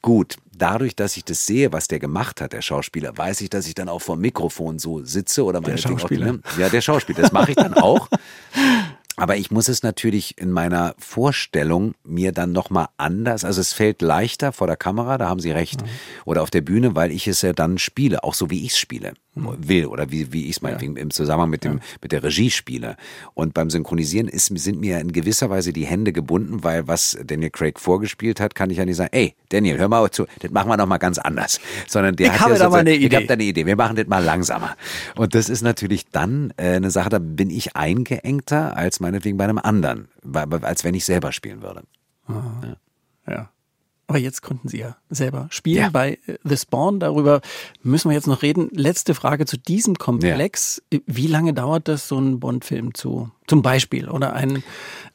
[0.01, 3.66] gut, dadurch, dass ich das sehe, was der gemacht hat, der Schauspieler, weiß ich, dass
[3.66, 6.32] ich dann auch vor dem Mikrofon so sitze oder meine der Schauspieler.
[6.32, 6.40] Ne?
[6.59, 7.20] ja, der Schauspieler.
[7.20, 8.09] Das mache ich dann auch.
[9.16, 14.03] Aber ich muss es natürlich in meiner Vorstellung mir dann nochmal anders, also es fällt
[14.03, 15.88] leichter vor der Kamera, da haben Sie recht, mhm.
[16.24, 18.78] oder auf der Bühne, weil ich es ja dann spiele, auch so wie ich es
[18.78, 21.03] spiele will oder wie, wie ich es meinetwegen ja.
[21.03, 21.85] im Zusammenhang mit, dem, ja.
[22.01, 22.97] mit der Regie spiele.
[23.35, 27.51] Und beim Synchronisieren ist, sind mir in gewisser Weise die Hände gebunden, weil was Daniel
[27.51, 30.68] Craig vorgespielt hat, kann ich ja nicht sagen, ey, Daniel, hör mal zu, das machen
[30.68, 31.61] wir noch mal ganz anders.
[31.89, 33.07] Sondern der ich hat habe ja da mal eine Idee.
[33.07, 34.76] Ich habe da eine Idee, wir machen das mal langsamer.
[35.16, 39.45] Und das ist natürlich dann äh, eine Sache, da bin ich eingeengter als meinetwegen bei
[39.45, 40.09] einem anderen,
[40.62, 41.82] als wenn ich selber spielen würde.
[42.28, 42.76] Ja.
[43.28, 43.51] ja.
[44.07, 45.91] Aber jetzt konnten Sie ja selber spielen ja.
[45.91, 47.01] bei äh, The Spawn.
[47.01, 47.41] Darüber
[47.83, 48.69] müssen wir jetzt noch reden.
[48.73, 50.83] Letzte Frage zu diesem Komplex.
[50.93, 51.01] Ja.
[51.07, 54.62] Wie lange dauert das, so einen Bond-Film zu, zum Beispiel, oder einen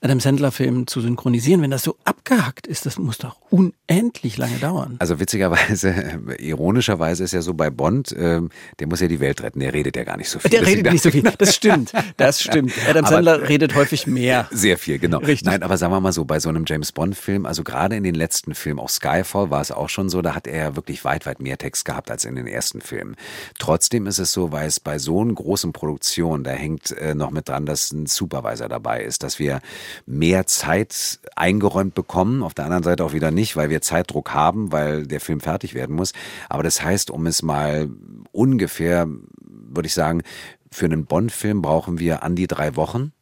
[0.01, 1.61] Adam Sandler-Film zu synchronisieren?
[1.61, 4.95] Wenn das so abgehackt ist, das muss doch unendlich lange dauern.
[4.99, 8.41] Also witzigerweise, ironischerweise ist ja so bei Bond, äh,
[8.79, 9.59] der muss ja die Welt retten.
[9.59, 10.51] Der redet ja gar nicht so viel.
[10.51, 11.23] Der redet nicht so viel.
[11.37, 11.93] Das stimmt.
[12.17, 12.73] Das stimmt.
[12.89, 14.47] Adam Sandler aber, redet häufig mehr.
[14.51, 15.19] Sehr viel, genau.
[15.19, 15.45] Richtig.
[15.45, 18.15] Nein, aber sagen wir mal so, bei so einem James Bond-Film, also gerade in den
[18.15, 21.25] letzten Filmen, auch Skyfall war es auch schon so, da hat er ja wirklich weit,
[21.25, 23.15] weit mehr Text gehabt als in den ersten Filmen.
[23.57, 27.31] Trotzdem ist es so, weil es bei so einer großen Produktion, da hängt äh, noch
[27.31, 29.61] mit dran, dass ein Supervisor dabei ist, dass wir
[30.05, 32.43] mehr Zeit eingeräumt bekommen.
[32.43, 35.73] Auf der anderen Seite auch wieder nicht, weil wir Zeitdruck haben, weil der Film fertig
[35.73, 36.13] werden muss.
[36.49, 37.89] Aber das heißt, um es mal
[38.31, 39.07] ungefähr,
[39.41, 40.21] würde ich sagen,
[40.71, 43.13] für einen Bond-Film brauchen wir an die drei Wochen.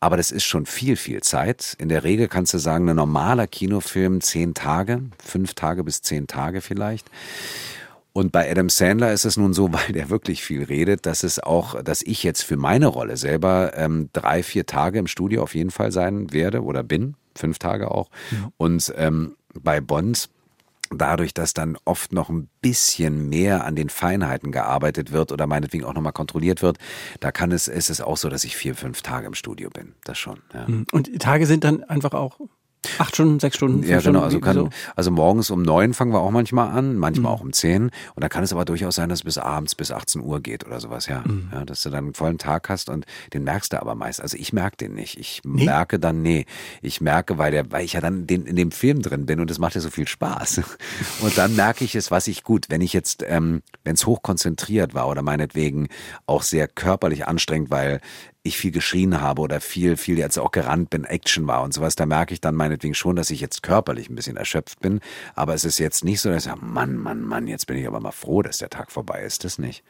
[0.00, 1.76] Aber das ist schon viel, viel Zeit.
[1.78, 6.26] In der Regel kannst du sagen, ein normaler Kinofilm zehn Tage, fünf Tage bis zehn
[6.26, 7.08] Tage vielleicht.
[8.12, 11.38] Und bei Adam Sandler ist es nun so, weil der wirklich viel redet, dass es
[11.38, 15.54] auch, dass ich jetzt für meine Rolle selber ähm, drei, vier Tage im Studio auf
[15.54, 18.10] jeden Fall sein werde oder bin, fünf Tage auch.
[18.30, 18.52] Ja.
[18.56, 20.28] Und ähm, bei Bond
[20.92, 25.84] dadurch, dass dann oft noch ein bisschen mehr an den Feinheiten gearbeitet wird oder meinetwegen
[25.84, 26.78] auch nochmal kontrolliert wird,
[27.20, 29.94] da kann es, ist es auch so, dass ich vier, fünf Tage im Studio bin.
[30.04, 30.40] Das schon.
[30.52, 30.66] Ja.
[30.92, 32.40] Und die Tage sind dann einfach auch
[32.98, 33.82] Acht Stunden, sechs Stunden?
[33.82, 34.20] Ja, genau.
[34.20, 34.70] Also, kann, so?
[34.96, 37.38] also morgens um neun fangen wir auch manchmal an, manchmal mhm.
[37.38, 37.90] auch um zehn.
[38.14, 40.66] Und da kann es aber durchaus sein, dass es bis abends bis 18 Uhr geht
[40.66, 41.22] oder sowas, ja.
[41.26, 41.50] Mhm.
[41.52, 41.64] ja.
[41.66, 43.04] Dass du dann einen vollen Tag hast und
[43.34, 44.22] den merkst du aber meist.
[44.22, 45.18] Also ich merke den nicht.
[45.18, 45.66] Ich nee?
[45.66, 46.46] merke dann, nee,
[46.80, 49.50] ich merke, weil der, weil ich ja dann den, in dem Film drin bin und
[49.50, 50.62] es macht ja so viel Spaß.
[51.20, 54.94] Und dann merke ich es, was ich gut, wenn ich jetzt, ähm, wenn es hochkonzentriert
[54.94, 55.88] war oder meinetwegen
[56.26, 58.00] auch sehr körperlich anstrengend, weil
[58.42, 61.94] ich viel geschrien habe oder viel, viel jetzt auch gerannt bin, Action war und sowas,
[61.94, 65.00] da merke ich dann meinetwegen schon, dass ich jetzt körperlich ein bisschen erschöpft bin.
[65.34, 67.86] Aber es ist jetzt nicht so, dass ich sage, Mann, Mann, Mann, jetzt bin ich
[67.86, 69.44] aber mal froh, dass der Tag vorbei ist.
[69.44, 69.84] Das nicht.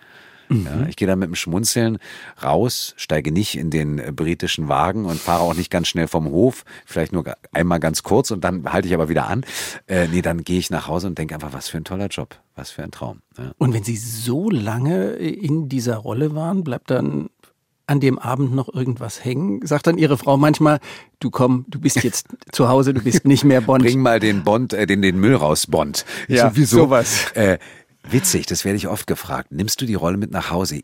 [0.50, 0.66] Mhm.
[0.66, 1.98] Ja, ich gehe dann mit dem Schmunzeln
[2.42, 6.64] raus, steige nicht in den britischen Wagen und fahre auch nicht ganz schnell vom Hof,
[6.84, 9.44] vielleicht nur einmal ganz kurz und dann halte ich aber wieder an.
[9.86, 12.36] Äh, nee, dann gehe ich nach Hause und denke einfach, was für ein toller Job,
[12.56, 13.22] was für ein Traum.
[13.38, 13.52] Ja.
[13.58, 17.30] Und wenn Sie so lange in dieser Rolle waren, bleibt dann
[17.90, 19.66] an dem Abend noch irgendwas hängen?
[19.66, 20.78] Sagt dann Ihre Frau manchmal,
[21.18, 23.82] du komm, du bist jetzt zu Hause, du bist nicht mehr Bond.
[23.82, 26.04] Bring mal den Bond, äh, den, den Müll raus, Bond.
[26.28, 26.76] Ja, Sowieso.
[26.84, 27.32] sowas.
[27.34, 27.58] Äh,
[28.08, 29.52] Witzig, das werde ich oft gefragt.
[29.52, 30.80] Nimmst du die Rolle mit nach Hause?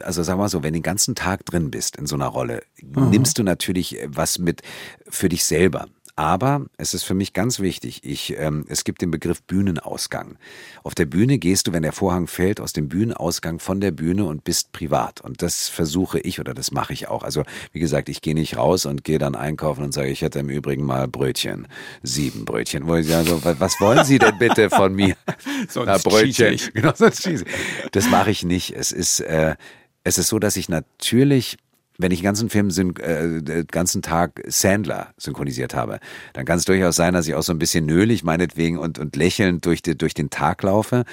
[0.00, 2.62] Also sag mal so, wenn du den ganzen Tag drin bist in so einer Rolle,
[2.80, 3.10] mhm.
[3.10, 4.62] nimmst du natürlich was mit
[5.08, 5.88] für dich selber.
[6.20, 10.36] Aber es ist für mich ganz wichtig, ich, ähm, es gibt den Begriff Bühnenausgang.
[10.82, 14.26] Auf der Bühne gehst du, wenn der Vorhang fällt, aus dem Bühnenausgang von der Bühne
[14.26, 15.22] und bist privat.
[15.22, 17.22] Und das versuche ich oder das mache ich auch.
[17.22, 20.40] Also wie gesagt, ich gehe nicht raus und gehe dann einkaufen und sage, ich hätte
[20.40, 21.66] im Übrigen mal Brötchen.
[22.02, 22.86] Sieben Brötchen.
[22.86, 25.16] Wo ich sage, was wollen Sie denn bitte von mir?
[25.70, 26.60] sonst Na, Brötchen.
[26.74, 27.46] Genau, sonst schieße.
[27.92, 28.76] Das mache ich nicht.
[28.76, 29.56] Es ist, äh,
[30.04, 31.56] es ist so, dass ich natürlich
[32.00, 36.00] wenn ich den ganzen Film, äh, den ganzen Tag Sandler synchronisiert habe,
[36.32, 39.16] dann kann es durchaus sein, dass ich auch so ein bisschen nölig, meinetwegen, und, und
[39.16, 41.04] lächelnd durch, die, durch den Tag laufe.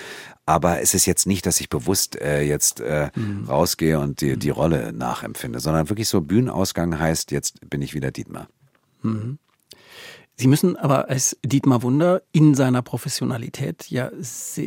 [0.45, 3.45] Aber es ist jetzt nicht, dass ich bewusst äh, jetzt äh, mhm.
[3.49, 8.11] rausgehe und die, die Rolle nachempfinde, sondern wirklich so Bühnenausgang heißt, jetzt bin ich wieder
[8.11, 8.47] Dietmar.
[9.01, 9.39] Mhm.
[10.39, 14.11] Sie müssen aber als Dietmar Wunder in seiner Professionalität ja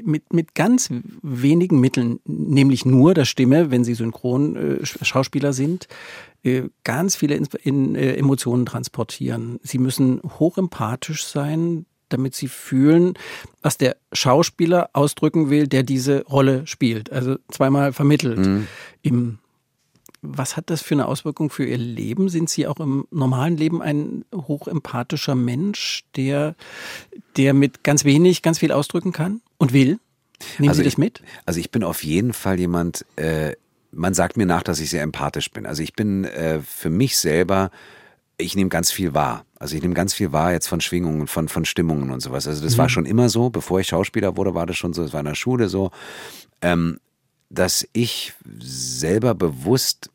[0.05, 0.91] mit, mit ganz
[1.23, 5.87] wenigen Mitteln, nämlich nur der Stimme, wenn Sie Synchronschauspieler äh, sind,
[6.43, 9.61] äh, ganz viele in, in, äh, Emotionen transportieren.
[9.63, 13.15] Sie müssen hochempathisch sein, damit sie fühlen,
[13.63, 17.13] was der Schauspieler ausdrücken will, der diese Rolle spielt.
[17.13, 18.67] Also zweimal vermittelt mhm.
[19.03, 19.39] im
[20.23, 22.29] was hat das für eine Auswirkung für Ihr Leben?
[22.29, 26.55] Sind Sie auch im normalen Leben ein hochempathischer Mensch, der,
[27.37, 29.99] der mit ganz wenig ganz viel ausdrücken kann und will?
[30.59, 31.23] Nehmen also Sie das ich, mit?
[31.47, 33.55] Also ich bin auf jeden Fall jemand, äh,
[33.93, 35.67] man sagt mir nach, dass ich sehr empathisch bin.
[35.67, 37.71] Also ich bin äh, für mich selber,
[38.37, 39.45] ich nehme ganz viel wahr.
[39.59, 42.47] Also ich nehme ganz viel wahr jetzt von Schwingungen, von, von Stimmungen und sowas.
[42.47, 42.79] Also das mhm.
[42.79, 45.27] war schon immer so, bevor ich Schauspieler wurde, war das schon so, es war in
[45.27, 45.91] der Schule so,
[46.63, 46.99] ähm,
[47.51, 50.11] dass ich selber bewusst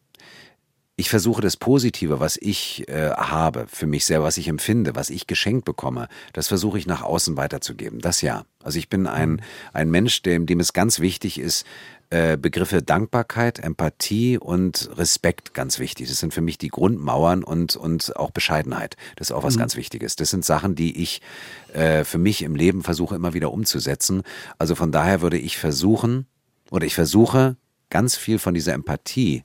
[0.97, 5.09] ich versuche das Positive, was ich äh, habe für mich selber, was ich empfinde, was
[5.09, 7.99] ich geschenkt bekomme, das versuche ich nach außen weiterzugeben.
[7.99, 8.45] Das ja.
[8.63, 9.41] Also ich bin ein,
[9.73, 11.65] ein Mensch, dem, dem es ganz wichtig ist,
[12.11, 16.07] äh, Begriffe Dankbarkeit, Empathie und Respekt ganz wichtig.
[16.07, 18.95] Das sind für mich die Grundmauern und, und auch Bescheidenheit.
[19.17, 19.59] Das ist auch was mhm.
[19.59, 20.15] ganz Wichtiges.
[20.15, 21.21] Das sind Sachen, die ich
[21.73, 24.23] äh, für mich im Leben versuche immer wieder umzusetzen.
[24.59, 26.25] Also von daher würde ich versuchen,
[26.71, 27.57] oder ich versuche
[27.89, 29.43] ganz viel von dieser Empathie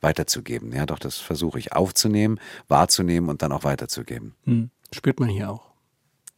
[0.00, 0.72] weiterzugeben.
[0.72, 4.34] Ja, doch, das versuche ich aufzunehmen, wahrzunehmen und dann auch weiterzugeben.
[4.44, 4.70] Hm.
[4.92, 5.70] Spürt man hier auch.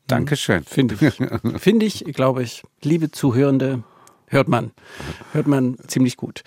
[0.06, 0.58] Dankeschön.
[0.58, 0.66] Hm.
[0.66, 3.82] Finde ich, finde ich, glaube ich, liebe Zuhörende,
[4.26, 4.72] hört man,
[5.32, 6.42] hört man ziemlich gut.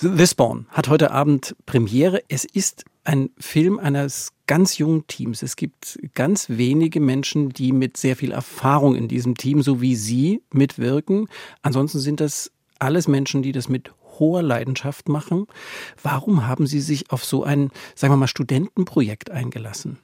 [0.00, 2.22] The Spawn hat heute Abend Premiere.
[2.28, 5.42] Es ist ein Film eines ganz jungen Teams.
[5.42, 9.96] Es gibt ganz wenige Menschen, die mit sehr viel Erfahrung in diesem Team, so wie
[9.96, 11.28] Sie, mitwirken.
[11.62, 15.46] Ansonsten sind das alles Menschen, die das mit hoher Leidenschaft machen.
[16.02, 19.98] Warum haben Sie sich auf so ein, sagen wir mal, Studentenprojekt eingelassen?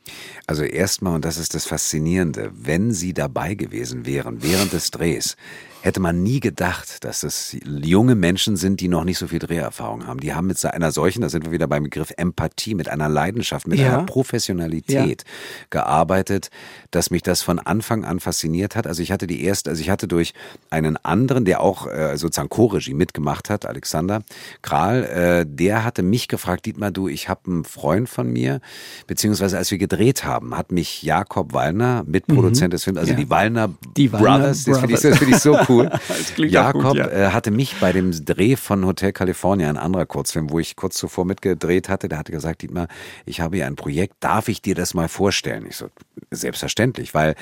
[0.46, 5.36] Also erstmal, und das ist das Faszinierende, wenn Sie dabei gewesen wären während des Drehs,
[5.84, 10.06] hätte man nie gedacht, dass es junge Menschen sind, die noch nicht so viel Dreherfahrung
[10.06, 10.18] haben.
[10.18, 13.68] Die haben mit einer solchen, da sind wir wieder beim Begriff Empathie, mit einer Leidenschaft,
[13.68, 13.88] mit ja.
[13.88, 15.66] einer Professionalität ja.
[15.68, 16.48] gearbeitet,
[16.90, 18.86] dass mich das von Anfang an fasziniert hat.
[18.86, 20.32] Also ich hatte die erste, also ich hatte durch
[20.70, 24.22] einen anderen, der auch äh, sozusagen Co-Regie mitgemacht hat, Alexander
[24.62, 28.62] Kral, äh, der hatte mich gefragt, Dietmar, du, ich habe einen Freund von mir,
[29.06, 32.70] beziehungsweise als wir gedreht haben, hat mich Jakob Wallner, Mitproduzent mhm.
[32.70, 33.18] des Films, also ja.
[33.18, 34.64] die Wallner die Brothers, Brothers.
[34.64, 35.90] das finde ich, find ich so cool cool.
[36.36, 37.08] Jakob gut, ja.
[37.08, 40.96] äh, hatte mich bei dem Dreh von Hotel California, ein anderer Kurzfilm, wo ich kurz
[40.96, 42.88] zuvor mitgedreht hatte, der hatte gesagt, Dietmar,
[43.26, 45.66] ich habe hier ein Projekt, darf ich dir das mal vorstellen?
[45.68, 45.88] Ich so,
[46.30, 47.34] selbstverständlich, weil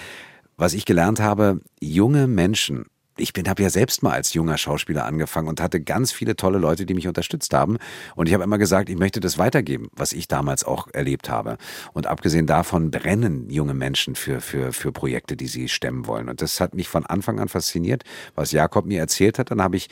[0.56, 2.86] was ich gelernt habe, junge Menschen
[3.16, 6.58] ich bin habe ja selbst mal als junger Schauspieler angefangen und hatte ganz viele tolle
[6.58, 7.78] Leute, die mich unterstützt haben.
[8.16, 11.58] Und ich habe immer gesagt, ich möchte das weitergeben, was ich damals auch erlebt habe.
[11.92, 16.28] Und abgesehen davon brennen junge Menschen für, für, für Projekte, die sie stemmen wollen.
[16.28, 19.50] Und das hat mich von Anfang an fasziniert, was Jakob mir erzählt hat.
[19.50, 19.88] Dann habe ich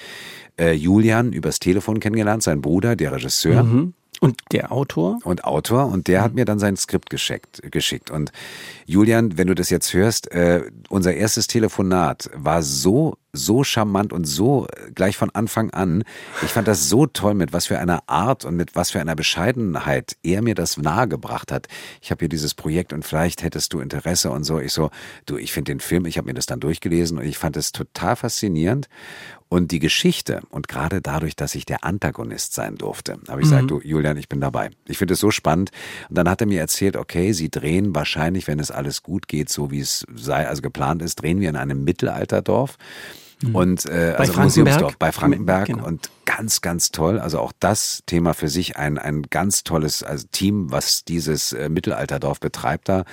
[0.59, 3.63] äh, Julian übers Telefon kennengelernt, sein Bruder, der Regisseur.
[3.65, 3.95] Mhm.
[4.19, 5.19] Und der Autor?
[5.24, 5.87] Und Autor.
[5.87, 7.62] Und der hat mir dann sein Skript geschickt.
[7.70, 8.11] geschickt.
[8.11, 8.32] Und
[8.85, 14.24] Julian, wenn du das jetzt hörst, äh, unser erstes Telefonat war so, so charmant und
[14.24, 16.05] so äh, gleich von Anfang an.
[16.43, 19.16] Ich fand das so toll, mit was für einer Art und mit was für einer
[19.16, 21.69] Bescheidenheit er mir das nahegebracht hat.
[22.01, 24.59] Ich habe hier dieses Projekt und vielleicht hättest du Interesse und so.
[24.59, 24.90] Ich so,
[25.27, 27.73] du, ich finde den Film, ich habe mir das dann durchgelesen und ich fand es
[27.73, 28.89] total faszinierend.
[29.52, 33.51] Und die Geschichte, und gerade dadurch, dass ich der Antagonist sein durfte, habe ich mhm.
[33.51, 34.70] gesagt, du Julian, ich bin dabei.
[34.86, 35.73] Ich finde es so spannend.
[36.09, 39.48] Und dann hat er mir erzählt, okay, sie drehen wahrscheinlich, wenn es alles gut geht,
[39.48, 42.78] so wie es sei, also geplant ist, drehen wir in einem Mittelalterdorf.
[43.43, 43.55] Mhm.
[43.55, 44.99] Und äh, bei also Frankenberg.
[44.99, 45.87] bei Frankenberg genau.
[45.87, 47.19] und ganz, ganz toll.
[47.19, 51.69] Also auch das Thema für sich ein, ein ganz tolles also Team, was dieses äh,
[51.69, 53.05] Mittelalterdorf betreibt da.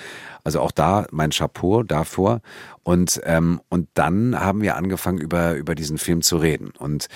[0.43, 2.41] Also auch da mein Chapeau davor.
[2.83, 6.71] Und, ähm, und dann haben wir angefangen, über, über diesen Film zu reden.
[6.77, 7.07] Und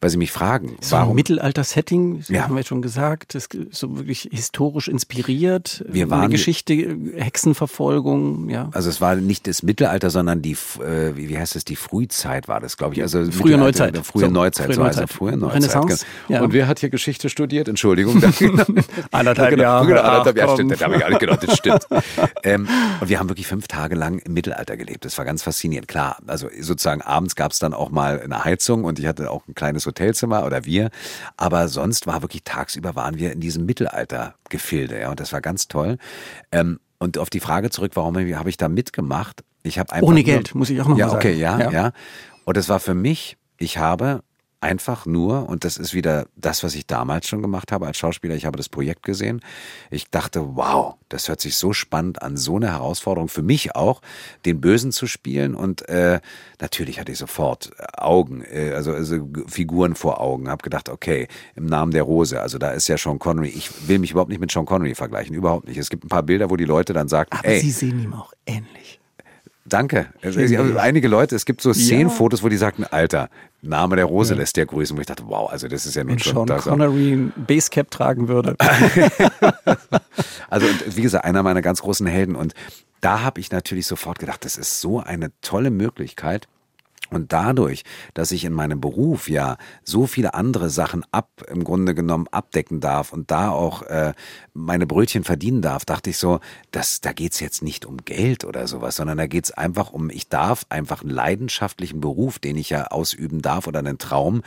[0.00, 1.16] weil sie mich fragen, so warum.
[1.16, 2.42] Mittelalter-Setting, ja.
[2.42, 5.84] haben wir schon gesagt, das ist so wirklich historisch inspiriert.
[5.88, 8.70] Wir waren, eine Geschichte, Hexenverfolgung, ja.
[8.72, 12.60] Also es war nicht das Mittelalter, sondern die, äh, wie heißt es, die Frühzeit war
[12.60, 13.02] das, glaube ich.
[13.02, 13.98] Also frühe Neuzeit.
[13.98, 15.02] Frühe so, Neuzeit, frühe so Neuzeit.
[15.02, 15.56] Also frühe Neuzeit.
[15.56, 16.06] Renaissance.
[16.28, 16.38] Genau.
[16.38, 16.44] Ja.
[16.44, 17.66] Und wer hat hier Geschichte studiert?
[17.66, 18.22] Entschuldigung.
[19.10, 19.86] anderthalb genau, Jahre.
[19.86, 21.86] Genau, anderthalb Jahre, stimmt, das habe ich alle gedacht, das stimmt.
[22.44, 22.68] ähm,
[23.00, 25.04] und wir haben wirklich fünf Tage lang im Mittelalter gelebt.
[25.04, 25.88] Das war ganz faszinierend.
[25.88, 29.42] Klar, also sozusagen abends gab es dann auch mal eine Heizung und ich hatte auch
[29.48, 30.90] ein kleines Hotelzimmer oder wir.
[31.36, 35.68] Aber sonst war wirklich tagsüber waren wir in diesem Mittelaltergefilde, ja, und das war ganz
[35.68, 35.98] toll.
[36.52, 39.44] Ähm, und auf die Frage zurück, warum habe ich da mitgemacht?
[39.62, 41.26] Ich habe einfach ohne Geld muss ich auch noch ja, mal sagen.
[41.26, 41.92] Okay, ja, ja, ja.
[42.44, 44.22] Und es war für mich, ich habe
[44.60, 48.34] einfach nur, und das ist wieder das, was ich damals schon gemacht habe als Schauspieler,
[48.34, 49.40] ich habe das Projekt gesehen.
[49.90, 54.00] Ich dachte, wow, das hört sich so spannend an, so eine Herausforderung für mich auch,
[54.44, 55.54] den Bösen zu spielen.
[55.54, 56.20] Und äh,
[56.60, 61.66] natürlich hatte ich sofort Augen, äh, also, also Figuren vor Augen, habe gedacht, okay, im
[61.66, 64.50] Namen der Rose, also da ist ja Sean Connery, ich will mich überhaupt nicht mit
[64.50, 65.78] Sean Connery vergleichen, überhaupt nicht.
[65.78, 67.60] Es gibt ein paar Bilder, wo die Leute dann sagen, Aber ey.
[67.60, 68.97] Sie sehen ihm auch ähnlich.
[69.68, 70.06] Danke.
[70.22, 70.40] Also,
[70.78, 73.28] einige Leute, es gibt so Szenenfotos, wo die sagten, Alter,
[73.62, 74.40] Name der Rose ja.
[74.40, 76.46] lässt der grüßen, wo ich dachte, wow, also das ist ja nun schon.
[76.46, 78.56] Sean Connery ein Basecap tragen würde.
[80.50, 82.54] also wie gesagt, einer meiner ganz großen Helden und
[83.00, 86.48] da habe ich natürlich sofort gedacht, das ist so eine tolle Möglichkeit,
[87.10, 91.94] Und dadurch, dass ich in meinem Beruf ja so viele andere Sachen ab, im Grunde
[91.94, 94.12] genommen abdecken darf und da auch äh,
[94.54, 96.40] meine Brötchen verdienen darf, dachte ich so,
[96.70, 100.28] dass, da geht's jetzt nicht um Geld oder sowas, sondern da geht's einfach um, ich
[100.28, 104.42] darf einfach einen leidenschaftlichen Beruf, den ich ja ausüben darf oder einen Traum,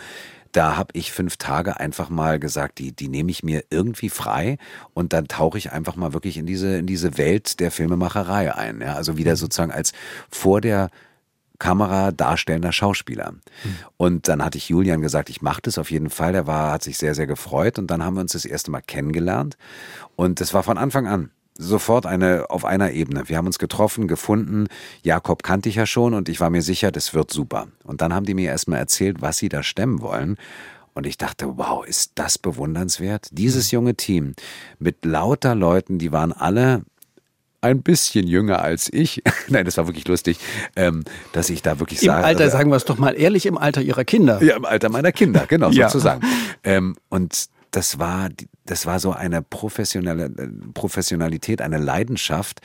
[0.52, 4.58] da habe ich fünf Tage einfach mal gesagt, die, die nehme ich mir irgendwie frei
[4.94, 8.82] und dann tauche ich einfach mal wirklich in diese, in diese Welt der Filmemacherei ein.
[8.82, 8.96] Ja?
[8.96, 9.94] Also wieder sozusagen als
[10.30, 10.90] vor der
[11.62, 13.34] Kamera darstellender Schauspieler.
[13.34, 13.76] Mhm.
[13.96, 16.34] Und dann hatte ich Julian gesagt, ich mache das auf jeden Fall.
[16.34, 17.78] Der war, hat sich sehr, sehr gefreut.
[17.78, 19.58] Und dann haben wir uns das erste Mal kennengelernt.
[20.16, 23.30] Und es war von Anfang an sofort eine auf einer Ebene.
[23.30, 24.68] Wir haben uns getroffen, gefunden.
[25.04, 27.68] Jakob kannte ich ja schon und ich war mir sicher, das wird super.
[27.84, 30.38] Und dann haben die mir erstmal erzählt, was sie da stemmen wollen.
[30.94, 33.28] Und ich dachte, wow, ist das bewundernswert?
[33.32, 33.76] Dieses mhm.
[33.76, 34.34] junge Team
[34.80, 36.84] mit lauter Leuten, die waren alle
[37.62, 39.22] ein bisschen jünger als ich.
[39.48, 40.38] Nein, das war wirklich lustig,
[40.76, 42.20] ähm, dass ich da wirklich Im sage.
[42.20, 44.44] Im Alter, also, sagen wir es doch mal ehrlich, im Alter ihrer Kinder.
[44.44, 45.90] Ja, im Alter meiner Kinder, genau, ja.
[45.90, 46.22] sozusagen.
[46.64, 48.30] Ähm, und das war,
[48.66, 52.60] das war so eine professionelle äh, Professionalität, eine Leidenschaft,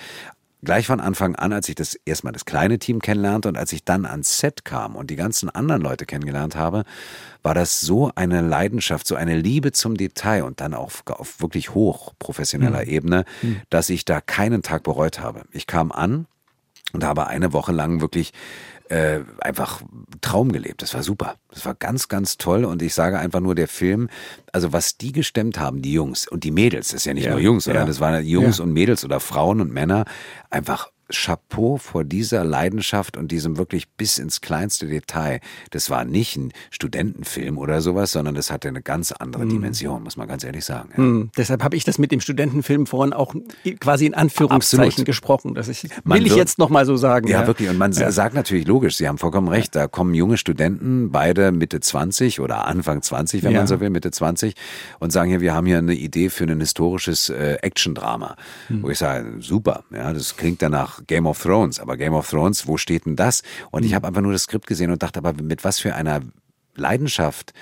[0.65, 3.85] gleich von Anfang an, als ich das erstmal das kleine Team kennenlernte und als ich
[3.85, 6.85] dann ans Set kam und die ganzen anderen Leute kennengelernt habe,
[7.43, 11.74] war das so eine Leidenschaft, so eine Liebe zum Detail und dann auf, auf wirklich
[11.74, 12.91] hoch professioneller mhm.
[12.91, 13.61] Ebene, mhm.
[13.70, 15.43] dass ich da keinen Tag bereut habe.
[15.53, 16.27] Ich kam an
[16.93, 18.33] und habe eine Woche lang wirklich
[18.88, 19.82] äh, einfach
[20.20, 20.82] Traum gelebt.
[20.82, 21.36] Das war super.
[21.50, 22.64] Das war ganz, ganz toll.
[22.64, 24.08] Und ich sage einfach nur, der Film,
[24.52, 27.32] also was die gestemmt haben, die Jungs und die Mädels, das ist ja nicht ja,
[27.32, 27.88] nur Jungs, sondern ja.
[27.88, 28.64] das waren Jungs ja.
[28.64, 30.04] und Mädels oder Frauen und Männer,
[30.50, 35.41] einfach Chapeau vor dieser Leidenschaft und diesem wirklich bis ins kleinste Detail.
[35.70, 39.51] Das war nicht ein Studentenfilm oder sowas, sondern das hatte eine ganz andere hm.
[39.51, 40.91] Dimension, muss man ganz ehrlich sagen.
[40.97, 41.03] Ja.
[41.03, 43.35] Mm, deshalb habe ich das mit dem Studentenfilm vorhin auch
[43.81, 45.07] quasi in Anführungszeichen Absolut.
[45.07, 45.55] gesprochen.
[45.55, 47.28] Das ich, will ich jetzt noch mal so sagen.
[47.28, 47.47] Ja, ja.
[47.47, 47.69] wirklich.
[47.69, 48.11] Und man ja.
[48.11, 49.77] sagt natürlich logisch, Sie haben vollkommen recht.
[49.77, 54.11] Da kommen junge Studenten, beide Mitte 20 oder Anfang 20, wenn man so will, Mitte
[54.11, 54.55] 20
[54.99, 58.37] und sagen hier, wir haben hier eine Idee für ein historisches äh, Action-Drama.
[58.69, 58.83] Hm.
[58.83, 61.81] Wo ich sage, super, ja, das klingt danach Game of Thrones.
[61.81, 63.43] Aber Game of Thrones, wo steht denn das?
[63.70, 63.97] Und ich mhm.
[63.97, 66.20] habe einfach nur das Skript gesehen und dachte, aber mit was für einer
[66.74, 67.52] Leidenschaft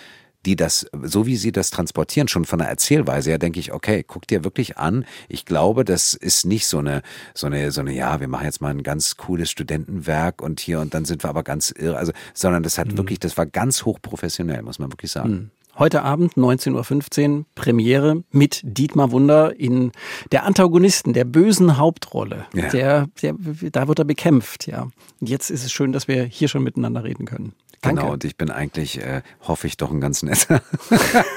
[0.44, 4.04] die das, so wie sie das transportieren, schon von der Erzählweise her, denke ich, okay,
[4.06, 5.04] guck dir wirklich an.
[5.28, 7.02] Ich glaube, das ist nicht so eine,
[7.34, 10.80] so eine, so eine, ja, wir machen jetzt mal ein ganz cooles Studentenwerk und hier
[10.80, 12.98] und dann sind wir aber ganz irre, also, sondern das hat mhm.
[12.98, 15.30] wirklich, das war ganz hochprofessionell, muss man wirklich sagen.
[15.30, 15.50] Mhm.
[15.76, 19.90] Heute Abend 19.15 Uhr Premiere mit Dietmar Wunder in
[20.30, 22.46] der Antagonisten, der bösen Hauptrolle.
[22.54, 22.68] Ja.
[22.68, 23.34] Der, der,
[23.72, 24.88] da wird er bekämpft, ja.
[25.20, 27.54] Und jetzt ist es schön, dass wir hier schon miteinander reden können.
[27.84, 28.00] Danke.
[28.00, 30.62] Genau, und ich bin eigentlich, äh, hoffe ich, doch ein ganz netter.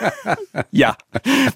[0.72, 0.96] ja.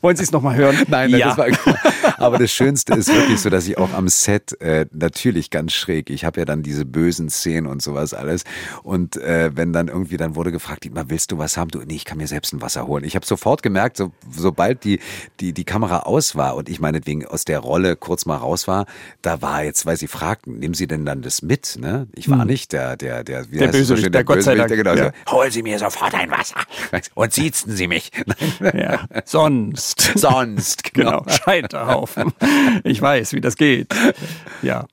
[0.02, 0.78] Wollen Sie es nochmal hören?
[0.88, 1.34] Nein, ja.
[1.34, 5.50] das war, aber das Schönste ist wirklich so, dass ich auch am Set äh, natürlich
[5.50, 8.44] ganz schräg, ich habe ja dann diese bösen Szenen und sowas alles.
[8.84, 11.70] Und äh, wenn dann irgendwie, dann wurde gefragt, willst du was haben?
[11.70, 13.04] Du, nee, ich kann mir selbst ein Wasser holen.
[13.04, 15.00] Ich habe sofort gemerkt, so, sobald die,
[15.40, 18.86] die, die Kamera aus war und ich meinetwegen aus der Rolle kurz mal raus war,
[19.22, 21.78] da war jetzt, weil sie fragten, nehmen Sie denn dann das mit?
[21.80, 22.08] Ne?
[22.14, 22.48] Ich war hm.
[22.48, 25.12] nicht der, der, der, wie der Böse, so der, der Gott sei Dank genau ja.
[25.28, 26.62] so, holen Sie mir sofort ein Wasser
[27.16, 28.12] und siezen Sie mich.
[28.74, 29.06] ja.
[29.26, 30.14] Sonst.
[30.16, 31.22] Sonst, genau.
[31.22, 31.38] genau.
[31.44, 32.34] Scheiterhaufen.
[32.84, 33.88] Ich weiß, wie das geht.
[34.62, 34.86] Ja.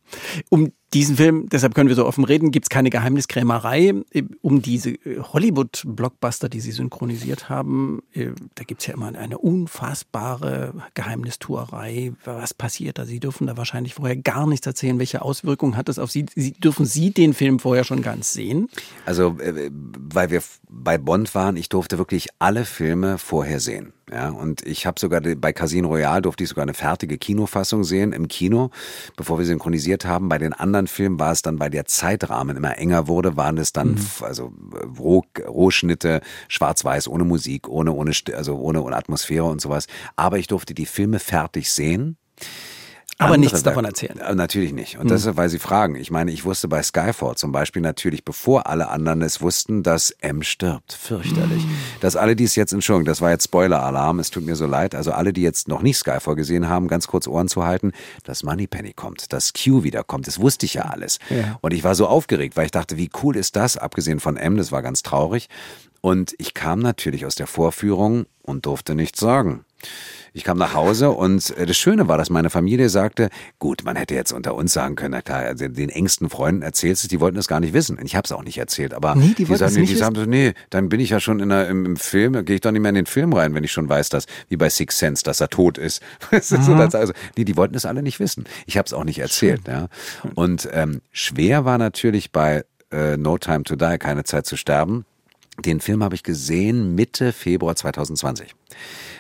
[0.51, 3.93] Um diesen Film, deshalb können wir so offen reden, gibt es keine Geheimniskrämerei.
[4.41, 9.39] Um diese äh, Hollywood-Blockbuster, die Sie synchronisiert haben, äh, da gibt es ja immer eine
[9.39, 12.13] unfassbare Geheimnistuerei.
[12.25, 13.05] Was passiert da?
[13.05, 14.99] Sie dürfen da wahrscheinlich vorher gar nichts erzählen.
[14.99, 16.25] Welche Auswirkungen hat das auf Sie?
[16.35, 18.69] Sie dürfen Sie den Film vorher schon ganz sehen?
[19.05, 23.93] Also, äh, weil wir bei Bond waren, ich durfte wirklich alle Filme vorher sehen.
[24.11, 28.13] Ja, und ich habe sogar bei Casino Royale durfte ich sogar eine fertige Kinofassung sehen
[28.13, 28.71] im Kino,
[29.17, 30.29] bevor wir synchronisiert haben.
[30.29, 33.73] Bei den anderen Filmen war es dann, weil der Zeitrahmen immer enger wurde, waren es
[33.73, 34.07] dann mhm.
[34.21, 34.53] also
[34.99, 39.87] Roh, Rohschnitte, schwarz-weiß, ohne Musik, ohne ohne also ohne, ohne Atmosphäre und sowas.
[40.17, 42.17] Aber ich durfte die Filme fertig sehen.
[43.19, 44.19] Aber nichts davon erzählen.
[44.19, 44.97] Äh, natürlich nicht.
[44.97, 45.09] Und hm.
[45.09, 45.97] das ist, weil Sie fragen.
[45.97, 50.11] Ich meine, ich wusste bei Skyfall zum Beispiel natürlich, bevor alle anderen es wussten, dass
[50.21, 50.93] M stirbt.
[50.93, 51.65] Fürchterlich.
[51.65, 51.71] Hm.
[52.01, 54.95] Dass alle, die es jetzt, Entschuldigung, das war jetzt Spoiler-Alarm, es tut mir so leid.
[54.95, 57.93] Also alle, die jetzt noch nicht Skyfall gesehen haben, ganz kurz Ohren zu halten,
[58.23, 60.29] dass Moneypenny kommt, dass Q wiederkommt.
[60.29, 61.19] Das wusste ich ja alles.
[61.29, 61.59] Ja.
[61.61, 63.77] Und ich war so aufgeregt, weil ich dachte, wie cool ist das?
[63.77, 65.49] Abgesehen von M, das war ganz traurig.
[66.01, 69.65] Und ich kam natürlich aus der Vorführung und durfte nichts sagen.
[70.39, 73.29] Ich kam nach Hause und äh, das Schöne war, dass meine Familie sagte,
[73.59, 77.03] gut, man hätte jetzt unter uns sagen können, na klar, also den engsten Freunden erzählst
[77.03, 77.99] du, die wollten das gar nicht wissen.
[78.05, 80.55] Ich habe es auch nicht erzählt, aber nee, die, die sagen, die sagen so, nee,
[80.71, 82.91] dann bin ich ja schon in der, im, im Film, gehe ich doch nicht mehr
[82.91, 85.49] in den Film rein, wenn ich schon weiß, dass, wie bei Six Sense, dass er
[85.49, 86.03] tot ist.
[86.31, 88.45] ist so, also, nee, die wollten es alle nicht wissen.
[88.67, 89.63] Ich habe es auch nicht erzählt.
[89.67, 89.89] Ja.
[90.37, 95.05] Und ähm, schwer war natürlich bei äh, No Time to Die, keine Zeit zu sterben.
[95.65, 98.55] Den Film habe ich gesehen Mitte Februar 2020.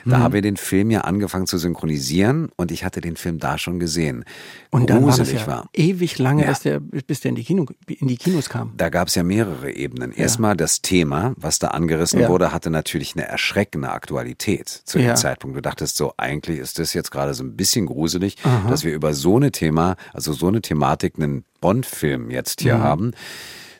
[0.04, 0.22] Da mhm.
[0.22, 3.78] haben wir den Film ja angefangen zu synchronisieren und ich hatte den Film da schon
[3.78, 4.24] gesehen.
[4.70, 5.68] Und dann war, ja war.
[5.72, 6.52] ewig lange, ja.
[6.52, 8.72] der, bis der in die, Kino, in die Kinos kam.
[8.76, 10.12] Da gab es ja mehrere Ebenen.
[10.12, 12.28] Erstmal das Thema, was da angerissen ja.
[12.28, 15.56] wurde, hatte natürlich eine erschreckende Aktualität zu dem Zeitpunkt.
[15.56, 18.70] Du dachtest so, eigentlich ist das jetzt gerade so ein bisschen gruselig, Aha.
[18.70, 22.82] dass wir über so eine Thema, also so eine Thematik einen Bond-Film jetzt hier mhm.
[22.82, 23.12] haben.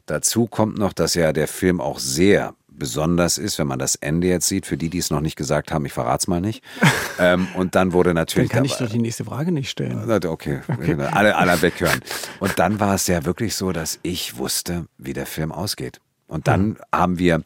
[0.09, 4.29] Dazu kommt noch, dass ja der Film auch sehr besonders ist, wenn man das Ende
[4.29, 4.65] jetzt sieht.
[4.65, 6.65] Für die, die es noch nicht gesagt haben, ich verrate es mal nicht.
[7.19, 8.49] ähm, und dann wurde natürlich.
[8.49, 10.11] Dann kann ich doch die nächste Frage nicht stellen.
[10.11, 10.97] Okay, okay.
[11.13, 12.01] Alle, alle weghören.
[12.41, 16.01] Und dann war es ja wirklich so, dass ich wusste, wie der Film ausgeht.
[16.27, 16.77] Und dann mhm.
[16.91, 17.43] haben wir,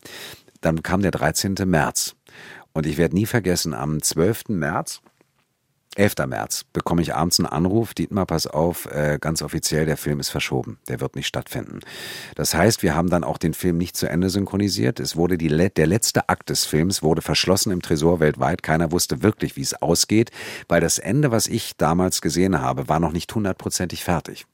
[0.61, 1.57] dann kam der 13.
[1.65, 2.15] März.
[2.73, 4.51] Und ich werde nie vergessen, am 12.
[4.51, 5.01] März
[5.97, 6.15] 11.
[6.27, 10.31] März bekomme ich abends einen Anruf, Dietmar, pass auf, äh, ganz offiziell, der Film ist
[10.31, 11.81] verschoben, der wird nicht stattfinden.
[12.35, 15.01] Das heißt, wir haben dann auch den Film nicht zu Ende synchronisiert.
[15.01, 18.63] Es wurde die, der letzte Akt des Films wurde verschlossen im Tresor weltweit.
[18.63, 20.31] Keiner wusste wirklich, wie es ausgeht,
[20.69, 24.47] weil das Ende, was ich damals gesehen habe, war noch nicht hundertprozentig fertig.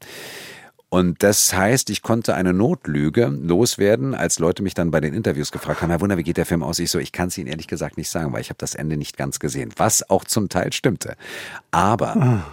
[0.90, 5.52] Und das heißt, ich konnte eine Notlüge loswerden, als Leute mich dann bei den Interviews
[5.52, 6.78] gefragt haben, Herr Wunder, wie geht der Film aus?
[6.78, 8.97] Ich so, ich kann es Ihnen ehrlich gesagt nicht sagen, weil ich habe das Ende
[8.97, 11.16] nicht ganz gesehen, was auch zum Teil stimmte.
[11.70, 12.44] Aber ah.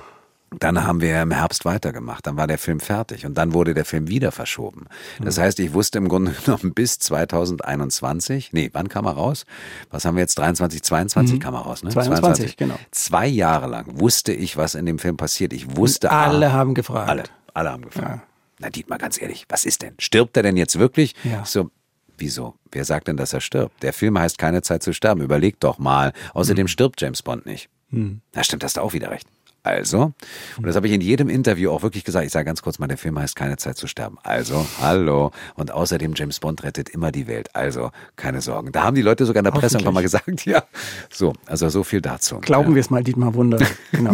[0.59, 2.25] Dann haben wir im Herbst weitergemacht.
[2.27, 4.85] Dann war der Film fertig und dann wurde der Film wieder verschoben.
[5.21, 9.45] Das heißt, ich wusste im Grunde genommen bis 2021, nee, wann kam er raus?
[9.91, 10.37] Was haben wir jetzt?
[10.37, 11.39] 23, 22 mhm.
[11.39, 11.89] kam er raus, ne?
[11.89, 12.75] 22, 22, genau.
[12.91, 15.51] Zwei Jahre lang wusste ich, was in dem Film passiert.
[15.51, 16.07] Ich wusste.
[16.07, 17.09] Und alle ah, haben gefragt.
[17.09, 17.23] Alle.
[17.56, 18.22] Alle haben gefragt.
[18.22, 18.23] Ja.
[18.60, 19.95] Na, Dietmar, ganz ehrlich, was ist denn?
[19.98, 21.15] Stirbt er denn jetzt wirklich?
[21.23, 21.44] Ja.
[21.45, 21.72] So,
[22.18, 22.56] wieso?
[22.72, 23.82] Wer sagt denn, dass er stirbt?
[23.82, 25.22] Der Film heißt Keine Zeit zu sterben.
[25.22, 26.14] Überleg doch mal.
[26.34, 26.68] Außerdem hm.
[26.68, 27.69] stirbt James Bond nicht.
[27.90, 28.22] Hm.
[28.34, 29.27] Na, stimmt, hast du auch wieder recht.
[29.64, 30.14] Also,
[30.57, 32.86] und das habe ich in jedem Interview auch wirklich gesagt, ich sage ganz kurz mal,
[32.86, 34.18] der Film heißt Keine Zeit zu sterben.
[34.22, 35.32] Also, hallo.
[35.56, 37.56] Und außerdem, James Bond rettet immer die Welt.
[37.56, 38.72] Also, keine Sorgen.
[38.72, 40.65] Da haben die Leute sogar in der Presse einfach mal gesagt, ja.
[41.10, 42.41] So, also so viel dazu.
[42.41, 42.76] Glauben ja.
[42.76, 43.57] wir es mal, Dietmar Wunder.
[43.91, 44.14] Genau.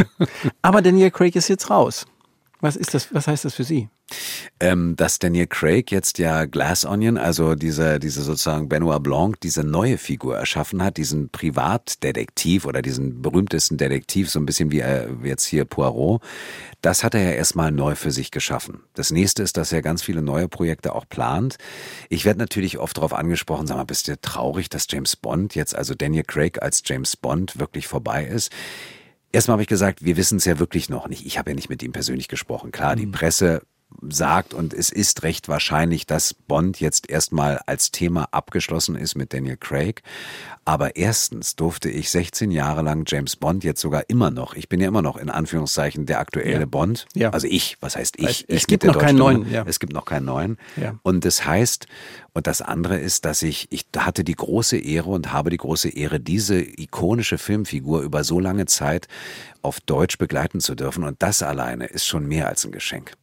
[0.62, 2.06] Aber Daniel Craig ist jetzt raus.
[2.62, 3.90] Was ist das, was heißt das für Sie?
[4.60, 9.64] Ähm, dass Daniel Craig jetzt ja Glass Onion, also diese, diese sozusagen Benoit Blanc, diese
[9.64, 15.08] neue Figur erschaffen hat, diesen Privatdetektiv oder diesen berühmtesten Detektiv, so ein bisschen wie äh,
[15.24, 16.22] jetzt hier Poirot,
[16.82, 18.84] das hat er ja erstmal neu für sich geschaffen.
[18.94, 21.58] Das nächste ist, dass er ganz viele neue Projekte auch plant.
[22.10, 25.74] Ich werde natürlich oft darauf angesprochen, sag mal, bist du traurig, dass James Bond jetzt,
[25.74, 28.52] also Daniel Craig als James Bond wirklich vorbei ist?
[29.32, 31.26] Erstmal habe ich gesagt, wir wissen es ja wirklich noch nicht.
[31.26, 32.72] Ich habe ja nicht mit ihm persönlich gesprochen.
[32.72, 33.12] Klar, die mhm.
[33.12, 33.62] Presse
[34.10, 39.34] sagt und es ist recht wahrscheinlich, dass Bond jetzt erstmal als Thema abgeschlossen ist mit
[39.34, 40.02] Daniel Craig.
[40.64, 44.80] Aber erstens durfte ich 16 Jahre lang James Bond jetzt sogar immer noch, ich bin
[44.80, 46.66] ja immer noch in Anführungszeichen der aktuelle ja.
[46.66, 47.08] Bond.
[47.16, 47.30] Ja.
[47.32, 48.46] Also ich, was heißt ich?
[48.48, 49.50] Es, ich gibt noch keinen neuen.
[49.52, 49.64] Ja.
[49.66, 50.58] Es gibt noch keinen neuen.
[50.78, 51.00] Ja.
[51.04, 51.88] Und das heißt,
[52.34, 55.90] und das andere ist, dass ich, ich hatte die große Ehre und habe die große
[55.90, 59.08] Ehre, diese ikonische Filmfigur über so lange Zeit
[59.62, 61.04] auf Deutsch begleiten zu dürfen.
[61.04, 63.14] Und das alleine ist schon mehr als ein Geschenk.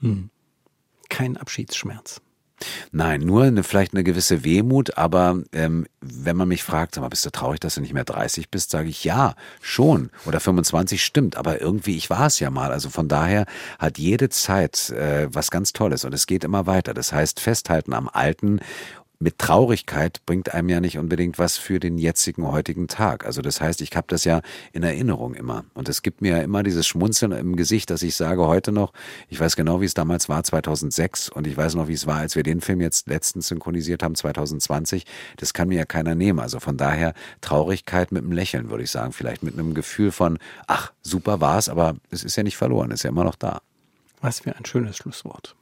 [0.00, 0.30] Hm.
[1.08, 2.20] Kein Abschiedsschmerz.
[2.90, 7.08] Nein, nur eine, vielleicht eine gewisse Wehmut, aber ähm, wenn man mich fragt, sag mal,
[7.08, 10.10] bist du traurig, dass du nicht mehr 30 bist, sage ich ja, schon.
[10.24, 12.72] Oder 25 stimmt, aber irgendwie, ich war es ja mal.
[12.72, 13.44] Also von daher
[13.78, 16.94] hat jede Zeit äh, was ganz Tolles und es geht immer weiter.
[16.94, 18.60] Das heißt, festhalten am Alten
[19.18, 23.24] mit Traurigkeit bringt einem ja nicht unbedingt was für den jetzigen heutigen Tag.
[23.24, 25.64] Also das heißt, ich habe das ja in Erinnerung immer.
[25.74, 28.92] Und es gibt mir ja immer dieses Schmunzeln im Gesicht, dass ich sage heute noch,
[29.28, 31.30] ich weiß genau, wie es damals war, 2006.
[31.30, 34.14] Und ich weiß noch, wie es war, als wir den Film jetzt letztens synchronisiert haben,
[34.14, 35.06] 2020.
[35.36, 36.38] Das kann mir ja keiner nehmen.
[36.38, 39.12] Also von daher Traurigkeit mit einem Lächeln, würde ich sagen.
[39.12, 43.00] Vielleicht mit einem Gefühl von, ach, super war's, aber es ist ja nicht verloren, es
[43.00, 43.60] ist ja immer noch da.
[44.20, 45.54] Was für ein schönes Schlusswort.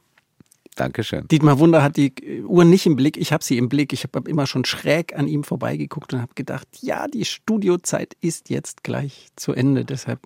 [0.75, 1.27] Dankeschön.
[1.27, 3.17] Dietmar Wunder hat die Uhr nicht im Blick.
[3.17, 3.93] Ich habe sie im Blick.
[3.93, 8.49] Ich habe immer schon schräg an ihm vorbeigeguckt und habe gedacht, ja, die Studiozeit ist
[8.49, 9.85] jetzt gleich zu Ende.
[9.85, 10.19] Deshalb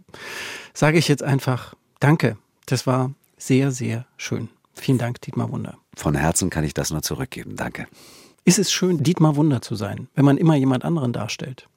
[0.73, 2.38] sage ich jetzt einfach Danke.
[2.65, 4.49] Das war sehr, sehr schön.
[4.73, 5.77] Vielen Dank, Dietmar Wunder.
[5.95, 7.55] Von Herzen kann ich das nur zurückgeben.
[7.55, 7.88] Danke.
[8.45, 11.67] Ist es schön, Dietmar Wunder zu sein, wenn man immer jemand anderen darstellt?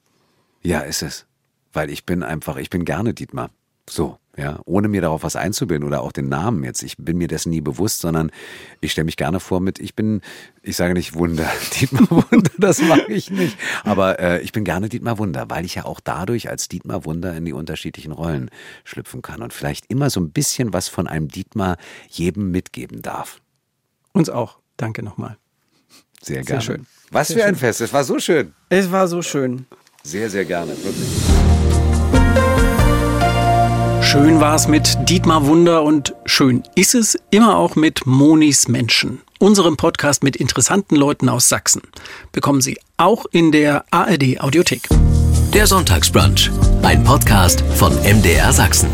[0.63, 1.27] Ja, ist es.
[1.73, 3.51] Weil ich bin einfach, ich bin gerne Dietmar.
[3.89, 6.83] So, ja, ohne mir darauf was einzubilden oder auch den Namen jetzt.
[6.83, 8.31] Ich bin mir dessen nie bewusst, sondern
[8.81, 10.23] ich stelle mich gerne vor mit, ich bin,
[10.63, 11.51] ich sage nicht Wunder,
[11.81, 13.59] Dietmar Wunder, das mag ich nicht.
[13.85, 17.37] Aber äh, ich bin gerne Dietmar Wunder, weil ich ja auch dadurch als Dietmar Wunder
[17.37, 18.51] in die unterschiedlichen Rollen
[18.85, 21.77] schlüpfen kann und vielleicht immer so ein bisschen was von einem Dietmar
[22.09, 23.41] jedem mitgeben darf.
[24.13, 24.59] Uns auch.
[24.79, 25.37] Danke nochmal.
[26.23, 26.63] Sehr gerne.
[26.63, 26.87] Sehr schön.
[27.11, 27.59] Was sehr für ein schön.
[27.59, 27.81] Fest.
[27.83, 28.55] Es war so schön.
[28.71, 29.67] Es war so schön.
[30.03, 30.73] Sehr, sehr gerne.
[30.73, 31.42] Wirklich.
[34.13, 39.23] Schön war es mit Dietmar Wunder und schön ist es immer auch mit Monis Menschen,
[39.39, 41.81] unserem Podcast mit interessanten Leuten aus Sachsen.
[42.31, 44.83] Bekommen Sie auch in der ARD Audiothek.
[45.55, 46.51] Der Sonntagsbrunch,
[46.83, 48.91] ein Podcast von MDR Sachsen.